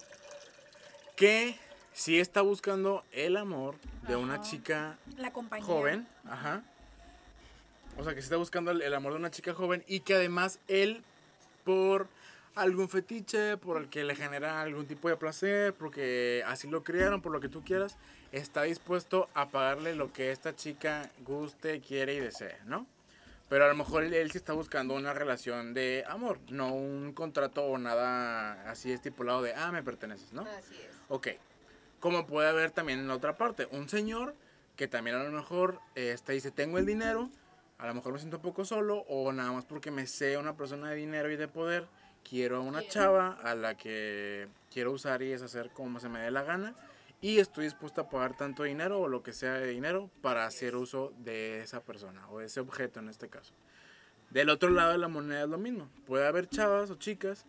[1.15, 1.57] que
[1.93, 5.65] sí está buscando el amor de una chica La compañía.
[5.65, 6.61] joven, ajá.
[7.97, 10.15] O sea, que se está buscando el, el amor de una chica joven y que
[10.15, 11.05] además él,
[11.63, 12.09] por
[12.55, 17.21] algún fetiche, por el que le genera algún tipo de placer, porque así lo criaron,
[17.21, 17.97] por lo que tú quieras,
[18.31, 22.87] está dispuesto a pagarle lo que esta chica guste, quiere y desee, ¿no?
[23.49, 27.63] Pero a lo mejor él, sí está buscando una relación de amor, no un contrato
[27.63, 30.41] o nada así estipulado de, ah, me perteneces, ¿no?
[30.41, 30.95] Así es.
[31.09, 31.27] Ok.
[31.99, 34.35] Como puede haber también en la otra parte, un señor
[34.75, 37.29] que también a lo mejor este, dice, tengo el dinero,
[37.77, 40.55] a lo mejor me siento un poco solo, o nada más porque me sé una
[40.55, 41.85] persona de dinero y de poder,
[42.27, 46.31] quiero a una chava a la que quiero usar y deshacer como se me dé
[46.31, 46.75] la gana,
[47.21, 50.75] y estoy dispuesto a pagar tanto dinero o lo que sea de dinero para hacer
[50.75, 53.53] uso de esa persona, o de ese objeto en este caso.
[54.29, 55.89] Del otro lado de la moneda es lo mismo.
[56.05, 57.45] Puede haber chavas o chicas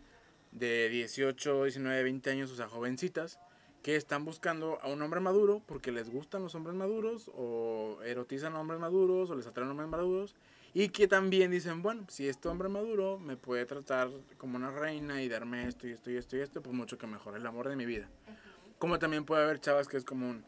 [0.51, 3.39] de 18, 19, 20 años, o sea, jovencitas,
[3.85, 8.55] que están buscando a un hombre maduro porque les gustan los hombres maduros o erotizan
[8.55, 10.35] a hombres maduros o les atraen hombres maduros
[10.75, 15.23] y que también dicen, bueno, si este hombre maduro me puede tratar como una reina
[15.23, 17.69] y darme esto y esto y esto y esto, pues mucho que mejor, el amor
[17.69, 18.09] de mi vida.
[18.77, 20.43] Como también puede haber chavas que es como un,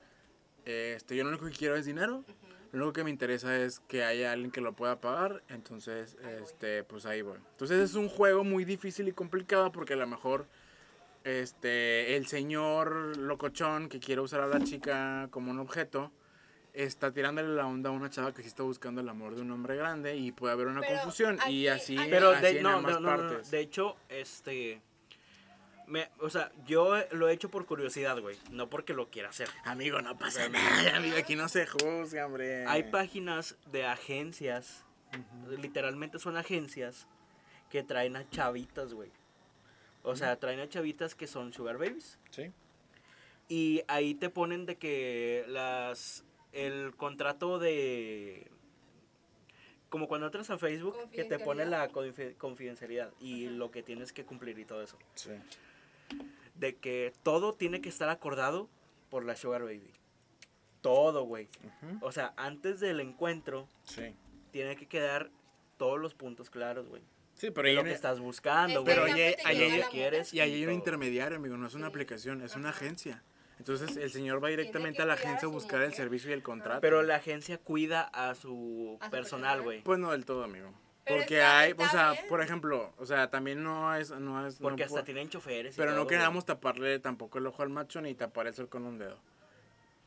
[0.65, 2.25] este, yo lo único que quiero es dinero,
[2.73, 6.83] lo único que me interesa es que haya alguien que lo pueda pagar, entonces, este,
[6.83, 7.37] pues ahí voy.
[7.53, 10.45] Entonces es un juego muy difícil y complicado porque a lo mejor
[11.23, 16.11] este, el señor locochón que quiere usar a la chica como un objeto
[16.83, 19.51] está tirándole la onda a una chava que sí está buscando el amor de un
[19.51, 22.63] hombre grande y puede haber una Pero confusión y así, aquí- Pero así de, en
[22.63, 23.51] no, ambas no, no, no, no, partes.
[23.51, 24.81] de hecho, este
[25.87, 29.47] me, o sea, yo lo he hecho por curiosidad, güey, no porque lo quiera hacer.
[29.63, 32.65] Amigo, no pasa nada, amigo, aquí no se juzga, hombre.
[32.67, 34.83] Hay páginas de agencias,
[35.49, 37.07] literalmente son agencias
[37.69, 39.11] que traen a chavitas, güey.
[40.03, 42.19] O sea, traen a chavitas que son sugar babies.
[42.31, 42.51] Sí.
[43.49, 46.25] Y ahí te ponen de que las
[46.57, 48.49] el contrato de
[49.89, 54.11] como cuando entras a Facebook que te pone la confi- confidencialidad y lo que tienes
[54.11, 54.97] que cumplir y todo eso.
[55.15, 55.31] Sí.
[56.55, 58.69] De que todo tiene que estar acordado
[59.09, 59.91] por la sugar baby.
[60.81, 61.47] Todo, güey.
[62.01, 64.13] O sea, antes del encuentro Sí.
[64.51, 65.29] tiene que quedar
[65.77, 67.01] todos los puntos claros, güey.
[67.35, 68.95] Sí, pero ahí lo que estás buscando, güey.
[68.95, 71.89] Pero que ahí- quieres y ahí hay un intermediario, amigo, no es una Sí.
[71.91, 73.23] aplicación, es una agencia.
[73.59, 76.81] Entonces el señor va directamente a la agencia a buscar el servicio y el contrato.
[76.81, 79.81] Pero la agencia cuida a su ¿A su personal, güey.
[79.81, 80.71] Pues no del todo, amigo.
[81.05, 82.25] Pero Porque hay, o sea, bien.
[82.27, 85.75] por ejemplo, o sea, también no es, no es, Porque no hasta tienen choferes.
[85.75, 88.67] y pero todo, no queramos taparle tampoco el ojo al macho ni tapar el sol
[88.67, 89.17] con un dedo.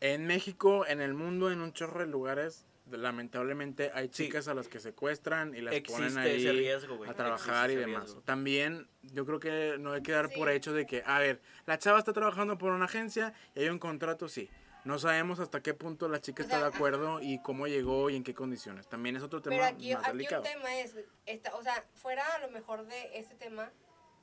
[0.01, 2.67] En México, en el mundo, en un chorro de lugares,
[2.99, 4.25] lamentablemente hay Sí.
[4.27, 7.11] chicas a las que secuestran y las ponen ahí ese riesgo, güey.
[7.11, 8.05] a trabajar y Existe demás.
[8.05, 8.23] riesgo.
[8.23, 11.79] También yo creo que no hay que dar por hecho de que, a ver, la
[11.79, 14.49] chava está trabajando por una agencia y hay un contrato, sí.
[14.85, 18.09] No sabemos hasta qué punto la chica O está sea, de acuerdo y cómo llegó
[18.09, 18.89] y en qué condiciones.
[18.89, 20.43] También es otro tema Pero aquí, más aquí delicado.
[20.43, 20.95] un tema es,
[21.27, 23.71] esta, o sea, fuera a lo mejor de ese tema,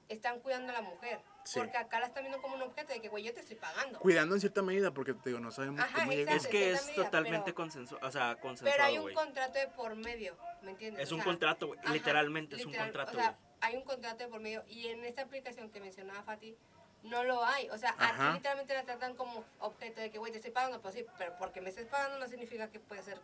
[0.10, 1.20] están cuidando a la mujer.
[1.48, 1.60] Sí.
[1.60, 4.00] Porque acá la están viendo como un objeto de que, güey, yo te estoy pagando.
[4.00, 6.12] Cuidando en cierta medida, porque te digo, no sabemos Ajá, cómo.
[6.12, 8.42] Es que es medida, totalmente pero- consensuado, o sea, Pero hay
[8.98, 11.04] consensuado, un contrato de por medio, ¿me entiendes?
[11.04, 11.80] Es O un sea, contrato, güey.
[11.94, 13.42] Literalmente es un contrato, O sea, güey.
[13.62, 16.58] hay un contrato de por medio y en esta aplicación que mencionaba Fati,
[17.04, 17.70] no lo hay.
[17.70, 18.26] O sea, Ajá.
[18.28, 21.34] aquí literalmente la tratan como objeto de que, güey, te estoy pagando, pues sí, pero
[21.38, 23.22] porque me estés pagando no significa que puede ser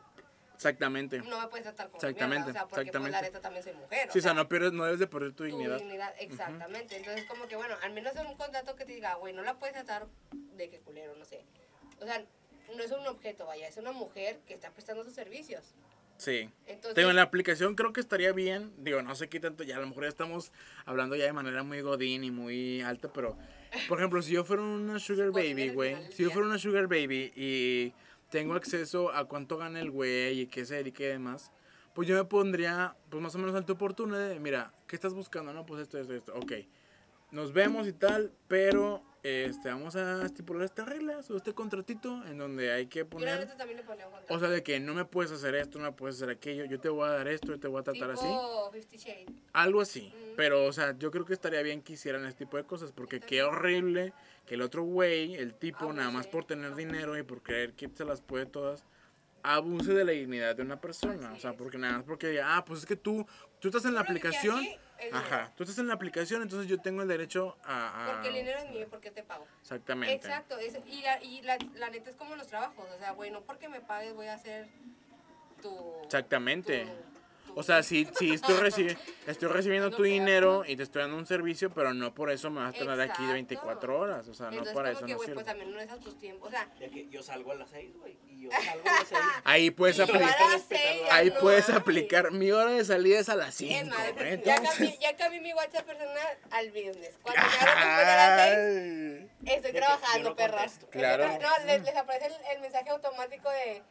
[0.56, 1.20] Exactamente.
[1.20, 3.28] no me puedes tratar como Exactamente, mierda, o sea, porque pues, la exactamente.
[3.28, 4.10] neta también soy mujer.
[4.12, 5.78] Sí, o sea, no, pierdes, no debes de perder tu tu dignidad.
[5.78, 6.96] dignidad, exactamente.
[6.98, 9.56] Entonces, como que bueno, al menos en un contrato que te diga, güey, no la
[9.60, 11.44] puedes tratar de que culero, no sé.
[12.00, 12.24] O sea,
[12.76, 15.74] no es un objeto, vaya, es una mujer que está prestando sus servicios.
[16.18, 16.50] Sí.
[16.68, 18.72] Entonces, Digo, en la aplicación creo que estaría bien.
[18.78, 20.52] Digo, no sé qué tanto, ya a lo mejor ya estamos
[20.86, 23.38] hablando ya de manera muy godín y muy alta, pero,
[23.90, 27.32] por ejemplo, si yo fuera una sugar baby, güey, si yo fuera una sugar baby
[27.36, 27.94] y
[28.34, 31.52] tengo acceso a cuánto gana el güey y qué se dedique y demás,
[31.94, 35.14] pues yo me pondría, pues más o menos al tu oportuno de, mira, ¿qué estás
[35.14, 35.54] buscando?
[35.54, 36.54] No, pues esto, esto, esto, ok.
[37.30, 42.38] Nos vemos y tal, pero este, vamos a estipular estas reglas o este contratito en
[42.38, 43.40] donde hay que yo la poner...
[43.40, 44.34] neta también le ponía un contrato.
[44.34, 46.80] O sea, de que no me puedes hacer esto, no me puedes hacer aquello, yo
[46.80, 48.26] te voy a dar esto, yo te voy a tratar así.
[48.26, 49.34] tipo Fifty Shades.
[49.54, 50.14] Algo así.
[50.14, 50.36] Mm.
[50.36, 53.22] Pero, o sea, yo creo que estaría bien que hicieran este tipo de cosas, porque
[53.22, 54.14] qué horrible
[54.46, 56.30] que el otro güey, el tipo, nada más Abuse.
[56.30, 58.84] por tener dinero y por creer que se las puede todas,
[59.42, 61.32] abuse de la dignidad de una persona.
[61.34, 63.26] O sea, porque nada más porque diga, ah, pues es que tú,
[63.60, 64.66] tú estás en la aplicación.
[65.12, 68.04] Ajá, tú estás en la aplicación, entonces yo tengo el derecho a...
[68.10, 69.46] a- Porque el dinero es mío, porque te pago.
[69.62, 70.14] Exactamente.
[70.16, 73.32] Exacto, es- y, la, y la, la neta es como los trabajos, o sea, güey,
[73.32, 74.68] no porque me pagues voy a hacer
[75.62, 75.76] tu...
[76.04, 76.86] Exactamente.
[76.86, 77.13] tu-
[77.56, 78.98] O sea, si, si estoy, recibi-
[79.28, 82.50] estoy recibiendo No tu dinero y te estoy dando un servicio, pero no por eso
[82.50, 83.34] me vas a tener aquí Exacto.
[83.34, 84.28] 24 horas.
[84.28, 85.34] O sea, no Entonces, para como eso que, no güey, sirve.
[85.36, 87.70] pues también no es a tus tiempos, o sea, Ya que yo salgo a las
[87.70, 88.18] 6, güey.
[88.28, 89.22] Y yo salgo a las 6.
[89.44, 90.30] Ahí puedes aplicar.
[90.30, 91.76] a ya Ahí no puedes hay.
[91.76, 92.32] aplicar.
[92.32, 93.86] Mi hora de salida es a las Es 5.
[93.90, 94.00] más,
[94.44, 97.12] ya, cambié, ya cambié mi WhatsApp personal al business.
[97.22, 99.56] Cuando me abro después de las seis, Ay.
[99.56, 100.80] estoy que trabajando, no perras.
[100.92, 101.28] Claro.
[101.40, 103.82] No, les, les aparece el, el mensaje automático de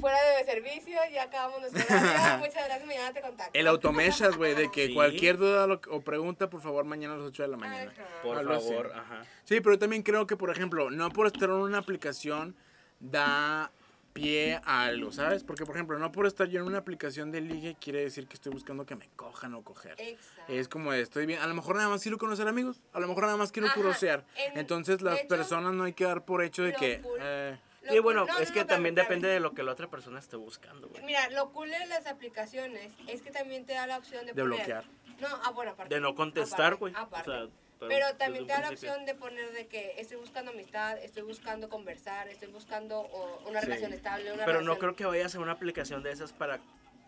[0.00, 2.38] fuera de servicio, ya acabamos nuestro horario.
[2.38, 3.58] Muchas gracias, mañana te contacto.
[3.58, 4.94] El automeshas, güey, de que Sí.
[4.94, 7.92] cualquier duda lo- o pregunta, por favor, mañana a las 8 de la mañana.
[7.92, 8.22] Ajá.
[8.22, 8.68] Por así.
[8.68, 9.22] favor, ajá.
[9.44, 12.56] Sí, pero también creo que, por ejemplo, no por estar en una aplicación
[13.00, 13.70] da
[14.14, 15.42] pie a algo, ¿sabes?
[15.42, 18.34] Porque, por ejemplo, no por estar yo en una aplicación de ligue quiere decir que
[18.34, 19.94] estoy buscando que me cojan o coger.
[19.98, 20.52] Exacto.
[20.52, 23.24] Es como estoy bien, a lo mejor nada más quiero conocer amigos, a lo mejor
[23.24, 24.24] nada más quiero Ajá, curosear.
[24.36, 27.00] en- Entonces las hecho, personas no hay que dar por hecho de que...
[27.20, 29.72] eh, Lo Y bueno, no, es no, que no, también depende de lo que la
[29.72, 31.02] otra persona esté buscando, güey.
[31.02, 34.42] Mira, lo cool de las aplicaciones es que también te da la opción de, De
[34.42, 34.84] poner- bloquear.
[35.20, 35.94] No, ah, bueno, aparte.
[35.94, 36.94] De no contestar, aparte, güey.
[36.94, 37.30] O aparte.
[37.30, 37.48] sea,
[37.88, 41.68] pero, también te da la opción de poner de que estoy buscando amistad, estoy buscando
[41.68, 43.66] conversar, estoy buscando o, una Sí.
[43.66, 46.58] relación estable, una Pero no creo que vayas a una aplicación de esas para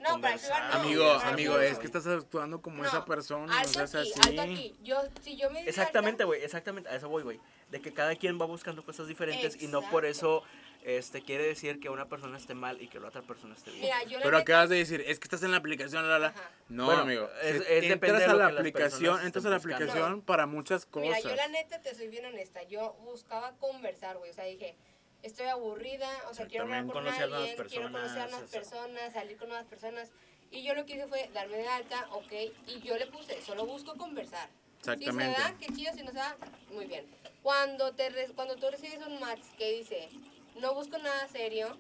[0.01, 0.75] No, para no.
[0.81, 3.97] amigo, no, amigo, no, es que estás actuando como No, esa persona, no Alto aquí,
[3.99, 4.13] así.
[4.29, 4.75] alto aquí.
[4.83, 7.41] Yo, si yo me Exactamente, güey, exactamente, a eso voy, güey.
[7.71, 10.43] De que cada quien va buscando cosas diferentes y no por eso
[10.85, 13.83] este quiere decir que una persona esté mal y que la otra persona esté bien.
[14.07, 16.27] Mira, Pero acabas de decir, es que estás en la aplicación, la, la.
[16.29, 16.51] Ajá.
[16.69, 17.29] No, Bueno, amigo.
[17.43, 19.77] es- es entras a la aplicación, personas entras a la buscando.
[19.85, 21.09] aplicación para muchas cosas.
[21.09, 22.63] Mira, yo la neta te soy bien honesta.
[22.65, 24.31] Yo buscaba conversar, güey.
[24.31, 24.77] O sea, dije,
[25.23, 28.31] estoy aburrida, o sea, quiero hablar También con conocer nuevas alguien, quiero conocer a personas,
[28.31, 30.11] nuevas personas, salir con nuevas personas.
[30.51, 32.33] Y yo lo que hice fue darme de alta, ok,
[32.67, 34.49] y yo le puse, solo busco conversar.
[34.81, 35.31] Exactamente.
[35.31, 36.37] Si se da, qué chido, si no se da,
[36.73, 37.07] muy bien.
[37.43, 40.09] Cuando, te cuando tú recibes un match que dice,
[40.57, 41.77] no busco nada serio,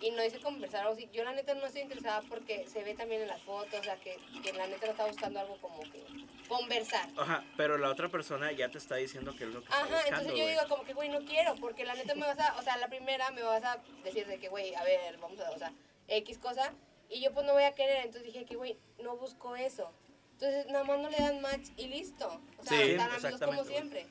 [0.00, 2.94] y no dice conversar algo así, yo la neta no estoy interesada porque se ve
[2.94, 5.80] también en las fotos, o sea, que, que la neta no está buscando algo como
[5.82, 6.02] que
[6.48, 7.08] conversar.
[7.16, 9.84] Ajá, pero la otra persona ya te está diciendo que es lo que está Ajá,
[9.86, 10.54] buscando, entonces yo güey.
[10.56, 12.88] digo como que, güey, no quiero, porque la neta me vas a, o sea, la
[12.88, 15.72] primera me vas a decir de que, güey, a ver, vamos a, o sea,
[16.08, 16.72] X cosa,
[17.08, 19.92] y yo pues no voy a querer, entonces dije que, güey, no busco eso.
[20.32, 22.40] Entonces nada más no le dan match y listo.
[22.58, 24.06] O sea, Sí, están amigos como siempre.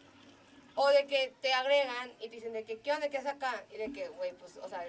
[0.84, 3.07] O de que te agregan y te dicen de que, ¿qué onda?
[3.07, 3.63] ¿Qué haces acá?
[3.71, 4.84] Y de que, güey, pues, o sea,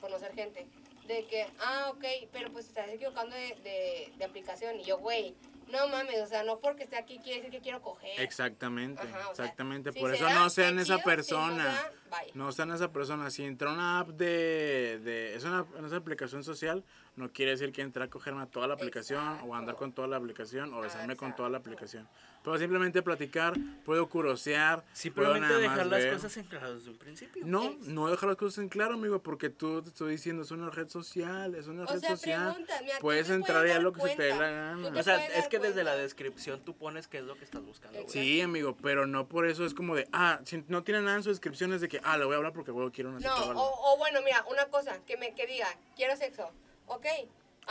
[0.00, 0.66] conocer gente.
[1.06, 4.80] De que, ah, ok, pero pues estás equivocando de, de, de aplicación.
[4.80, 5.36] Y yo, güey,
[5.68, 8.20] no mames, o sea, no porque esté aquí quiere decir que quiero coger.
[8.20, 9.92] Exactamente, Ajá, o sea, exactamente.
[9.92, 11.92] Por eso no sean esa si no persona.
[12.10, 12.32] Bye.
[12.34, 13.30] No sean esa persona.
[13.30, 16.84] Si entra una app de, de es una, una aplicación social,
[17.16, 20.06] no quiere decir que entre a cogerme a toda la aplicación o andar con toda
[20.08, 22.06] la aplicación o besarme con toda la aplicación.
[22.42, 23.54] Puedo simplemente platicar,
[23.84, 26.12] puedo curosear, puedo Simplemente nada dejar más las ver.
[26.12, 27.42] cosas en claro desde un principio.
[27.44, 30.70] No, no dejar las cosas en claro, amigo, porque tú te estoy diciendo, es una
[30.70, 32.50] red social, es una O red sea, social.
[32.52, 34.88] pregunta, mira, tú puedes entrar y a lo que se te dé la gana.
[34.96, 37.98] O sea, es que desde la descripción tú pones qué es lo que estás buscando.
[38.06, 41.22] Sí, amigo, pero no por eso es como de, ah, si no tiene nada en
[41.24, 43.36] su descripción es de que, ah, le voy a hablar porque huevo quiero una No,
[43.36, 46.50] cita o o, o bueno, mira, una cosa, que me que diga, quiero sexo,
[46.86, 47.06] ok.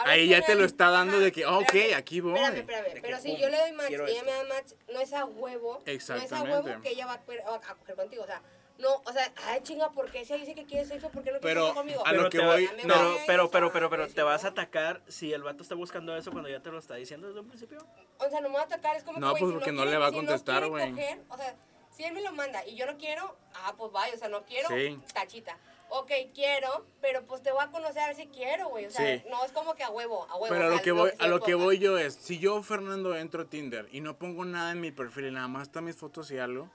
[0.03, 2.33] Ahí ya te lo está dando de que, ah, ok, espérame, aquí voy.
[2.33, 4.31] Espérame, espérame, De que, pero si pum, yo le doy match y quiero ella me
[4.31, 6.51] da match, no es a huevo, no es a Exactamente.
[6.69, 8.41] huevo que ella va a, coger- a coger contigo, o sea,
[8.77, 11.31] no, o sea, ay chinga, ¿por qué si ella dice que quiere sexo, por qué
[11.31, 12.05] no quiere Pero, sexo conmigo?
[12.05, 14.41] a lo Pero que te voy- Dame pero, besos, pero, pero, pero, pero, te vas
[14.43, 14.51] a ¿no?
[14.51, 17.47] atacar si el vato está buscando eso cuando ya te lo está diciendo desde un
[17.47, 17.77] principio.
[18.17, 19.71] O sea, no me va a atacar, es como No, que, güey, pues si porque
[19.71, 20.89] no quiere- le va a si contestar, quiere güey.
[20.91, 21.55] coger, o sea,
[21.95, 24.43] si él me lo manda y yo no quiero, ah, pues vaya, o sea, no
[24.45, 24.99] quiero, Sí.
[25.13, 25.57] tachita.
[25.87, 28.87] ok, quiero, pero pues te voy a conocer a ver si quiero, güey.
[28.87, 29.23] O sea, Sí.
[29.29, 30.47] no es como que a huevo, a huevo.
[30.53, 33.43] Pero a lo que voy, a lo que voy yo es, si yo, Fernando, entro
[33.43, 36.31] a Tinder y no pongo nada en mi perfil y nada más están mis fotos
[36.31, 36.69] y algo,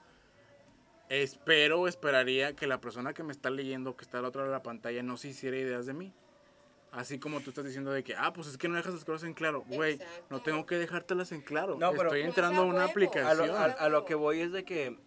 [1.09, 4.51] espero o esperaría que la persona que me está leyendo, que está al otro lado
[4.53, 6.13] de la pantalla, no se hiciera ideas de mí.
[6.93, 9.23] Así como tú estás diciendo de que, ah, pues es que no dejas las cosas
[9.27, 9.63] en claro.
[9.67, 9.99] Güey,
[10.29, 11.75] no tengo que dejártelas en claro.
[11.79, 12.87] No, pero- Estoy entrando a una huevo.
[12.87, 13.47] A aplicación.
[13.47, 14.97] lo, a- a lo que voy es de que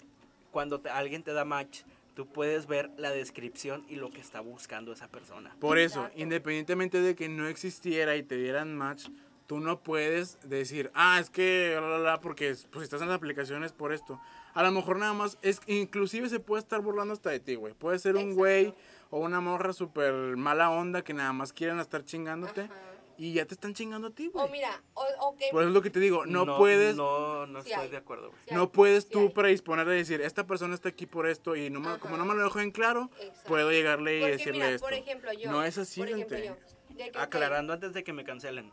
[0.55, 1.81] cuando te- alguien te da match,
[2.15, 5.55] tú puedes ver la descripción y lo que está buscando esa persona.
[5.59, 6.21] Por eso, Exacto.
[6.23, 9.09] independientemente de que no existiera y te dieran match,
[9.49, 13.17] tú no puedes decir, ah, es que, la, la, la, porque pues estás en las
[13.17, 14.21] aplicaciones por esto.
[14.55, 17.75] A lo mejor nada más, es inclusive se puede estar burlando hasta de ti, güey.
[17.75, 18.39] Puede ser un Exacto.
[18.39, 18.75] güey
[19.11, 22.75] o una morra súper mala onda que nada más quieren estar chingándote Ajá.
[23.17, 24.51] Y ya te están chingando a ti, O güey.
[24.53, 25.43] mira, o, ok.
[25.53, 26.97] Por eso es lo que te digo, no, puedes...
[26.97, 27.91] No, no Sí estoy hay.
[27.91, 28.41] de acuerdo, güey.
[28.45, 29.29] sí hay, No puedes sí tú hay.
[29.31, 32.35] predisponer a decir, esta persona está aquí por esto y no me- como no me
[32.35, 33.49] lo dejo en claro, Exacto.
[33.49, 34.85] puedo llegarle y Porque decirle mira, esto.
[34.87, 35.51] por ejemplo, yo.
[35.51, 36.49] no es así, por ejemplo, gente.
[36.49, 36.97] yo.
[36.97, 38.73] Que, Aclarando antes de que me cancelen.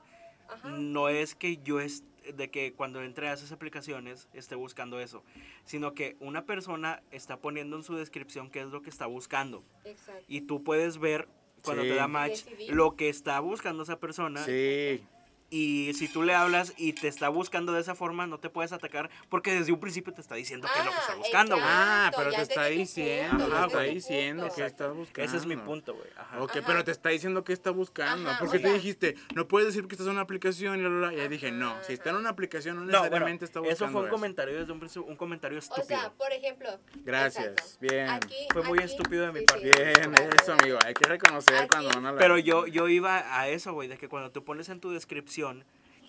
[0.50, 0.70] Ajá.
[0.70, 2.04] No es que yo es
[2.36, 5.24] de que cuando entre a esas aplicaciones esté buscando eso,
[5.66, 9.64] sino que una persona está poniendo en su descripción qué es lo que está buscando
[9.86, 10.24] Exacto.
[10.28, 11.28] y tú puedes ver
[11.64, 11.90] cuando Sí.
[11.90, 15.04] te da match lo que está buscando esa persona Sí.
[15.52, 18.72] Y si tú le hablas y te está buscando de esa forma no te puedes
[18.72, 21.56] atacar porque desde un principio te está diciendo qué es lo que está Ah, buscando,
[21.58, 21.68] güey.
[21.70, 24.56] Ah, pero te está diciendo, punto, ajá, entendí está diciendo punto.
[24.56, 25.28] que estás buscando.
[25.28, 26.08] Ese es mi punto, güey.
[26.18, 26.42] Ajá.
[26.42, 26.64] Ok, Ajá.
[26.66, 28.30] pero te está diciendo que está buscando.
[28.30, 30.84] Ajá, porque o tú sea- dijiste, no puedes decir que estás en una aplicación y
[30.88, 31.14] bla.
[31.14, 33.76] Y dije, no, si está en una aplicación no No, bueno, necesariamente está buscando.
[33.86, 34.16] eso fue un eso.
[34.16, 35.86] comentario desde un, principio- un comentario O estúpido.
[35.86, 36.70] sea, por ejemplo.
[37.04, 37.78] Gracias, exacto.
[37.82, 38.10] bien.
[38.10, 39.64] Aquí- Fue muy aquí- estúpido de mi sí, parte.
[39.66, 40.42] Bien, gracias.
[40.44, 40.80] eso, amigo.
[40.86, 42.18] Hay que reconocer Aquí- cuando van a la.
[42.18, 45.41] Pero yo, yo iba a eso, güey, de que cuando tú pones en tu descripción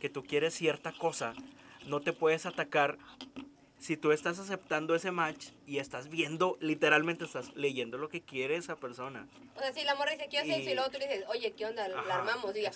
[0.00, 1.32] que tú quieres cierta cosa,
[1.86, 2.98] no te puedes atacar
[3.82, 8.54] si tú estás aceptando ese match y estás viendo, literalmente estás leyendo lo que quiere
[8.54, 9.26] esa persona.
[9.56, 11.52] O sea, si la morra dice, quiero sexo, Y- y luego tú le dices, oye,
[11.56, 11.88] ¿qué onda?
[11.88, 12.56] La Ajá, armamos.
[12.56, 12.70] Y ya,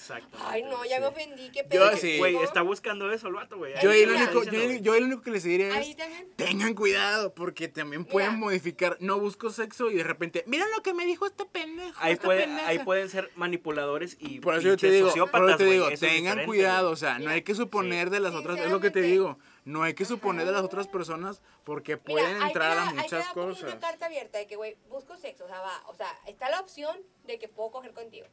[0.47, 1.01] ay, no, ya sí.
[1.03, 1.97] me ofendí, qué Yo pedo.
[1.97, 2.19] sí.
[2.19, 3.73] Güey, está buscando eso el vato, güey.
[3.81, 5.97] Yo el único, yo, yo el único que les diría es,
[6.35, 8.41] tengan cuidado, porque también pueden Mira.
[8.41, 11.97] modificar, no busco sexo y de repente, mira lo que me dijo este pendejo.
[12.01, 12.69] Ahí, esta puede- pendeja".
[12.69, 15.89] ahí pueden ser manipuladores y Por eso yo te digo, sociópatas, por eso te digo,
[16.01, 19.03] tengan cuidado, o sea, no hay que suponer de las otras, es lo que te
[19.03, 23.03] digo, no hay que suponer de las otras personas porque pueden Mira, entrar te a
[23.03, 23.65] muchas cosas.
[23.65, 26.61] una carta abierta de que, güey, busco sexo, o sea, va, o sea, está la
[26.61, 28.29] opción de que puedo coger contigo.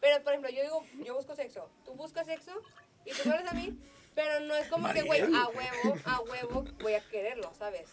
[0.00, 2.52] Pero, por ejemplo, yo digo, yo busco sexo, tú buscas sexo
[3.06, 3.78] y tú me hablas a mí,
[4.16, 7.88] pero no es como que, güey, a huevo, a huevo voy a quererlo, ¿sabes?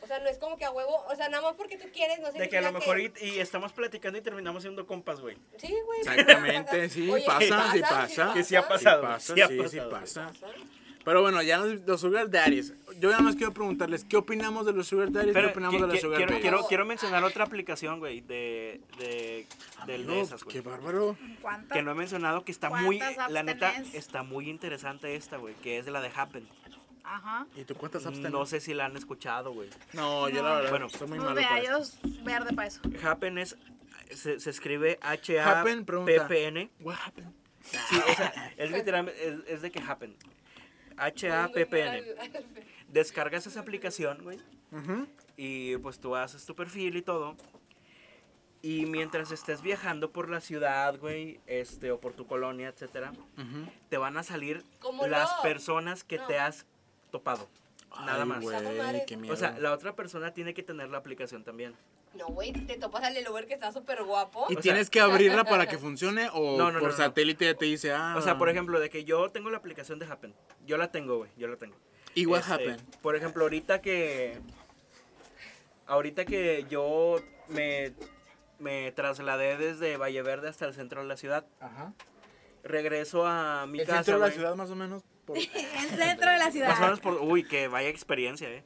[0.00, 2.20] O sea, no es como que a huevo, o sea, nada más porque tú quieres,
[2.20, 3.26] no De significa que a lo mejor y, que...
[3.26, 5.36] y estamos platicando y terminamos siendo compas, güey.
[5.56, 6.00] Sí, güey.
[6.00, 8.32] Exactamente, sí, Oye, pasa, sí pasa.
[8.34, 9.90] Que sí ha Sí pasado, pasa, sí ha sí, sí pasado.
[9.90, 10.32] pasa.
[11.04, 12.72] Pero bueno, ya los, los sugar daddies.
[12.98, 15.34] Yo nada más quiero preguntarles, ¿qué opinamos de los sugar daddies?
[15.34, 19.46] Pero ¿Qué opinamos de qui- sugar quiero, quiero, quiero mencionar otra aplicación, güey, de, de,
[19.86, 20.54] del de esas, güey.
[20.54, 21.16] Qué bárbaro.
[21.42, 21.76] ¿Cuántas?
[21.76, 23.94] Que no he mencionado, que está muy, ¿Cuántas apps la neta, tenés?
[23.94, 26.48] está muy interesante esta, güey, que es de la de Happen.
[27.06, 27.46] Ajá.
[27.54, 28.32] ¿Y tú cuántas apps tenés?
[28.32, 29.68] No sé si la han escuchado, güey.
[29.92, 32.80] No, yo la verdad, Bueno, soy muy Pues malo para ellos verde para eso.
[33.02, 33.58] Happen es,
[34.14, 34.98] se, se escribe.
[35.02, 36.70] H-A-P-P-N.
[36.80, 37.28] What happened?
[37.62, 40.14] Sí, o sea, es literalmente, es, es de que Happen.
[40.96, 42.04] H-A-P-P-N.
[42.88, 44.38] Descargas esa aplicación, güey.
[45.36, 47.36] Y pues tú haces tu perfil y todo.
[48.62, 53.12] Y mientras estés viajando por la ciudad, güey, este, o por tu colonia, etcétera,
[53.90, 54.64] te van a salir
[55.06, 55.42] las no.
[55.42, 56.26] personas que No.
[56.26, 56.64] te has
[57.10, 57.46] topado.
[58.06, 58.38] Nada Ay, más.
[59.18, 59.32] miedo.
[59.32, 61.74] O sea, la otra persona tiene que tener la aplicación también.
[62.16, 64.46] No, güey, te topas al del Uber que está súper guapo.
[64.48, 67.04] ¿Y o sea- tienes que abrirla para que funcione o No, no, por no, no.
[67.04, 68.14] satélite te dice, ah...
[68.16, 70.34] O sea, por ejemplo, de que yo tengo la aplicación de Happen.
[70.64, 71.76] Yo la tengo, güey, yo la tengo.
[72.14, 72.80] ¿Y what Este, happened?
[73.02, 74.38] Por ejemplo, ahorita que.
[75.86, 77.16] Ahorita que yo
[77.48, 77.92] me,
[78.58, 81.92] me trasladé desde Valle Verde hasta el centro de la ciudad, Ajá.
[82.62, 84.04] regreso a mi El casa.
[84.04, 85.02] centro de la ciudad más o menos.
[85.26, 86.68] por- En centro de la ciudad.
[86.68, 87.14] Más o menos por.
[87.20, 88.64] Uy, que vaya experiencia, eh.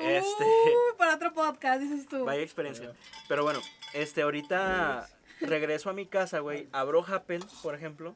[0.00, 0.44] Este.
[0.44, 2.24] Uy, para otro podcast, dices tú.
[2.24, 2.92] Vaya experiencia.
[3.28, 3.60] Pero bueno,
[3.94, 5.08] este, ahorita
[5.40, 6.68] regreso a mi casa, güey.
[6.72, 8.14] Abro Happen, por ejemplo.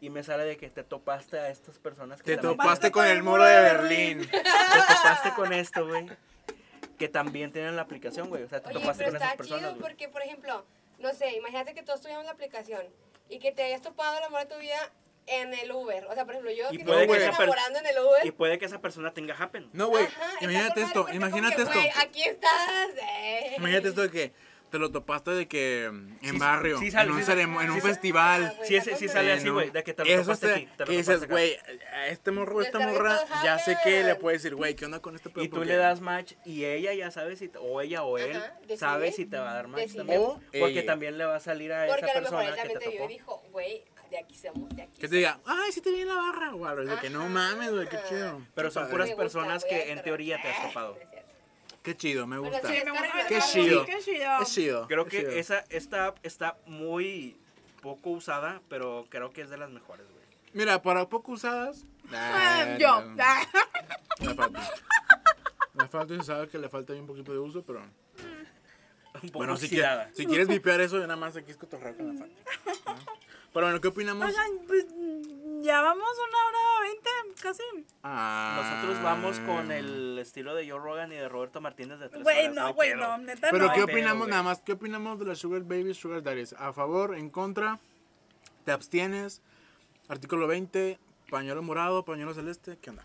[0.00, 3.06] Y me sale de que te topaste a estas personas que Te también- topaste con
[3.06, 4.28] el muro de Berlín.
[4.30, 6.08] te topaste con esto, güey.
[6.98, 8.42] Que también tienen la aplicación, güey.
[8.42, 10.64] O sea, te Oye, topaste pero con esas está personas, chido porque, por ejemplo,
[10.98, 12.82] no sé, imagínate que todos tuviéramos la aplicación
[13.30, 14.78] y que te hayas topado el amor de tu vida
[15.26, 16.04] en el Uber.
[16.06, 18.26] O sea, por ejemplo, yo Y que puede me que estoy enamorando en el Uber.
[18.26, 19.68] Y puede que esa persona tenga Happen.
[19.72, 20.06] No, güey,
[20.40, 21.78] imagínate esto, porque imagínate esto.
[22.00, 22.90] aquí estás.
[23.18, 23.54] eh.
[23.58, 24.32] Imagínate esto de que
[24.70, 27.42] te lo topaste de que mm, en Sí, barrio, sí sale, en un, sí sale.
[27.44, 28.58] ceremo- en un festival.
[28.64, 30.78] Sí, ese- sí sale Eh, así, güey, de que te lo Eso topaste aquí, te
[30.84, 31.56] lo que dices, güey,
[31.92, 35.14] a este morro, esta morra, ya sé que le puede decir, güey, ¿qué onda con
[35.14, 35.44] este pedo?
[35.44, 38.18] Y tú Porque- le das match y ella ya sabe si te- o ella o
[38.18, 38.76] él Ajá, decide.
[38.78, 39.98] sabe si te va a dar match Decide.
[39.98, 40.20] también.
[40.22, 40.86] O porque ella.
[40.86, 42.78] también le va a salir a esa Porque a lo mejor persona él que también
[42.80, 43.84] te te vio y dijo, güey,
[44.14, 46.50] de aquí somos, de aquí Que te diga, ay, sí te vi en la barra,
[46.52, 46.86] güey.
[46.86, 48.40] De que no mames, güey, qué chido.
[48.54, 50.96] Pero Qué son puras Me gusta, personas que en teoría te has Eh, topado.
[51.82, 52.60] Qué chido, me gusta.
[52.60, 53.84] sí, Sí, me gusta Qué chido.
[53.84, 54.38] Qué chido.
[54.40, 54.86] Es chido.
[54.88, 55.30] Creo que chido.
[55.32, 57.36] esa esta está muy
[57.82, 60.24] poco usada, pero creo que es de las mejores, güey.
[60.52, 61.84] Mira, para poco usadas.
[62.12, 63.00] Ah, Yo.
[63.02, 63.16] no,
[64.20, 64.70] Le falta.
[65.74, 67.80] Le falta y se sabe que le falta ahí un poquito de uso, pero.
[67.80, 71.96] Un poco Bueno, si, quieres, si quieres vipear eso, ya nada más aquí es cotorreo
[71.96, 72.40] con la falta.
[72.86, 72.94] ¿no?
[73.54, 74.26] Pero bueno, ¿qué opinamos?
[74.26, 74.84] Oigan, pues
[75.62, 77.62] ya vamos una hora veinte, casi.
[78.02, 78.60] Ah.
[78.60, 82.48] Nosotros vamos con el estilo de Joe Rogan y de Roberto Martínez de tres Güey,
[82.48, 83.72] horas, no, güey, no, neta Pero no.
[83.72, 84.30] ¿qué opinamos güey.
[84.30, 84.60] nada más?
[84.60, 86.52] ¿Qué opinamos de las Sugar Babies, Sugar Daddies?
[86.58, 87.78] ¿A favor, en contra?
[88.64, 89.40] ¿Te abstienes?
[90.08, 90.98] Artículo 20,
[91.30, 93.04] pañuelo morado, pañuelo celeste, ¿qué onda?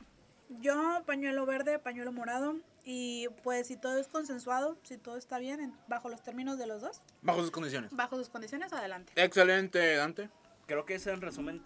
[0.49, 2.55] Yo, pañuelo verde, pañuelo morado.
[2.85, 6.65] Y pues si todo es consensuado, si todo está bien, en- bajo los términos de
[6.68, 7.91] los dos, Bajo sus condiciones.
[7.95, 9.11] bajo sus condiciones, adelante.
[9.15, 10.30] Excelente, Dante.
[10.65, 11.61] Creo que es en resumen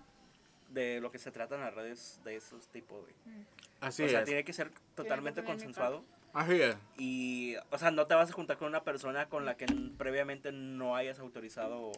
[0.69, 3.13] de lo que se trata en las redes de esos tipos, güey.
[3.79, 4.25] Así o sea, es.
[4.25, 6.03] tiene que ser totalmente consensuado.
[6.33, 6.75] Así es.
[6.97, 9.67] Y, o sea, no te vas a juntar con una persona con la que
[9.97, 11.91] previamente no hayas autorizado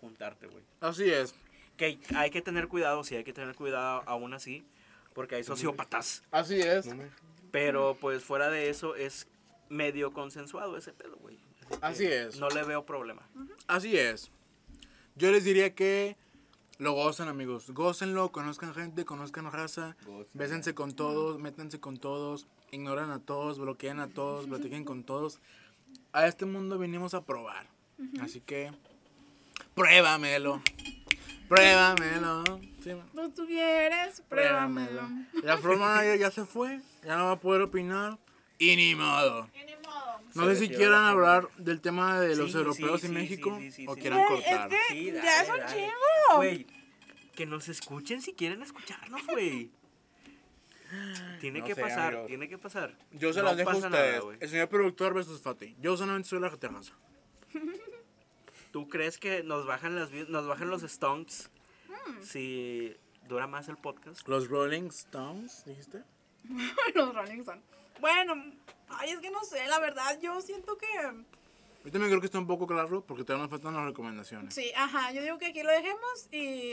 [0.00, 0.62] juntarte, güey.
[0.80, 1.34] Así es.
[1.76, 4.64] Que hay que tener cuidado, sí, hay que tener cuidado aún así,
[5.14, 6.22] porque hay sociópatas.
[6.30, 6.86] Así es.
[7.56, 9.28] Pero, pues, fuera de eso, es
[9.70, 11.38] medio consensuado ese pedo, güey.
[11.80, 12.38] Así es.
[12.38, 13.26] No le veo problema.
[13.66, 14.30] Así es.
[15.14, 16.18] Yo les diría que
[16.76, 17.70] lo gocen, amigos.
[17.70, 19.96] Gócenlo, conozcan gente, conozcan raza.
[20.34, 22.46] Bésense con todos, métanse con todos.
[22.72, 25.40] Ignoran a todos, bloquean a todos, platiquen con todos.
[26.12, 27.66] A este mundo vinimos a probar.
[28.20, 28.70] Así que,
[29.74, 30.60] pruébamelo.
[31.48, 32.44] Pruébamelo.
[32.84, 33.08] Sí, man.
[33.14, 35.08] Tú tuvieras, pruébamelo.
[35.42, 36.82] La forma ya, ya se fue.
[37.06, 38.18] Ya no va a poder opinar.
[38.58, 39.48] Y ni modo.
[40.34, 43.56] No sé si quieran la hablar del tema de los Sí, europeos sí, y México
[43.58, 44.68] sí, sí, sí, o quieran es cortar.
[44.68, 45.64] que Sí, ya dale.
[45.72, 46.36] chingos.
[46.36, 46.66] Güey,
[47.34, 49.70] que nos escuchen si quieren escucharnos, güey.
[51.40, 52.26] Tiene No que sé, pasar, amigos.
[52.28, 52.96] tiene que pasar.
[53.12, 54.20] Yo se No las dejo a nada, ustedes.
[54.20, 54.38] güey.
[54.40, 55.74] el señor productor versus Fati.
[55.80, 56.92] Yo solamente soy la terraza.
[58.72, 61.50] ¿Tú crees que nos bajan las nos bajan los stonks
[61.88, 62.22] Hmm.
[62.22, 62.94] si
[63.26, 64.26] dura más el podcast?
[64.28, 66.02] Los Rolling Stones, dijiste.
[66.94, 67.64] Los Rolling Stones.
[68.00, 68.34] Bueno,
[68.88, 70.86] ay, es que no sé, la verdad, yo siento que.
[71.84, 74.52] Yo también creo que está un poco claro porque todavía nos faltan las recomendaciones.
[74.54, 76.72] Sí, ajá, yo digo que aquí lo dejemos y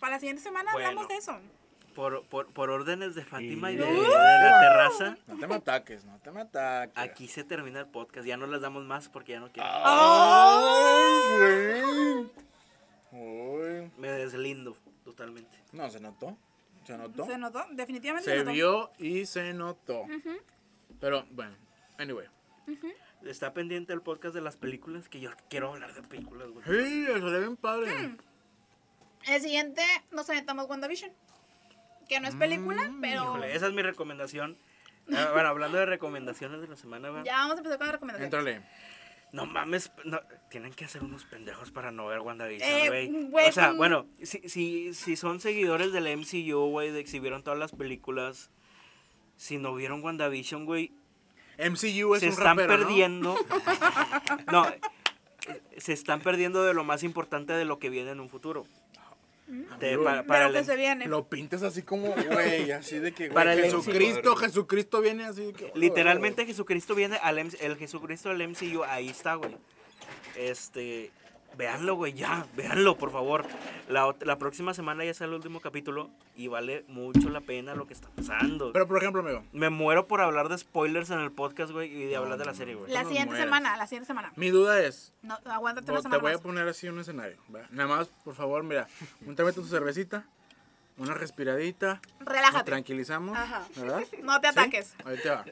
[0.00, 0.88] para la siguiente semana Bueno.
[0.88, 1.38] hablamos de eso.
[1.94, 3.82] Por, por, por órdenes de Fátima y Sí.
[3.82, 6.96] de, de la terraza, No te me ataques, no te me ataques.
[6.96, 8.24] aquí se termina el podcast.
[8.26, 9.68] Ya no les damos más porque ya no quiero.
[9.72, 12.30] ¡Ay, güey!
[13.10, 13.90] Uy.
[13.96, 15.56] Me deslindo totalmente.
[15.72, 16.36] No, se notó.
[16.88, 17.26] Se notó.
[17.26, 18.52] Se notó, definitivamente se, Se notó.
[18.54, 20.06] vio y se notó.
[20.98, 21.54] Pero, bueno,
[21.98, 22.26] anyway.
[23.26, 26.64] Está pendiente el podcast de las películas que yo quiero hablar de películas, güey.
[26.64, 27.92] Sí, eso le bien padre.
[27.92, 28.16] Hmm.
[29.26, 29.82] El siguiente
[30.12, 31.12] nos aventamos WandaVision.
[32.08, 34.56] Que no es película, pero Híjole, esa es mi recomendación.
[35.14, 37.22] Ah, bueno, hablando de recomendaciones de la semana, güey.
[37.24, 38.24] ya vamos a empezar con la recomendación.
[38.24, 38.62] Entrale.
[39.32, 43.08] No mames, no, tienen que ser unos pendejos para no ver WandaVision, Eh, güey.
[43.30, 47.10] güey, o sea, pues- bueno, si, si, si son seguidores del MCU, güey, de que
[47.10, 48.50] si vieron todas las películas,
[49.36, 50.92] si no vieron WandaVision, güey,
[51.58, 52.86] MCU es se un están rapero, ¿no?
[52.86, 53.36] perdiendo.
[54.52, 54.66] ¿no?
[54.68, 54.80] eh,
[55.76, 58.64] se están perdiendo de lo más importante de lo que viene en un futuro.
[59.48, 61.06] Amigo, para, para el que se viene.
[61.06, 65.46] Lo pintas así como, güey, así de que, güey, Para el Jesucristo, Jesucristo viene así
[65.46, 65.72] de que...
[65.74, 69.56] Literalmente Jesucristo viene al MC el Jesucristo del MCU, ahí está, güey.
[70.36, 71.10] Este,
[71.56, 73.44] véanlo, güey, ya, véanlo, por favor.
[73.88, 77.86] La, la próxima semana ya sale el último capítulo y vale mucho la pena lo
[77.86, 78.72] que está pasando.
[78.72, 82.06] Pero, por ejemplo, amigo, Me muero por hablar de spoilers en el podcast, güey, y
[82.06, 82.92] de hablar de la serie, güey.
[82.92, 84.32] La siguiente semana, la siguiente semana.
[84.36, 87.38] mi duda es, No, aguántate una te semana voy a poner así un escenario.
[87.70, 88.86] Nada más, por favor, mira,
[89.26, 90.24] un también tu cervecita,
[90.96, 92.64] una respiradita, nos Relájate.
[92.64, 93.66] tranquilizamos, Ajá.
[93.76, 94.02] ¿verdad?
[94.22, 94.58] No te ¿Sí?
[94.58, 94.94] ataques.
[95.04, 95.44] Ahí te va.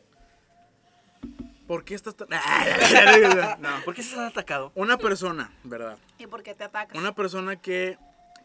[1.66, 2.28] ¿Por qué estás tan...
[3.60, 3.68] no.
[3.84, 4.70] ¿Por qué se han atacado?
[4.74, 5.98] Una persona, ¿verdad?
[6.18, 6.97] ¿Y por qué te atacas?
[6.97, 7.98] Una persona que,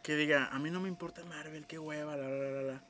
[0.03, 2.83] que diga, a mí no me importa Marvel, qué hueva, la, la, la, la.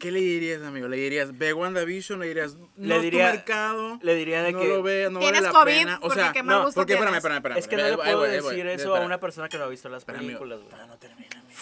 [0.00, 0.88] ¿Qué le dirías, amigo?
[0.88, 2.18] ¿Le dirías, ve WandaVision?
[2.18, 3.98] ¿Le dirías, no Le diría- tu mercado?
[4.02, 5.72] le diría de no que- lo veas, no ¿Tienes vale la COVID?
[5.72, 5.98] pena.
[6.02, 7.58] O sea, qué no, gusto porque, espérame, espérame, espérame.
[7.58, 8.50] Es que no le puedo voy, ahí voy.
[8.56, 9.02] decir eso Espera.
[9.02, 10.86] a una persona que no ha visto las Espera, películas, güey.
[10.88, 11.60] No termina, amigo.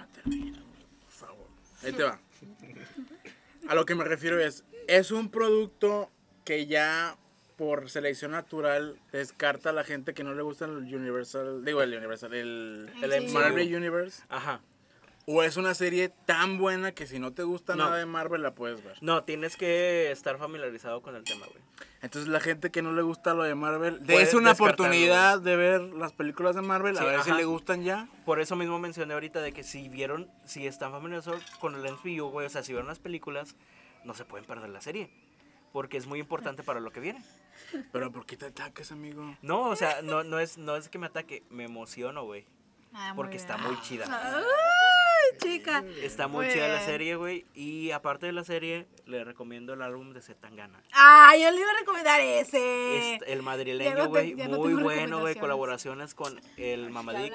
[0.00, 0.86] No termina, amigo.
[1.04, 1.46] Por favor.
[1.84, 2.18] Ahí te va.
[3.68, 6.10] A lo que me refiero es, es un producto
[6.44, 7.16] que ya
[7.56, 11.94] por selección natural descarta a la gente que no le gusta el Universal, digo el
[11.94, 13.34] Universal, el, el Sí.
[13.34, 14.22] Marvel Universe?
[14.28, 14.60] Ajá.
[15.26, 17.84] ¿O es una serie tan buena que si no te gusta No.
[17.84, 18.96] nada de Marvel la puedes ver?
[19.02, 21.62] No, tienes que estar familiarizado con el tema, güey.
[22.00, 25.80] Entonces la gente que no le gusta lo de Marvel, dése una oportunidad de ver
[25.82, 28.08] las películas de Marvel, Sí, a ver si le gustan ya.
[28.24, 32.30] Por eso mismo mencioné ahorita de que si vieron, si están familiarizados con el MCU,
[32.30, 33.54] güey, o sea, si vieron las películas,
[34.04, 35.08] no se pueden perder la serie.
[35.72, 37.22] Porque es muy importante para lo que viene.
[37.92, 39.36] Pero ¿por qué te atacas, amigo?
[39.42, 42.44] No, o sea, no, no, es, no es que me ataque, me emociono, güey.
[42.92, 43.40] Ah, Porque bien.
[43.40, 44.04] está muy chida.
[44.10, 45.82] Ay, chica.
[46.02, 47.46] Está muy, Muy chida la serie, güey.
[47.54, 50.82] Y aparte de la serie, le recomiendo el álbum de Zetangana.
[50.92, 53.16] Ah, yo le iba a recomendar ese.
[53.26, 55.34] El madrileño, güey, no muy bueno, güey.
[55.36, 57.32] Colaboraciones con el Mamadic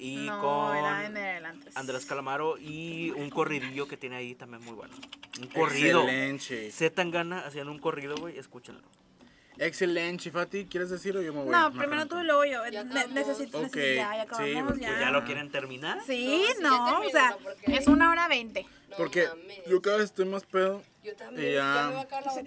[0.00, 1.76] Y no, con era en el antes.
[1.76, 4.94] Andrés Calamaro y un corridillo que tiene ahí también muy bueno.
[5.38, 6.08] Un corrido.
[6.08, 6.72] Excelente.
[6.72, 8.80] Zetangana haciendo un corrido, güey, escúchenlo.
[9.62, 11.50] Excelente, Fati, ¿quieres decir o yo me voy?
[11.50, 12.62] No, Me primero tú y luego yo.
[12.64, 13.10] Acabamos.
[13.10, 15.00] necesito, Ok, necesito- ya, ya sí, acabamos, porque ya.
[15.00, 15.98] ¿Ya lo quieren terminar?
[16.06, 18.66] Sí, No, no, o sea, porque- es una hora veinte.
[18.88, 19.60] No Porque mames.
[19.68, 20.82] yo cada vez estoy más pedo.
[21.04, 21.92] Yo también, Y ya.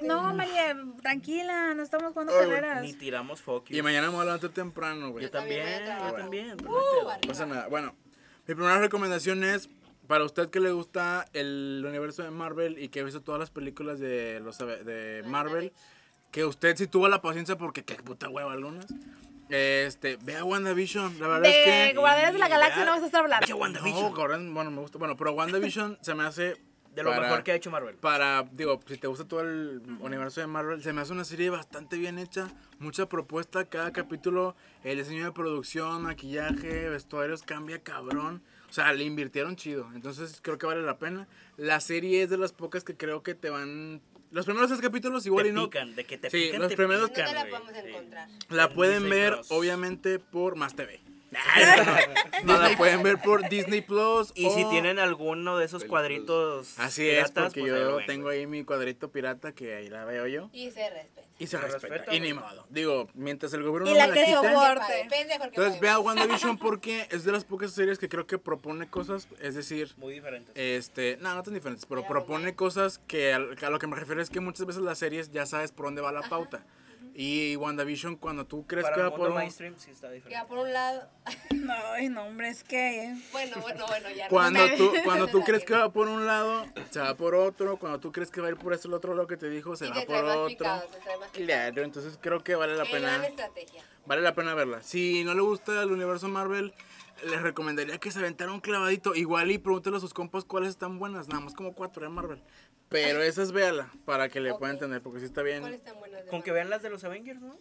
[0.03, 2.81] No, María, tranquila, no estamos jugando Ay, carreras.
[2.81, 3.71] Ni tiramos focus.
[3.71, 5.23] Y mañana me voy a levantar temprano, güey.
[5.23, 6.57] Yo también, yo también.
[6.67, 7.67] Uh, no pasa nada.
[7.67, 7.95] Bueno,
[8.47, 9.69] mi primera recomendación es
[10.07, 13.49] para usted que le gusta el universo de Marvel y que ha visto todas las
[13.51, 15.71] películas de los de Marvel,
[16.33, 18.87] que usted si tuvo la paciencia porque qué puta hueva lunas.
[19.49, 23.21] Este, vea WandaVision, la verdad es que Guardianes de la Galaxia no vas a estar
[23.21, 23.45] hablando.
[23.45, 24.01] Ya, WandaVision.
[24.01, 24.97] no, cabrón, bueno, me gusta.
[24.97, 26.55] Bueno, pero WandaVision se me hace
[26.95, 27.95] De lo para- mejor que ha hecho Marvel.
[27.97, 31.51] Para, digo, si te gusta todo el universo de Marvel, se me hace una serie
[31.51, 32.47] bastante bien hecha,
[32.79, 38.41] mucha propuesta, cada capítulo, el diseño de producción, maquillaje, vestuarios cambia cabrón.
[38.69, 41.27] O sea, le invirtieron chido, entonces creo que vale la pena.
[41.57, 44.01] La serie es de las pocas que creo que te van...
[44.33, 45.65] Los primeros tres capítulos igual te y no...
[45.69, 47.89] pican, de que te Sí, pican, los te primeros- pican, ¿Dónde la podemos Sí.
[47.89, 48.29] encontrar?
[48.49, 50.99] La en pueden ver, obviamente, por Más TV.
[52.43, 54.31] No, la pueden ver por Disney Plus.
[54.35, 58.45] Y si tienen alguno de esos cuadritos Así es, piratas, porque pues yo tengo ahí
[58.47, 60.49] mi cuadrito pirata que ahí la veo yo.
[60.53, 61.27] Y se respeta.
[61.39, 61.87] Y se Se respeta.
[61.95, 62.65] respeta, y ni modo.
[62.69, 65.99] Digo, mientras el gobierno Y no la que la que Entonces pague vea.
[65.99, 70.13] WandaVision porque es de las pocas series que creo que propone cosas, es decir, Muy
[70.13, 70.51] diferentes.
[70.55, 73.95] este, no, no tan diferentes, pero propone cosas que al- que a lo que me
[73.95, 76.63] refiero es que muchas veces las series ya sabes por dónde va la pauta.
[77.15, 79.35] Y WandaVision cuando tú crees Para que va por un...
[79.35, 80.47] mainstream sí está Que va diferente.
[80.47, 81.07] por un lado.
[81.53, 83.03] No, ay, no, hombre, es que.
[83.05, 85.93] eh, Bueno, bueno, bueno, ya no Cuando me- tú, cuando tú no crees que va
[85.93, 87.77] por un lado, se va por otro.
[87.77, 89.75] Cuando tú crees que va a ir por este el otro lado que te dijo,
[89.75, 90.47] se Y va te por más otro.
[90.47, 91.45] picado, te trae más picado.
[91.45, 92.99] Claro, entonces creo que vale la pena.
[93.17, 93.83] gran estrategia.
[94.05, 94.81] Vale la pena verla.
[94.81, 96.73] Si no le gusta el universo Marvel,
[97.29, 99.15] les recomendaría que se aventara un clavadito.
[99.15, 101.29] Igual y pregúntele a sus compas cuáles están buenas.
[101.29, 102.41] Nada más como cuatro de Marvel.
[102.93, 104.59] Pero esas véala para que le Ok.
[104.59, 105.73] pueda entender, porque sí está ¿Cuáles bien.
[105.73, 107.57] están buenas Con que vean las de los Avengers, ¿no?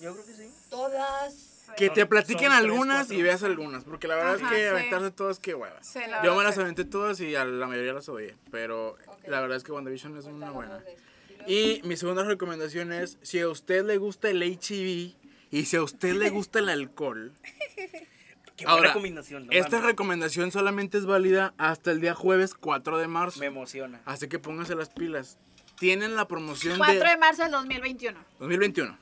[0.00, 0.50] Yo creo que sí.
[0.70, 1.50] Todas.
[1.78, 3.84] Que te platiquen tres, algunas y veas algunas.
[3.84, 4.68] Porque la verdad Ajá, es que sí.
[4.68, 5.82] aventarse todas, qué hueva.
[5.82, 8.36] Sí, Yo me las aventé todas y a la mayoría las odié.
[8.50, 10.84] Pero la verdad es que WandaVision es una buena.
[11.46, 15.14] Y mi segunda recomendación es, si a usted le gusta el HIV
[15.50, 17.32] y si a usted le gusta el alcohol,
[18.56, 19.46] Qué Ahora, buena combinación.
[19.46, 19.86] no esta mames.
[19.86, 23.40] recomendación solamente es válida hasta el día jueves 4 de marzo.
[23.40, 24.00] Me emociona.
[24.04, 25.38] Así que pónganse las pilas.
[25.78, 28.18] Tienen la promoción 4 de de marzo del 2021.
[28.38, 28.96] 2021.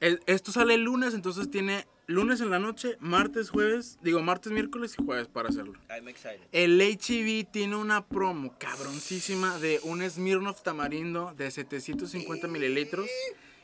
[0.00, 4.52] El- esto sale el lunes, entonces tiene lunes en la noche, martes, jueves, digo martes,
[4.52, 5.74] miércoles y jueves para hacerlo.
[5.90, 6.40] I'm excited.
[6.52, 13.06] El HEV tiene una promo cabroncísima de un Smirnoff tamarindo de 750 mililitros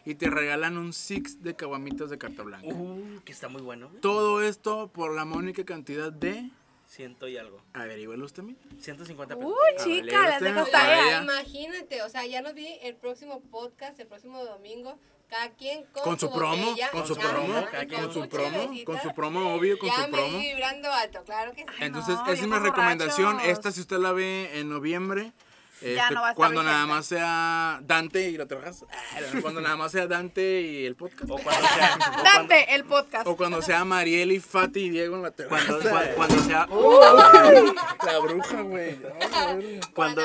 [0.05, 2.67] y te regalan un six de caguamitas de carta blanca.
[2.69, 3.91] Uh, que está muy bueno.
[4.01, 6.51] Todo esto por la mónica cantidad de...
[6.87, 7.63] Ciento y algo.
[7.73, 8.61] Averígüelo usted mismo.
[8.81, 9.49] 150 pesos.
[9.53, 10.65] Uy, Ah, chica, las tarea.
[10.67, 11.23] sabía.
[11.23, 14.99] Imagínate, o sea, ya nos vi el próximo podcast, el próximo domingo,
[15.29, 16.91] cada quien con, Con su promo, botella.
[16.91, 19.89] con su promo, cada y quien con su su promo, con su promo, obvio, con
[19.89, 20.39] ya su me promo.
[20.41, 21.69] vi vibrando alto, claro que sí.
[21.79, 23.35] Entonces, no, esa es mi recomendación.
[23.35, 23.53] borrachos.
[23.53, 25.31] Esta, si usted la ve en noviembre,
[25.83, 28.85] Ya este, no va a estar cuando nada más sea Dante y la trabajas,
[29.43, 31.95] cuando nada más sea Dante y el podcast, O cuando sea.
[31.97, 33.27] o cuando, Dante, el podcast.
[33.27, 35.67] o cuando sea Mariel y Fati y Diego en la terraza.
[35.67, 36.67] cuando, cua- cuando sea.
[38.05, 38.99] La bruja, güey.
[39.95, 40.23] Cuando,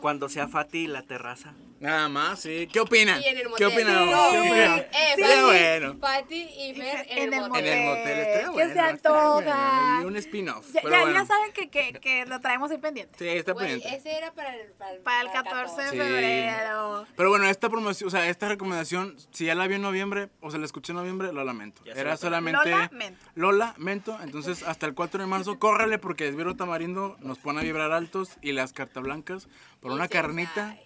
[0.00, 1.54] cuando sea Fati y la terraza.
[1.84, 2.66] Nada más, sí.
[2.72, 3.20] ¿Qué opina?
[3.20, 3.66] Y en el ¿Qué motel.
[3.66, 3.98] opina?
[4.00, 4.08] Sí.
[4.32, 4.76] ¿Qué opina?
[4.78, 5.96] Eh, Sí, Fati, bueno.
[6.00, 7.66] Fati y Fer en, el motel.
[7.66, 8.72] En el motel estaría ¿Qué bueno.
[8.72, 9.98] se antoja?
[10.00, 10.66] Y un spin-off.
[10.72, 11.20] Ya, pero ya, bueno.
[11.20, 13.18] ya saben que, que, que lo traemos ahí pendiente.
[13.18, 13.94] Sí, está pendiente.
[13.94, 15.96] ese era para el, para el, Para el 14 de Sí.
[15.98, 17.06] febrero.
[17.16, 20.50] Pero bueno, esta promoción, o sea, esta recomendación, si ya la vi en noviembre o
[20.50, 21.82] se la escuché en noviembre, lo lamento.
[21.84, 23.26] Ya Era solamente Lola, mento.
[23.34, 24.18] Lola, mento.
[24.22, 28.30] Entonces, hasta el 4 de marzo, córrele porque Esbiro Tamarindo nos pone a vibrar altos
[28.40, 29.48] y las cartas blancas
[29.80, 30.78] por Y una carnita.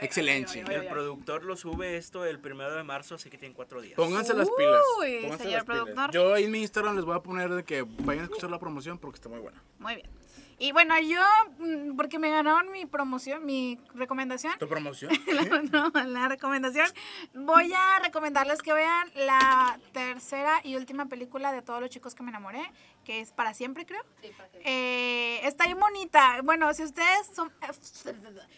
[0.00, 0.60] Excelente.
[0.60, 3.94] El productor lo sube esto el primero de marzo, así que tienen cuatro días.
[3.96, 4.82] Pónganse las pilas.
[5.00, 5.82] Uy, pónganse señor las pilas.
[5.82, 6.10] productor.
[6.12, 8.58] Yo ahí en mi Instagram les voy a poner de que vayan a escuchar la
[8.58, 9.62] promoción porque está muy buena.
[9.78, 10.17] Muy bien.
[10.60, 11.20] Y bueno, yo,
[11.58, 15.12] mm, porque me ganaron mi promoción, mi recomendación, ¿Tu promoción?
[15.72, 16.86] no, la recomendación,
[17.32, 22.24] voy a recomendarles que vean la tercera y última película de todos los chicos que
[22.24, 22.60] me enamoré,
[23.04, 24.02] que es Para Siempre, creo.
[24.20, 26.40] Sí, para que- Eh, está bien bonita.
[26.42, 27.52] Bueno, si ustedes son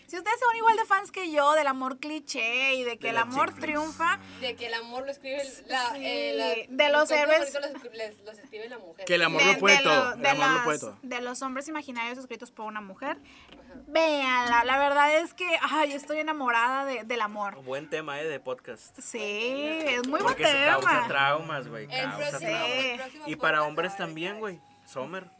[0.07, 3.19] si ustedes son igual de fans que yo del amor cliché y de que el
[3.19, 7.53] amor triunfa, De que el amor lo escribe la, Sí, eh, la- de los héroes.
[7.53, 9.05] bonitos Los, les- los escribe la mujer.
[9.05, 10.05] Que el amor de, lo puede de todo.
[10.05, 10.99] lo- El de amor lo las- puede todo.
[11.03, 11.69] de los hombres
[12.19, 13.19] escritos por una mujer,
[13.87, 14.65] véanla.
[14.65, 17.63] La verdad es que ay, estoy enamorada de- del amor.
[17.63, 18.99] Buen tema, eh, de podcast.
[19.01, 21.09] Sí, es muy buen Porque se causa tema.
[21.67, 21.87] güey.
[21.89, 22.71] Causa traumas.
[22.71, 24.61] el próximo Y para hombres también, güey.
[24.85, 25.31] Summer.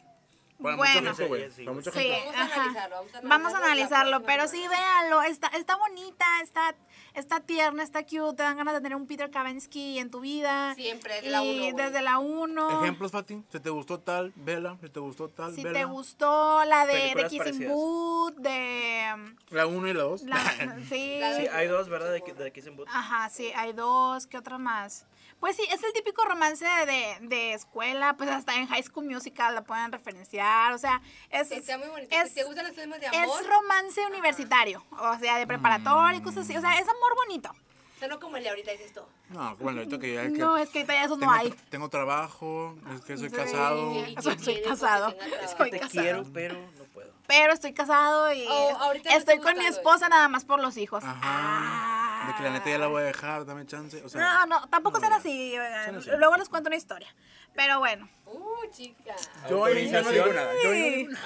[0.61, 1.01] Para Bueno.
[1.01, 1.51] mucha gente, güey.
[1.51, 2.25] Sí, Para Sí, gente.
[2.33, 6.25] Vamos a analizarlo, vamos a Vamos a analizarlo la pero sí, véanlo, está, está bonita,
[6.43, 6.75] está,
[7.13, 10.73] está tierna, está cute, te dan ganas de tener un Peter Kavinsky en tu vida.
[10.75, 11.85] Siempre, desde la Y uno, güey.
[11.85, 12.81] desde la 1.
[12.83, 13.43] Ejemplos, Fati.
[13.51, 14.77] Si te gustó tal, vela.
[14.81, 15.79] Si te gustó tal, Si vela.
[15.79, 17.67] te gustó la de, de Kissing.
[17.67, 19.35] Booth, de...
[19.49, 20.23] La 1 y la 2.
[20.23, 20.37] La,
[20.89, 21.17] sí.
[21.19, 22.11] La Sí, hay dos, ¿verdad?
[22.11, 22.87] De, de Kiss and Boot.
[22.91, 25.05] Ajá, sí, hay dos, ¿qué otra más?
[25.41, 29.53] Pues sí, es el típico romance de, de escuela, pues hasta en High School Musical
[29.55, 31.01] la pueden referenciar, o sea,
[31.31, 31.51] es...
[31.51, 32.15] Está muy bonito.
[32.15, 36.21] es- te gustan los temas de amor, Es romance universitario, o sea, de preparatoria y
[36.21, 37.49] cosas así, o sea, es amor bonito.
[37.49, 39.01] o sea, no como el de ahorita dices tú.
[39.29, 41.51] No, bueno, ahorita que ya que No, es que ahorita ya esos tengo, no hay.
[41.69, 43.35] tengo trabajo, es que soy Sí.
[43.35, 43.91] casado.
[43.95, 45.15] Y- y Soy- que casado.
[45.43, 45.89] Es que- Te casado.
[46.03, 47.11] quiero, pero no puedo.
[47.31, 51.01] Pero estoy casado y Oh, no estoy con mi esposa nada más por los hijos.
[51.05, 52.27] Ajá.
[52.27, 54.03] De que la neta ya la voy a dejar, dame chance.
[54.03, 56.09] O sea, No, no, tampoco no, será así, así.
[56.17, 57.15] Luego les cuento una historia.
[57.55, 58.07] Pero bueno.
[58.25, 59.15] Uh, chica.
[59.49, 60.51] yo ahí no digo nada.
[60.63, 60.71] Yo.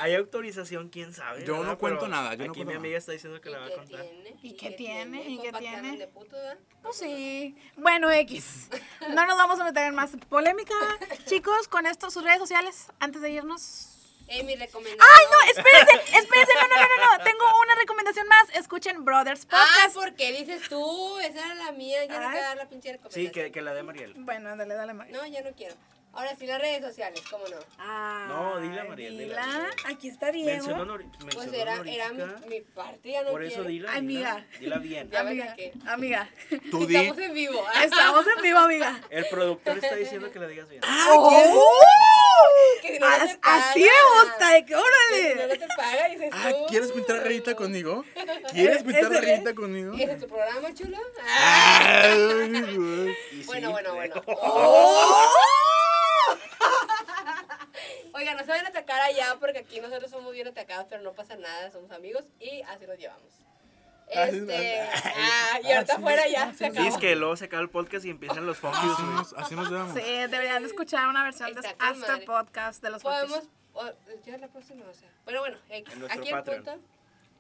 [0.02, 0.90] ¿Hay autorización?
[0.90, 1.44] ¿Quién sabe?
[1.44, 1.78] Yo no verdad?
[1.80, 2.78] cuento Pero nada, yo no Aquí cuento mi nada.
[2.80, 4.02] amiga está diciendo que ¿Y la va a qué contar.
[4.02, 4.36] tiene?
[4.44, 5.24] ¿Y qué tiene?
[5.30, 5.98] ¿Y qué tiene?
[5.98, 6.58] de puto, ¿verdad?
[6.84, 7.58] Pues sí.
[7.78, 8.70] Bueno, X.
[9.10, 10.76] No nos vamos a meter en más polémica.
[11.26, 13.92] Chicos, con esto, sus redes sociales, antes de irnos.
[14.28, 15.00] Eh, mi recomendación.
[15.02, 15.52] ¡Ay, no!
[15.52, 16.54] Espérense, espérense.
[16.56, 17.24] No, no, no, no, no.
[17.24, 18.50] Tengo una recomendación más.
[18.56, 19.96] Escuchen Brothers Ah, Podcast.
[19.96, 21.18] ¿por qué dices tú?
[21.20, 22.06] Esa era la mía.
[22.06, 22.36] Ya no Ay.
[22.38, 23.26] te dar la pinche recomendación.
[23.28, 24.14] Sí, que, que la de Mariel.
[24.18, 25.16] Bueno, dale, dale, María.
[25.16, 25.76] No, ya no quiero.
[26.14, 27.58] Ahora sí, las redes sociales, ¿cómo no?
[28.28, 29.46] No, dila, María, dila, Dila.
[29.48, 29.70] dila.
[29.86, 30.50] Aquí está Diego.
[30.50, 32.40] Mención honor- Pues mención era, era honorífica.
[32.48, 34.36] mi, mi parte, ya no Por eso dila, Amiga.
[34.36, 35.10] dila, dila bien.
[35.12, 35.56] Ya Amiga,
[35.88, 36.30] amiga.
[36.72, 36.96] tú di.
[36.96, 37.66] Estamos en vivo.
[37.84, 39.02] Estamos en vivo, amiga.
[39.10, 40.82] El productor está diciendo que la digas bien.
[40.88, 41.52] ¡Oh!
[42.82, 44.28] Que si no, no te As- Así me pagan.
[44.30, 45.48] gusta, de que Que si no, órale.
[45.48, 46.66] no te paga, dices Ah, tú.
[46.68, 48.04] ¿quieres pintar rayita conmigo?
[48.52, 49.94] ¿Quieres pintar Ese- rayita conmigo?
[49.96, 50.98] ¿Ese es tu programa, chulo?
[51.28, 54.22] Ay, Bueno, bueno, bueno.
[54.28, 55.26] ¡Oh!
[58.14, 61.14] Oiga, no se van a atacar allá porque aquí nosotros somos bien atacados, pero no
[61.14, 63.32] pasa nada, somos amigos y así nos llevamos.
[64.14, 66.88] Así- Este, ah, ah, y ahorita sí, afuera ya sí, se sí, Sí, acabó.
[66.90, 69.16] es que luego se acaba el podcast y empiezan los Así funkies, güey.
[69.16, 69.94] nos, así nos llevamos.
[69.94, 72.26] Sí, deberían de escuchar una versión de After madre.
[72.26, 73.92] Podcast de los Podemos, o-
[74.26, 75.10] ya la próxima, o sea.
[75.26, 75.94] Bueno, bueno, X.
[75.94, 76.72] En nuestro aquí el punto,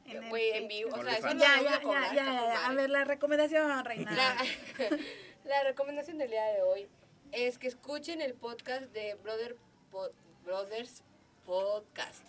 [0.07, 2.65] En el- güey, en vivo, o sea, eso Ya, ya, cobrar, ya, ya, con ya.
[2.67, 4.11] A ver, la recomendación, Reina.
[4.11, 4.35] La,
[5.45, 6.87] la recomendación del día de hoy
[7.31, 9.55] es que escuchen el podcast de Brother
[9.91, 10.11] Po-
[10.43, 11.03] Brothers
[11.45, 12.23] Podcast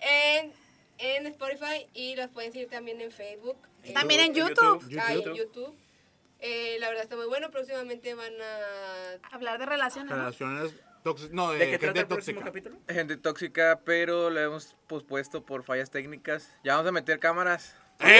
[0.00, 0.52] en,
[0.98, 3.56] en Spotify y los pueden seguir también en Facebook.
[3.94, 4.82] También en En YouTube.
[4.88, 5.00] YouTube.
[5.00, 5.74] Ah, en YouTube.
[6.40, 7.50] Eh, la verdad está muy bueno.
[7.50, 9.34] Próximamente van a.
[9.34, 10.10] Hablar de relaciones.
[10.10, 10.16] ¿no?
[10.16, 10.72] Relaciones
[11.04, 11.32] tóxicas.
[11.32, 12.50] No, de, ¿De qué trata gente el próximo tóxica.
[12.70, 12.76] capítulo?
[12.88, 16.48] Gente tóxica, pero la hemos pospuesto por fallas técnicas.
[16.64, 17.76] Ya vamos a meter cámaras.
[18.00, 18.18] Eh,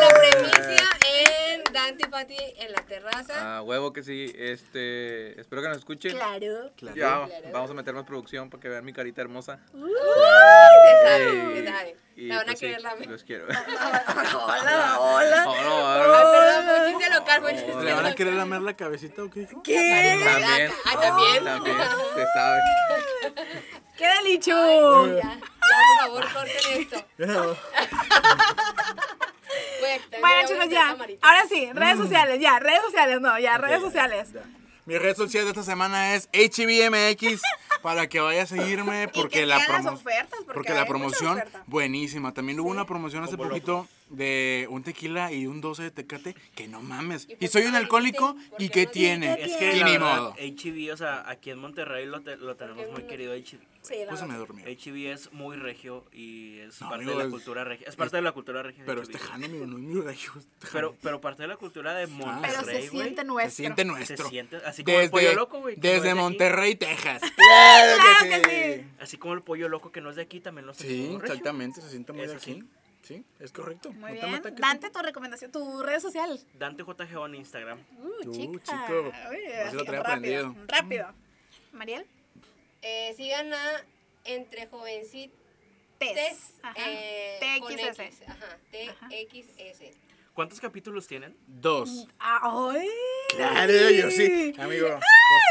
[0.00, 0.62] la premicia
[2.06, 3.56] Pati en la terraza.
[3.58, 4.32] A huevo que sí.
[4.36, 6.12] Este, espero que nos escuchen.
[6.16, 6.70] Claro.
[6.80, 7.28] Ya, Claro.
[7.52, 9.58] vamos a meter más producción para que vean mi carita hermosa.
[9.72, 9.78] se
[11.08, 11.96] sabe, Y- se sabe.
[12.16, 13.46] y, La van a pues, sí, querer la Los quiero.
[13.48, 15.44] Hola, hola.
[15.48, 16.02] Ay, no.
[16.02, 19.46] perdón, local, ¿Le van a querer lamer la cabecita o qué?
[19.64, 20.20] ¿Qué?
[20.24, 20.72] También.
[20.84, 21.44] Ah, también.
[21.44, 21.76] También,
[22.14, 22.60] se sabe.
[23.96, 25.06] ¡Qué delicho!
[25.16, 27.04] Ya, ya, por favor, corten esto.
[30.04, 30.90] Quitarme Bueno, chicos, ya.
[31.22, 32.58] Ahora sí, redes sociales, ya.
[32.58, 34.28] Redes sociales, no, ya, redes sociales.
[34.86, 37.42] Mi red social de esta semana es HBMX
[37.82, 41.62] para que vaya a seguirme porque que la promo- ofertas, porque la promoción oferta.
[41.66, 42.32] buenísima.
[42.32, 46.34] También hubo una promoción hace Como poquito de un tequila y un 12 de tecate
[46.54, 47.28] que no mames.
[47.38, 49.32] ¿Y soy un alcohólico y qué no tiene.
[49.44, 50.34] Es que Y la ni verdad, modo.
[50.38, 53.58] HB, o sea, aquí en Monterrey lo, te- lo tenemos muy querido HB.
[53.88, 54.34] Sí, la Pues se me.
[54.36, 57.88] HB es muy regio y es No, parte amigo, de la es- cultura regia.
[57.88, 58.84] Es parte de la cultura regia.
[58.84, 60.32] Pero este jano, amigo, no es mi regio.
[60.38, 60.46] es.
[60.72, 62.88] Pero, pero parte de la cultura de Pero Monterrey, se güey.
[62.90, 63.56] siente se nuestro.
[63.56, 64.28] siente Se nuestro.
[64.28, 65.74] siente así como el pollo Desde, loco, güey.
[65.76, 66.14] es desde de.
[66.14, 67.22] Monterrey, Texas.
[67.36, 68.02] Claro
[68.44, 68.86] que sí.
[69.00, 71.34] Así como el pollo loco que no es de aquí, también lo Sí, sentimos regio.
[71.34, 72.50] exactamente, se siente muy Es de así.
[72.52, 72.64] aquí.
[73.02, 73.90] Sí, es correcto.
[73.92, 74.60] Muy ¿No te bien.
[74.60, 76.38] Dante, tu recomendación, tu red social.
[76.58, 77.78] Dante JGO en Instagram.
[77.96, 78.58] Uh, Tú, chica.
[78.86, 79.12] chico.
[79.30, 80.54] Uy, Así lo traía rápido, aprendido.
[80.66, 81.06] rápido.
[81.72, 82.04] Mariel.
[82.82, 83.84] Eh, sigan a
[84.24, 85.36] Entre Jovencitas.
[85.98, 86.52] Tess.
[86.62, 86.74] Ajá.
[86.86, 87.98] eh, TXS.
[87.98, 88.58] X, Ajá,
[89.10, 89.96] TXS.
[90.32, 91.36] ¿Cuántos capítulos tienen?
[91.48, 92.06] Dos.
[92.20, 92.38] Ah,
[92.70, 92.88] ¡Ay!
[93.30, 94.54] Claro, yo sí.
[94.56, 95.00] Amigo, por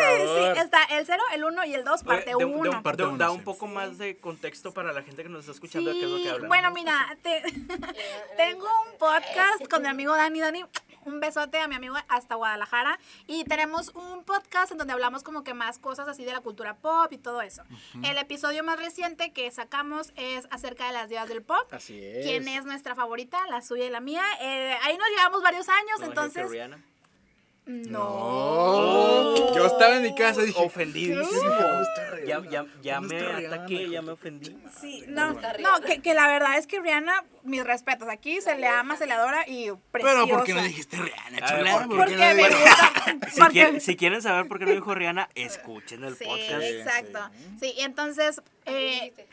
[0.07, 0.55] favor.
[0.55, 2.81] Sí, está el 0, el 1 y el 2, parte De- de- de- 1.
[2.81, 3.35] Parte de- uno, da sí.
[3.35, 6.11] un poco más de contexto para la gente que nos está escuchando de qué es
[6.11, 6.47] lo que hablan.
[6.47, 7.41] bueno, mira, te-
[8.37, 10.39] tengo un podcast con mi amigo Dani.
[10.39, 10.63] Dani,
[11.07, 12.99] un besote a mi amigo hasta Guadalajara.
[13.25, 16.75] Y tenemos un podcast en donde hablamos como que más cosas así de la cultura
[16.75, 17.63] pop y todo eso.
[18.03, 21.67] El episodio más reciente que sacamos es acerca de las divas del pop.
[21.71, 22.25] Así es.
[22.25, 23.39] ¿Quién es nuestra favorita?
[23.49, 24.23] La suya y la mía.
[24.41, 26.51] Eh, ahí nos llevamos varios años, No, entonces...
[27.67, 27.89] Rihanna.
[27.91, 28.07] No.
[28.09, 30.63] Oh, yo estaba en mi casa y dije.
[30.63, 31.25] Ofendidísimo.
[31.41, 32.25] Rihanna.
[32.25, 34.57] Ya, ya, ya Me gusta Rihanna, ataqué, ya me ofendí.
[34.81, 38.67] Sí, no, no, que, que la verdad es que Rihanna, mis respetos, aquí se le
[38.67, 40.15] ama, se le adora y preciosa.
[40.25, 41.71] Pero ¿por qué no dijiste Rihanna, A ver, chula?
[41.73, 41.87] ¿por qué?
[41.87, 43.27] ¿Por Porque qué no me gusta.
[43.31, 46.63] Si, porque- quieren, si quieren saber por qué no dijo Rihanna, escuchen el Sí, podcast.
[46.63, 47.19] exacto.
[47.59, 49.27] Sí, y entonces, ¿Qué eh,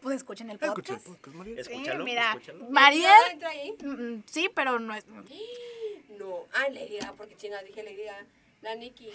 [0.00, 0.90] pues escuchen el podcast.
[0.90, 1.64] el podcast, María.
[1.64, 1.72] Sí,
[2.04, 2.66] mira, escúchalo.
[2.70, 3.10] Mariel,
[3.82, 5.04] ¿No mm, mm, sí, pero no es...
[6.18, 6.46] No.
[6.52, 8.26] Ah, Lady Gaga, porque china dije Lady Gaga.
[8.62, 9.10] La Nicki.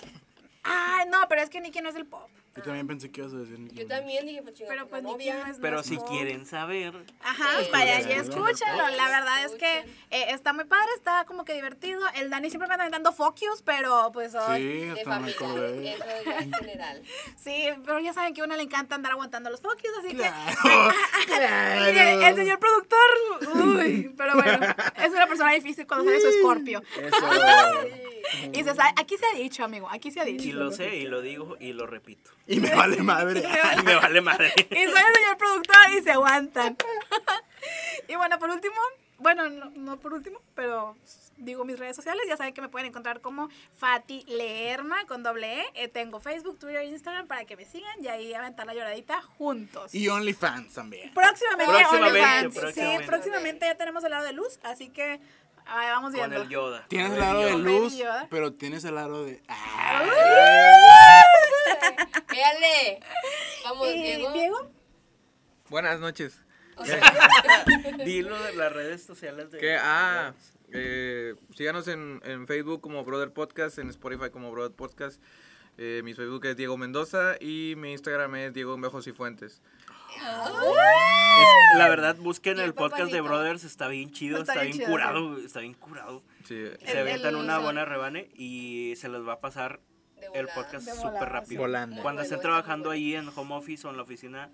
[0.63, 2.29] Ay, no, pero es que Nicki no es del pop.
[2.55, 3.97] Yo también pensé que ibas a decir Nicki Yo Minaj.
[3.99, 5.43] también dije, pues chingada, Pero pues novia.
[5.45, 8.89] no es Pero si quieren saber, Ajá, Sí, vaya sí, y sí, escúchenlo.
[8.97, 12.01] La verdad es que eh, está muy padre, está como que divertido.
[12.15, 14.57] El Dani siempre me anda dando focus, pero pues hoy...
[14.61, 15.93] Sí, hasta me acordé.
[15.93, 17.03] Eso ya es general.
[17.37, 20.35] Sí, pero ya saben que a uno le encanta andar aguantando los focus, así Claro,
[21.27, 21.91] que...
[21.91, 24.59] Mire, el señor productor, uy, pero bueno,
[24.97, 26.81] es una persona difícil cuando sale su escorpio.
[27.01, 27.17] Eso.
[28.53, 30.47] Y se sabe, aquí se ha dicho, amigo, aquí se ha dicho.
[30.47, 32.29] y lo sé, y lo digo, y lo repito.
[32.49, 33.41] Y me vale madre.
[33.79, 34.51] Y me vale madre.
[34.57, 36.75] Y soy el señor productor y se aguantan.
[38.07, 38.75] y bueno, por último,
[39.19, 40.97] bueno, no, no por último, pero
[41.37, 45.61] digo mis redes sociales, ya saben que me pueden encontrar como Fati Leerma con doble
[45.61, 45.65] E.
[45.75, 49.21] Eh, tengo Facebook, Twitter e Instagram para que me sigan y ahí aventar la lloradita
[49.21, 49.93] juntos.
[49.95, 51.13] Y OnlyFans también.
[51.13, 52.57] Próximamente, Próximamente, OnlyFans.
[52.57, 53.03] próximamente.
[53.03, 55.19] Sí, próximamente ya tenemos el lado de luz, así que
[55.65, 56.41] ahí vamos Con viendo.
[56.41, 56.85] el Yoda.
[56.89, 57.93] Tienes Con el aro de luz,
[58.29, 59.41] pero tienes el aro de.
[59.47, 60.03] Ah.
[62.39, 62.99] Véale.
[63.65, 64.31] Vamos, ¿Y Diego.
[64.31, 64.71] Diego?
[65.69, 66.39] Buenas noches.
[68.05, 69.57] Dilo de las redes sociales de.
[69.59, 70.33] Que, ah,
[70.71, 75.21] eh, síganos en, en Facebook como Brother Podcast, en Spotify como Brother Podcast.
[75.77, 79.61] Eh, mi Facebook es Diego Mendoza y mi Instagram es Diego Mejos y Fuentes.
[80.15, 83.19] Es- la verdad, busquen el podcast de.
[83.19, 86.23] Brothers, está bien chido, Está está, bien bien chido, curado, está bien curado.
[86.45, 86.55] Sí,
[86.85, 89.81] Se El- aventan el- una buena rebane y se les va a pasar
[90.33, 91.61] el podcast súper rápido.
[91.61, 92.01] Volando.
[92.01, 94.49] Cuando estén trabajando ahí en home office o en la oficina,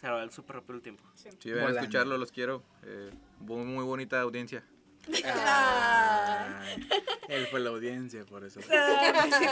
[0.00, 1.04] se va a ver súper rápido el tiempo.
[1.14, 2.62] sí, ven a escucharlo, los quiero.
[2.84, 3.10] Eh,
[3.40, 4.64] muy, muy bonita audiencia.
[5.08, 6.86] Ay,
[7.28, 8.60] Él fue la audiencia, por eso.
[8.60, 8.68] Sí,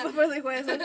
[0.03, 0.71] pues por eso dijo eso.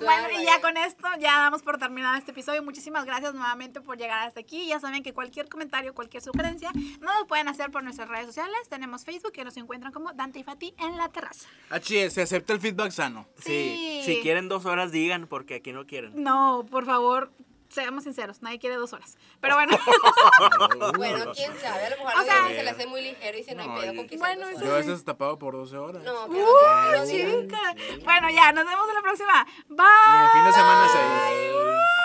[0.00, 2.62] Bueno, ah, y ya con esto ya damos por terminado este episodio.
[2.62, 4.66] Muchísimas gracias nuevamente por llegar hasta aquí.
[4.66, 6.70] Ya saben que cualquier comentario, cualquier sugerencia,
[7.00, 8.58] nos lo pueden hacer por nuestras redes sociales.
[8.68, 11.48] Tenemos Facebook que nos encuentran como Dante y Fati en la terraza.
[11.70, 13.26] H, se acepta el feedback sano.
[13.38, 14.02] Sí.
[14.04, 16.22] Si quieren dos horas, digan, porque aquí no quieren.
[16.22, 17.30] No, por favor,
[17.70, 19.16] seamos sinceros, nadie quiere dos horas.
[19.40, 19.76] Pero bueno,
[20.96, 23.54] Bueno, quién sabe, a lo mejor O sea- se le hace muy ligero y se
[23.54, 25.76] no hay No, pedo y- con que Bueno, dos Yo a veces tapado por 12
[25.76, 26.02] horas.
[26.02, 27.74] No, Uh, pero no, no chica.
[28.04, 29.46] Bueno, ya, nos vemos en la próxima.
[29.68, 29.86] Bye.
[29.86, 31.99] Y el fin de semana se